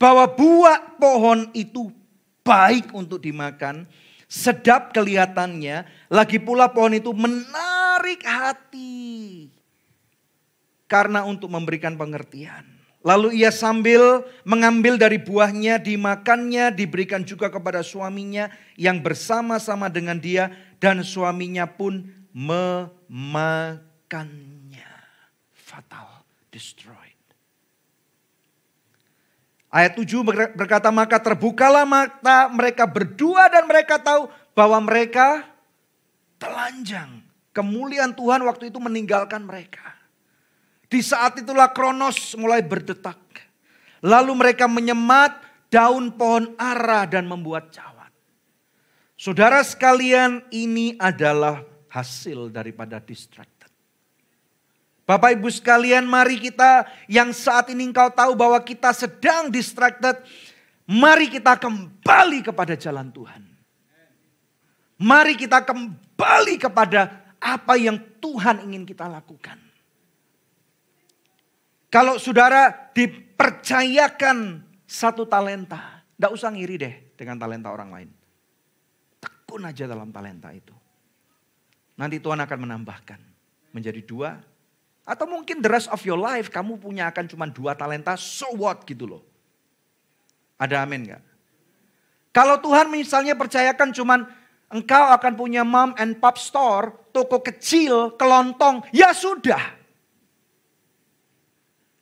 Bahwa 0.00 0.26
buah 0.30 0.98
pohon 0.98 1.52
itu 1.52 1.92
baik 2.44 2.92
untuk 2.92 3.20
dimakan 3.24 3.88
sedap 4.28 4.90
kelihatannya, 4.90 5.86
lagi 6.10 6.42
pula 6.42 6.66
pohon 6.72 6.98
itu 6.98 7.14
menarik 7.14 8.20
hati. 8.26 9.48
Karena 10.90 11.24
untuk 11.24 11.48
memberikan 11.48 11.94
pengertian. 11.94 12.73
Lalu 13.04 13.44
ia 13.44 13.52
sambil 13.52 14.24
mengambil 14.48 14.96
dari 14.96 15.20
buahnya, 15.20 15.76
dimakannya, 15.76 16.72
diberikan 16.72 17.20
juga 17.20 17.52
kepada 17.52 17.84
suaminya 17.84 18.48
yang 18.80 19.04
bersama-sama 19.04 19.92
dengan 19.92 20.16
dia. 20.16 20.48
Dan 20.80 21.04
suaminya 21.04 21.68
pun 21.68 22.08
memakannya. 22.32 23.84
Fatal, 25.52 26.24
destroyed. 26.48 27.12
Ayat 29.68 30.00
7 30.00 30.24
berkata 30.56 30.88
maka 30.88 31.20
terbukalah 31.20 31.84
mata 31.84 32.48
mereka 32.48 32.88
berdua 32.88 33.52
dan 33.52 33.68
mereka 33.68 34.00
tahu 34.00 34.32
bahwa 34.56 34.80
mereka 34.80 35.44
telanjang. 36.40 37.20
Kemuliaan 37.50 38.14
Tuhan 38.16 38.42
waktu 38.48 38.70
itu 38.72 38.78
meninggalkan 38.80 39.44
mereka. 39.44 39.93
Di 40.94 41.02
saat 41.02 41.42
itulah 41.42 41.74
Kronos 41.74 42.38
mulai 42.38 42.62
berdetak. 42.62 43.18
Lalu 43.98 44.30
mereka 44.38 44.70
menyemat 44.70 45.42
daun 45.66 46.14
pohon 46.14 46.54
ara 46.54 47.02
dan 47.02 47.26
membuat 47.26 47.74
cawat. 47.74 48.14
Saudara 49.18 49.58
sekalian 49.66 50.46
ini 50.54 50.94
adalah 51.02 51.66
hasil 51.90 52.46
daripada 52.54 53.02
distract. 53.02 53.66
Bapak 55.02 55.34
ibu 55.34 55.50
sekalian 55.50 56.06
mari 56.06 56.38
kita 56.38 56.86
yang 57.10 57.34
saat 57.34 57.74
ini 57.74 57.90
engkau 57.90 58.14
tahu 58.14 58.38
bahwa 58.38 58.62
kita 58.62 58.94
sedang 58.94 59.50
distracted. 59.50 60.22
Mari 60.86 61.26
kita 61.26 61.58
kembali 61.58 62.46
kepada 62.46 62.78
jalan 62.78 63.10
Tuhan. 63.10 63.42
Mari 65.02 65.34
kita 65.34 65.58
kembali 65.58 66.54
kepada 66.54 67.34
apa 67.42 67.74
yang 67.82 67.98
Tuhan 68.22 68.62
ingin 68.70 68.86
kita 68.86 69.10
lakukan. 69.10 69.73
Kalau 71.94 72.18
saudara 72.18 72.90
dipercayakan 72.90 74.66
satu 74.82 75.30
talenta. 75.30 76.02
Tidak 76.18 76.30
usah 76.34 76.50
ngiri 76.50 76.74
deh 76.74 76.94
dengan 77.14 77.38
talenta 77.38 77.70
orang 77.70 77.90
lain. 77.94 78.10
Tekun 79.22 79.62
aja 79.62 79.86
dalam 79.86 80.10
talenta 80.10 80.50
itu. 80.50 80.74
Nanti 81.94 82.18
Tuhan 82.18 82.42
akan 82.42 82.58
menambahkan. 82.66 83.20
Menjadi 83.70 84.02
dua, 84.02 84.42
atau 85.06 85.26
mungkin 85.26 85.62
the 85.62 85.70
rest 85.70 85.86
of 85.90 86.02
your 86.02 86.18
life 86.18 86.50
kamu 86.50 86.78
punya 86.82 87.10
akan 87.10 87.30
cuma 87.30 87.46
dua 87.46 87.74
talenta, 87.78 88.18
so 88.18 88.50
what 88.54 88.82
gitu 88.86 89.06
loh. 89.06 89.22
Ada 90.58 90.86
amin 90.86 91.14
gak? 91.14 91.22
Kalau 92.34 92.58
Tuhan 92.58 92.90
misalnya 92.90 93.38
percayakan 93.38 93.94
cuman 93.94 94.26
engkau 94.70 95.04
akan 95.14 95.32
punya 95.34 95.62
mom 95.62 95.94
and 95.98 96.18
pop 96.18 96.38
store, 96.38 97.10
toko 97.14 97.42
kecil, 97.42 98.18
kelontong, 98.18 98.82
ya 98.90 99.10
sudah. 99.14 99.83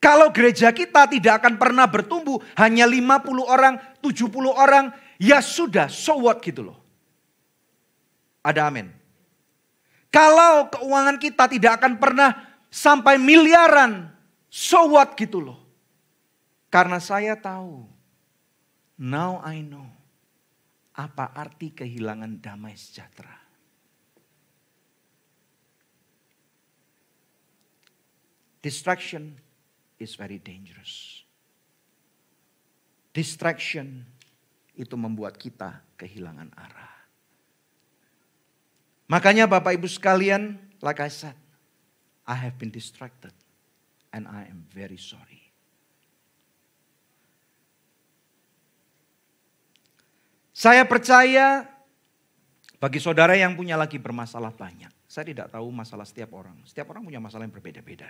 Kalau 0.03 0.35
gereja 0.35 0.75
kita 0.75 1.07
tidak 1.07 1.39
akan 1.39 1.63
pernah 1.63 1.87
bertumbuh, 1.87 2.43
hanya 2.59 2.91
50 2.91 3.23
orang, 3.47 3.79
70 4.03 4.51
orang, 4.51 4.91
ya 5.15 5.39
sudah, 5.39 5.87
so 5.87 6.27
what 6.27 6.43
gitu 6.43 6.67
loh. 6.67 6.83
Ada 8.43 8.67
amin. 8.67 8.91
Kalau 10.11 10.67
keuangan 10.75 11.23
kita 11.23 11.47
tidak 11.47 11.79
akan 11.79 12.03
pernah 12.03 12.35
sampai 12.67 13.15
miliaran. 13.15 14.11
So 14.51 14.91
what 14.91 15.15
gitu 15.15 15.39
loh. 15.39 15.63
Karena 16.67 16.99
saya 16.99 17.39
tahu. 17.39 17.87
Now 18.99 19.39
I 19.47 19.63
know. 19.63 19.87
Apa 20.99 21.31
arti 21.31 21.71
kehilangan 21.71 22.43
damai 22.43 22.75
sejahtera. 22.75 23.39
Distraction 28.61 29.52
is 30.03 30.19
very 30.19 30.43
dangerous. 30.43 31.23
Distraction 33.15 34.03
itu 34.75 34.99
membuat 34.99 35.39
kita 35.39 35.81
kehilangan 36.01 36.51
arah. 36.59 36.97
Makanya 39.07 39.45
Bapak 39.45 39.77
Ibu 39.77 39.87
sekalian, 39.87 40.57
like 40.81 40.99
I 40.99 41.13
said, 41.13 41.37
I 42.25 42.35
have 42.35 42.57
been 42.57 42.73
distracted 42.73 43.35
and 44.11 44.25
I 44.25 44.49
am 44.49 44.65
very 44.73 44.97
sorry. 44.97 45.53
Saya 50.57 50.87
percaya 50.87 51.67
bagi 52.79 53.03
saudara 53.03 53.35
yang 53.35 53.59
punya 53.59 53.75
lagi 53.75 53.99
bermasalah 53.99 54.55
banyak. 54.55 54.91
Saya 55.11 55.29
tidak 55.29 55.53
tahu 55.53 55.69
masalah 55.69 56.07
setiap 56.07 56.33
orang. 56.33 56.57
Setiap 56.65 56.89
orang 56.95 57.05
punya 57.05 57.21
masalah 57.21 57.45
yang 57.45 57.53
berbeda-beda. 57.53 58.09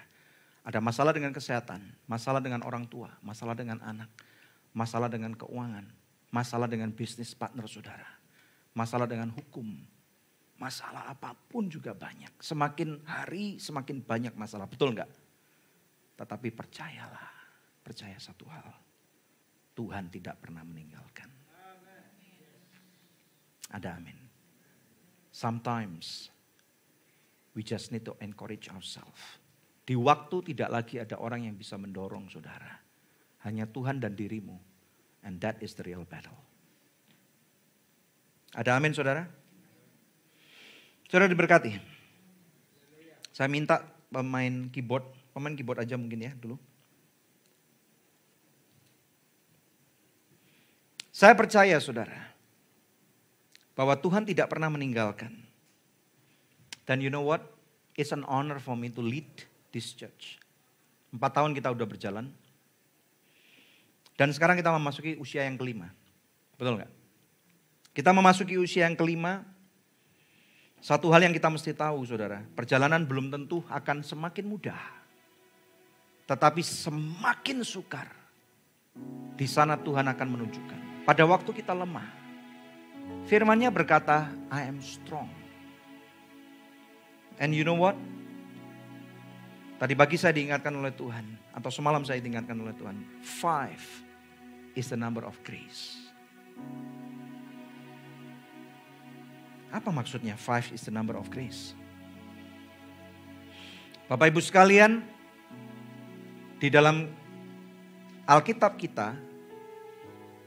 Ada 0.63 0.79
masalah 0.79 1.11
dengan 1.11 1.35
kesehatan, 1.35 1.83
masalah 2.07 2.39
dengan 2.39 2.63
orang 2.63 2.87
tua, 2.87 3.11
masalah 3.19 3.59
dengan 3.59 3.83
anak, 3.83 4.09
masalah 4.71 5.11
dengan 5.11 5.35
keuangan, 5.35 5.91
masalah 6.31 6.71
dengan 6.71 6.95
bisnis 6.95 7.35
partner 7.35 7.67
saudara, 7.67 8.07
masalah 8.71 9.11
dengan 9.11 9.35
hukum, 9.35 9.75
Masalah 10.63 11.11
apa 11.11 11.35
pun 11.35 11.67
juga 11.67 11.91
banyak. 11.91 12.39
Semakin 12.39 13.03
hari 13.03 13.59
semakin 13.59 13.99
banyak 13.99 14.31
masalah. 14.39 14.71
Betul 14.71 14.95
enggak? 14.95 15.11
Tetapi 16.15 16.55
percayalah. 16.55 17.35
Percaya 17.83 18.15
satu 18.23 18.47
hal. 18.47 18.71
Tuhan 19.75 20.07
tidak 20.07 20.39
pernah 20.39 20.63
meninggalkan. 20.63 21.27
Ada 23.75 23.99
amin. 23.99 24.15
Sometimes 25.35 26.31
we 27.59 27.67
just 27.67 27.91
need 27.91 28.07
to 28.07 28.15
encourage 28.23 28.71
ourselves. 28.71 29.42
Di 29.83 29.99
waktu 29.99 30.55
tidak 30.55 30.71
lagi 30.71 31.03
ada 31.03 31.19
orang 31.19 31.51
yang 31.51 31.59
bisa 31.59 31.75
mendorong 31.75 32.31
saudara. 32.31 32.79
Hanya 33.43 33.67
Tuhan 33.67 33.99
dan 33.99 34.15
dirimu. 34.15 34.55
And 35.27 35.43
that 35.43 35.59
is 35.59 35.75
the 35.75 35.83
real 35.83 36.07
battle. 36.07 36.39
Ada 38.55 38.79
amin 38.79 38.95
saudara? 38.95 39.27
Saudara 41.11 41.27
diberkati. 41.27 41.73
Saya 43.33 43.49
minta 43.49 43.83
pemain 44.13 44.69
keyboard, 44.71 45.09
pemain 45.33 45.57
keyboard 45.57 45.83
aja 45.83 45.97
mungkin 45.97 46.31
ya 46.31 46.33
dulu. 46.37 46.61
Saya 51.13 51.37
percaya 51.37 51.77
saudara, 51.79 52.33
bahwa 53.77 53.97
Tuhan 53.97 54.25
tidak 54.25 54.49
pernah 54.53 54.69
meninggalkan. 54.73 55.33
Dan 56.89 56.99
you 57.01 57.13
know 57.13 57.25
what? 57.25 57.45
It's 57.95 58.11
an 58.11 58.25
honor 58.25 58.59
for 58.59 58.75
me 58.75 58.89
to 58.91 59.05
lead 59.05 59.29
this 59.73 59.97
church. 59.97 60.39
Empat 61.11 61.41
tahun 61.41 61.57
kita 61.57 61.73
udah 61.73 61.87
berjalan. 61.89 62.29
Dan 64.15 64.29
sekarang 64.31 64.61
kita 64.61 64.71
memasuki 64.71 65.17
usia 65.17 65.49
yang 65.49 65.57
kelima. 65.57 65.89
Betul 66.61 66.79
nggak? 66.79 66.93
Kita 67.93 68.13
memasuki 68.13 68.61
usia 68.61 68.87
yang 68.87 68.95
kelima. 68.95 69.43
Satu 70.83 71.09
hal 71.11 71.25
yang 71.25 71.35
kita 71.35 71.49
mesti 71.49 71.73
tahu 71.73 72.05
saudara. 72.05 72.45
Perjalanan 72.57 73.03
belum 73.03 73.33
tentu 73.33 73.65
akan 73.69 74.05
semakin 74.05 74.45
mudah. 74.47 74.81
Tetapi 76.29 76.61
semakin 76.63 77.65
sukar. 77.67 78.09
Di 79.37 79.49
sana 79.49 79.81
Tuhan 79.81 80.05
akan 80.07 80.29
menunjukkan. 80.29 80.81
Pada 81.03 81.25
waktu 81.27 81.51
kita 81.51 81.75
lemah, 81.75 82.07
firmannya 83.27 83.73
berkata, 83.73 84.31
I 84.53 84.69
am 84.69 84.79
strong. 84.79 85.29
And 87.41 87.57
you 87.57 87.65
know 87.67 87.75
what? 87.75 87.97
Tadi 89.83 89.99
pagi 89.99 90.15
saya 90.15 90.31
diingatkan 90.31 90.71
oleh 90.79 90.95
Tuhan, 90.95 91.27
atau 91.59 91.67
semalam 91.67 92.07
saya 92.07 92.23
diingatkan 92.23 92.55
oleh 92.55 92.71
Tuhan, 92.79 93.03
five 93.19 93.83
is 94.79 94.87
the 94.87 94.95
number 94.95 95.27
of 95.27 95.35
grace. 95.43 95.99
Apa 99.75 99.91
maksudnya 99.91 100.39
five 100.39 100.71
is 100.71 100.87
the 100.87 100.95
number 100.95 101.19
of 101.19 101.27
grace? 101.35 101.75
Bapak 104.07 104.31
Ibu 104.31 104.39
sekalian, 104.39 105.03
di 106.63 106.71
dalam 106.71 107.11
Alkitab 108.23 108.79
kita 108.79 109.19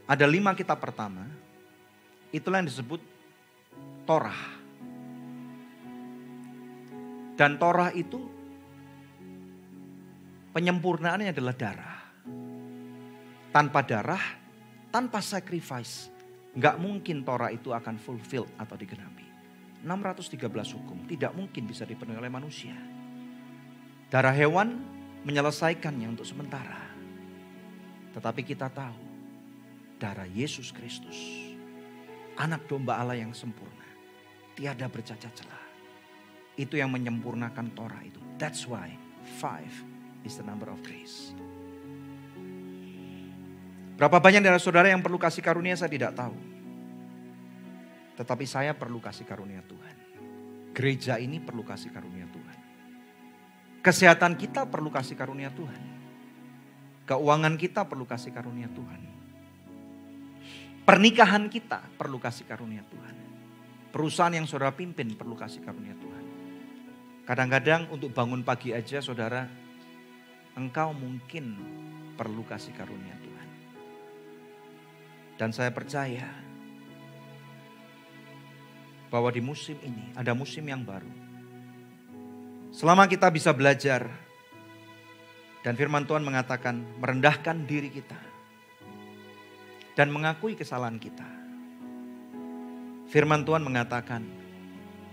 ada 0.08 0.24
lima 0.24 0.56
kitab 0.56 0.80
pertama, 0.80 1.28
itulah 2.32 2.64
yang 2.64 2.72
disebut 2.72 3.04
Torah. 4.08 4.40
Dan 7.36 7.60
Torah 7.60 7.92
itu 7.92 8.32
penyempurnaannya 10.56 11.36
adalah 11.36 11.52
darah. 11.52 11.96
Tanpa 13.52 13.84
darah, 13.84 14.24
tanpa 14.88 15.20
sacrifice, 15.20 16.08
nggak 16.56 16.80
mungkin 16.80 17.20
Torah 17.28 17.52
itu 17.52 17.76
akan 17.76 18.00
fulfill 18.00 18.48
atau 18.56 18.72
digenapi. 18.72 19.28
613 19.84 20.48
hukum 20.80 21.04
tidak 21.04 21.36
mungkin 21.36 21.68
bisa 21.68 21.84
dipenuhi 21.84 22.16
oleh 22.16 22.32
manusia. 22.32 22.72
Darah 24.08 24.32
hewan 24.32 24.80
menyelesaikannya 25.28 26.08
untuk 26.08 26.24
sementara. 26.24 26.80
Tetapi 28.16 28.40
kita 28.40 28.72
tahu 28.72 29.00
darah 30.00 30.24
Yesus 30.24 30.72
Kristus. 30.72 31.44
Anak 32.40 32.64
domba 32.64 32.96
Allah 32.96 33.20
yang 33.20 33.36
sempurna. 33.36 33.84
Tiada 34.56 34.88
bercacat 34.88 35.32
celah. 35.36 35.64
Itu 36.56 36.80
yang 36.80 36.88
menyempurnakan 36.96 37.76
Torah 37.76 38.00
itu. 38.00 38.20
That's 38.40 38.64
why 38.64 38.96
five 39.36 39.95
is 40.26 40.36
the 40.36 40.44
number 40.44 40.66
of 40.66 40.82
grace. 40.82 41.30
Berapa 43.96 44.20
banyak 44.20 44.44
dari 44.44 44.60
saudara 44.60 44.92
yang 44.92 45.00
perlu 45.00 45.16
kasih 45.16 45.40
karunia 45.40 45.72
saya 45.72 45.88
tidak 45.88 46.12
tahu. 46.12 46.36
Tetapi 48.20 48.44
saya 48.44 48.76
perlu 48.76 49.00
kasih 49.00 49.24
karunia 49.24 49.64
Tuhan. 49.64 49.96
Gereja 50.76 51.16
ini 51.16 51.40
perlu 51.40 51.64
kasih 51.64 51.88
karunia 51.88 52.28
Tuhan. 52.28 52.58
Kesehatan 53.80 54.36
kita 54.36 54.68
perlu 54.68 54.92
kasih 54.92 55.16
karunia 55.16 55.48
Tuhan. 55.48 55.80
Keuangan 57.08 57.54
kita 57.56 57.88
perlu 57.88 58.04
kasih 58.04 58.34
karunia 58.34 58.68
Tuhan. 58.68 59.00
Pernikahan 60.84 61.48
kita 61.48 61.80
perlu 61.96 62.20
kasih 62.20 62.44
karunia 62.44 62.84
Tuhan. 62.86 63.14
Perusahaan 63.94 64.34
yang 64.34 64.44
saudara 64.44 64.76
pimpin 64.76 65.16
perlu 65.16 65.38
kasih 65.38 65.64
karunia 65.64 65.96
Tuhan. 65.96 66.24
Kadang-kadang 67.24 67.88
untuk 67.90 68.12
bangun 68.12 68.44
pagi 68.44 68.76
aja 68.76 69.00
saudara, 69.00 69.48
engkau 70.56 70.96
mungkin 70.96 71.52
perlu 72.16 72.40
kasih 72.48 72.72
karunia 72.72 73.12
Tuhan. 73.20 73.48
Dan 75.36 75.52
saya 75.52 75.68
percaya 75.68 76.24
bahwa 79.12 79.28
di 79.28 79.44
musim 79.44 79.76
ini 79.84 80.16
ada 80.16 80.32
musim 80.32 80.64
yang 80.64 80.80
baru. 80.80 81.12
Selama 82.72 83.04
kita 83.04 83.28
bisa 83.28 83.52
belajar 83.52 84.08
dan 85.60 85.76
firman 85.76 86.08
Tuhan 86.08 86.24
mengatakan 86.24 86.80
merendahkan 87.00 87.68
diri 87.68 87.92
kita 87.92 88.18
dan 89.96 90.08
mengakui 90.12 90.56
kesalahan 90.56 90.96
kita. 90.96 91.24
Firman 93.06 93.46
Tuhan 93.46 93.62
mengatakan, 93.64 94.26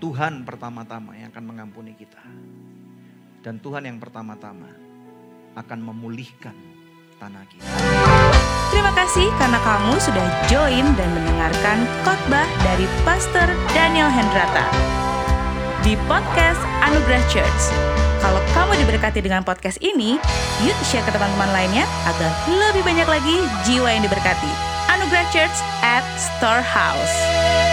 Tuhan 0.02 0.44
pertama-tama 0.44 1.16
yang 1.16 1.30
akan 1.30 1.44
mengampuni 1.46 1.96
kita. 1.96 2.20
Dan 3.40 3.60
Tuhan 3.60 3.86
yang 3.86 3.96
pertama-tama 4.02 4.83
akan 5.54 5.78
memulihkan 5.80 6.54
tanah 7.18 7.46
kita. 7.50 7.66
Terima 8.74 8.92
kasih 8.94 9.30
karena 9.38 9.58
kamu 9.62 9.94
sudah 10.02 10.26
join 10.50 10.86
dan 10.98 11.08
mendengarkan 11.14 11.86
khotbah 12.02 12.46
dari 12.66 12.86
Pastor 13.06 13.46
Daniel 13.72 14.10
Hendrata 14.10 14.66
di 15.86 15.94
podcast 16.08 16.58
Anugerah 16.80 17.22
Church. 17.28 17.62
Kalau 18.24 18.40
kamu 18.56 18.80
diberkati 18.80 19.20
dengan 19.20 19.44
podcast 19.44 19.76
ini, 19.84 20.16
yuk 20.64 20.78
share 20.80 21.04
ke 21.04 21.12
teman-teman 21.12 21.52
lainnya 21.52 21.84
agar 22.08 22.32
lebih 22.48 22.80
banyak 22.80 23.04
lagi 23.04 23.36
jiwa 23.68 23.92
yang 23.92 24.00
diberkati. 24.00 24.48
Anugerah 24.88 25.28
Church 25.28 25.56
at 25.84 26.04
Storehouse. 26.16 27.63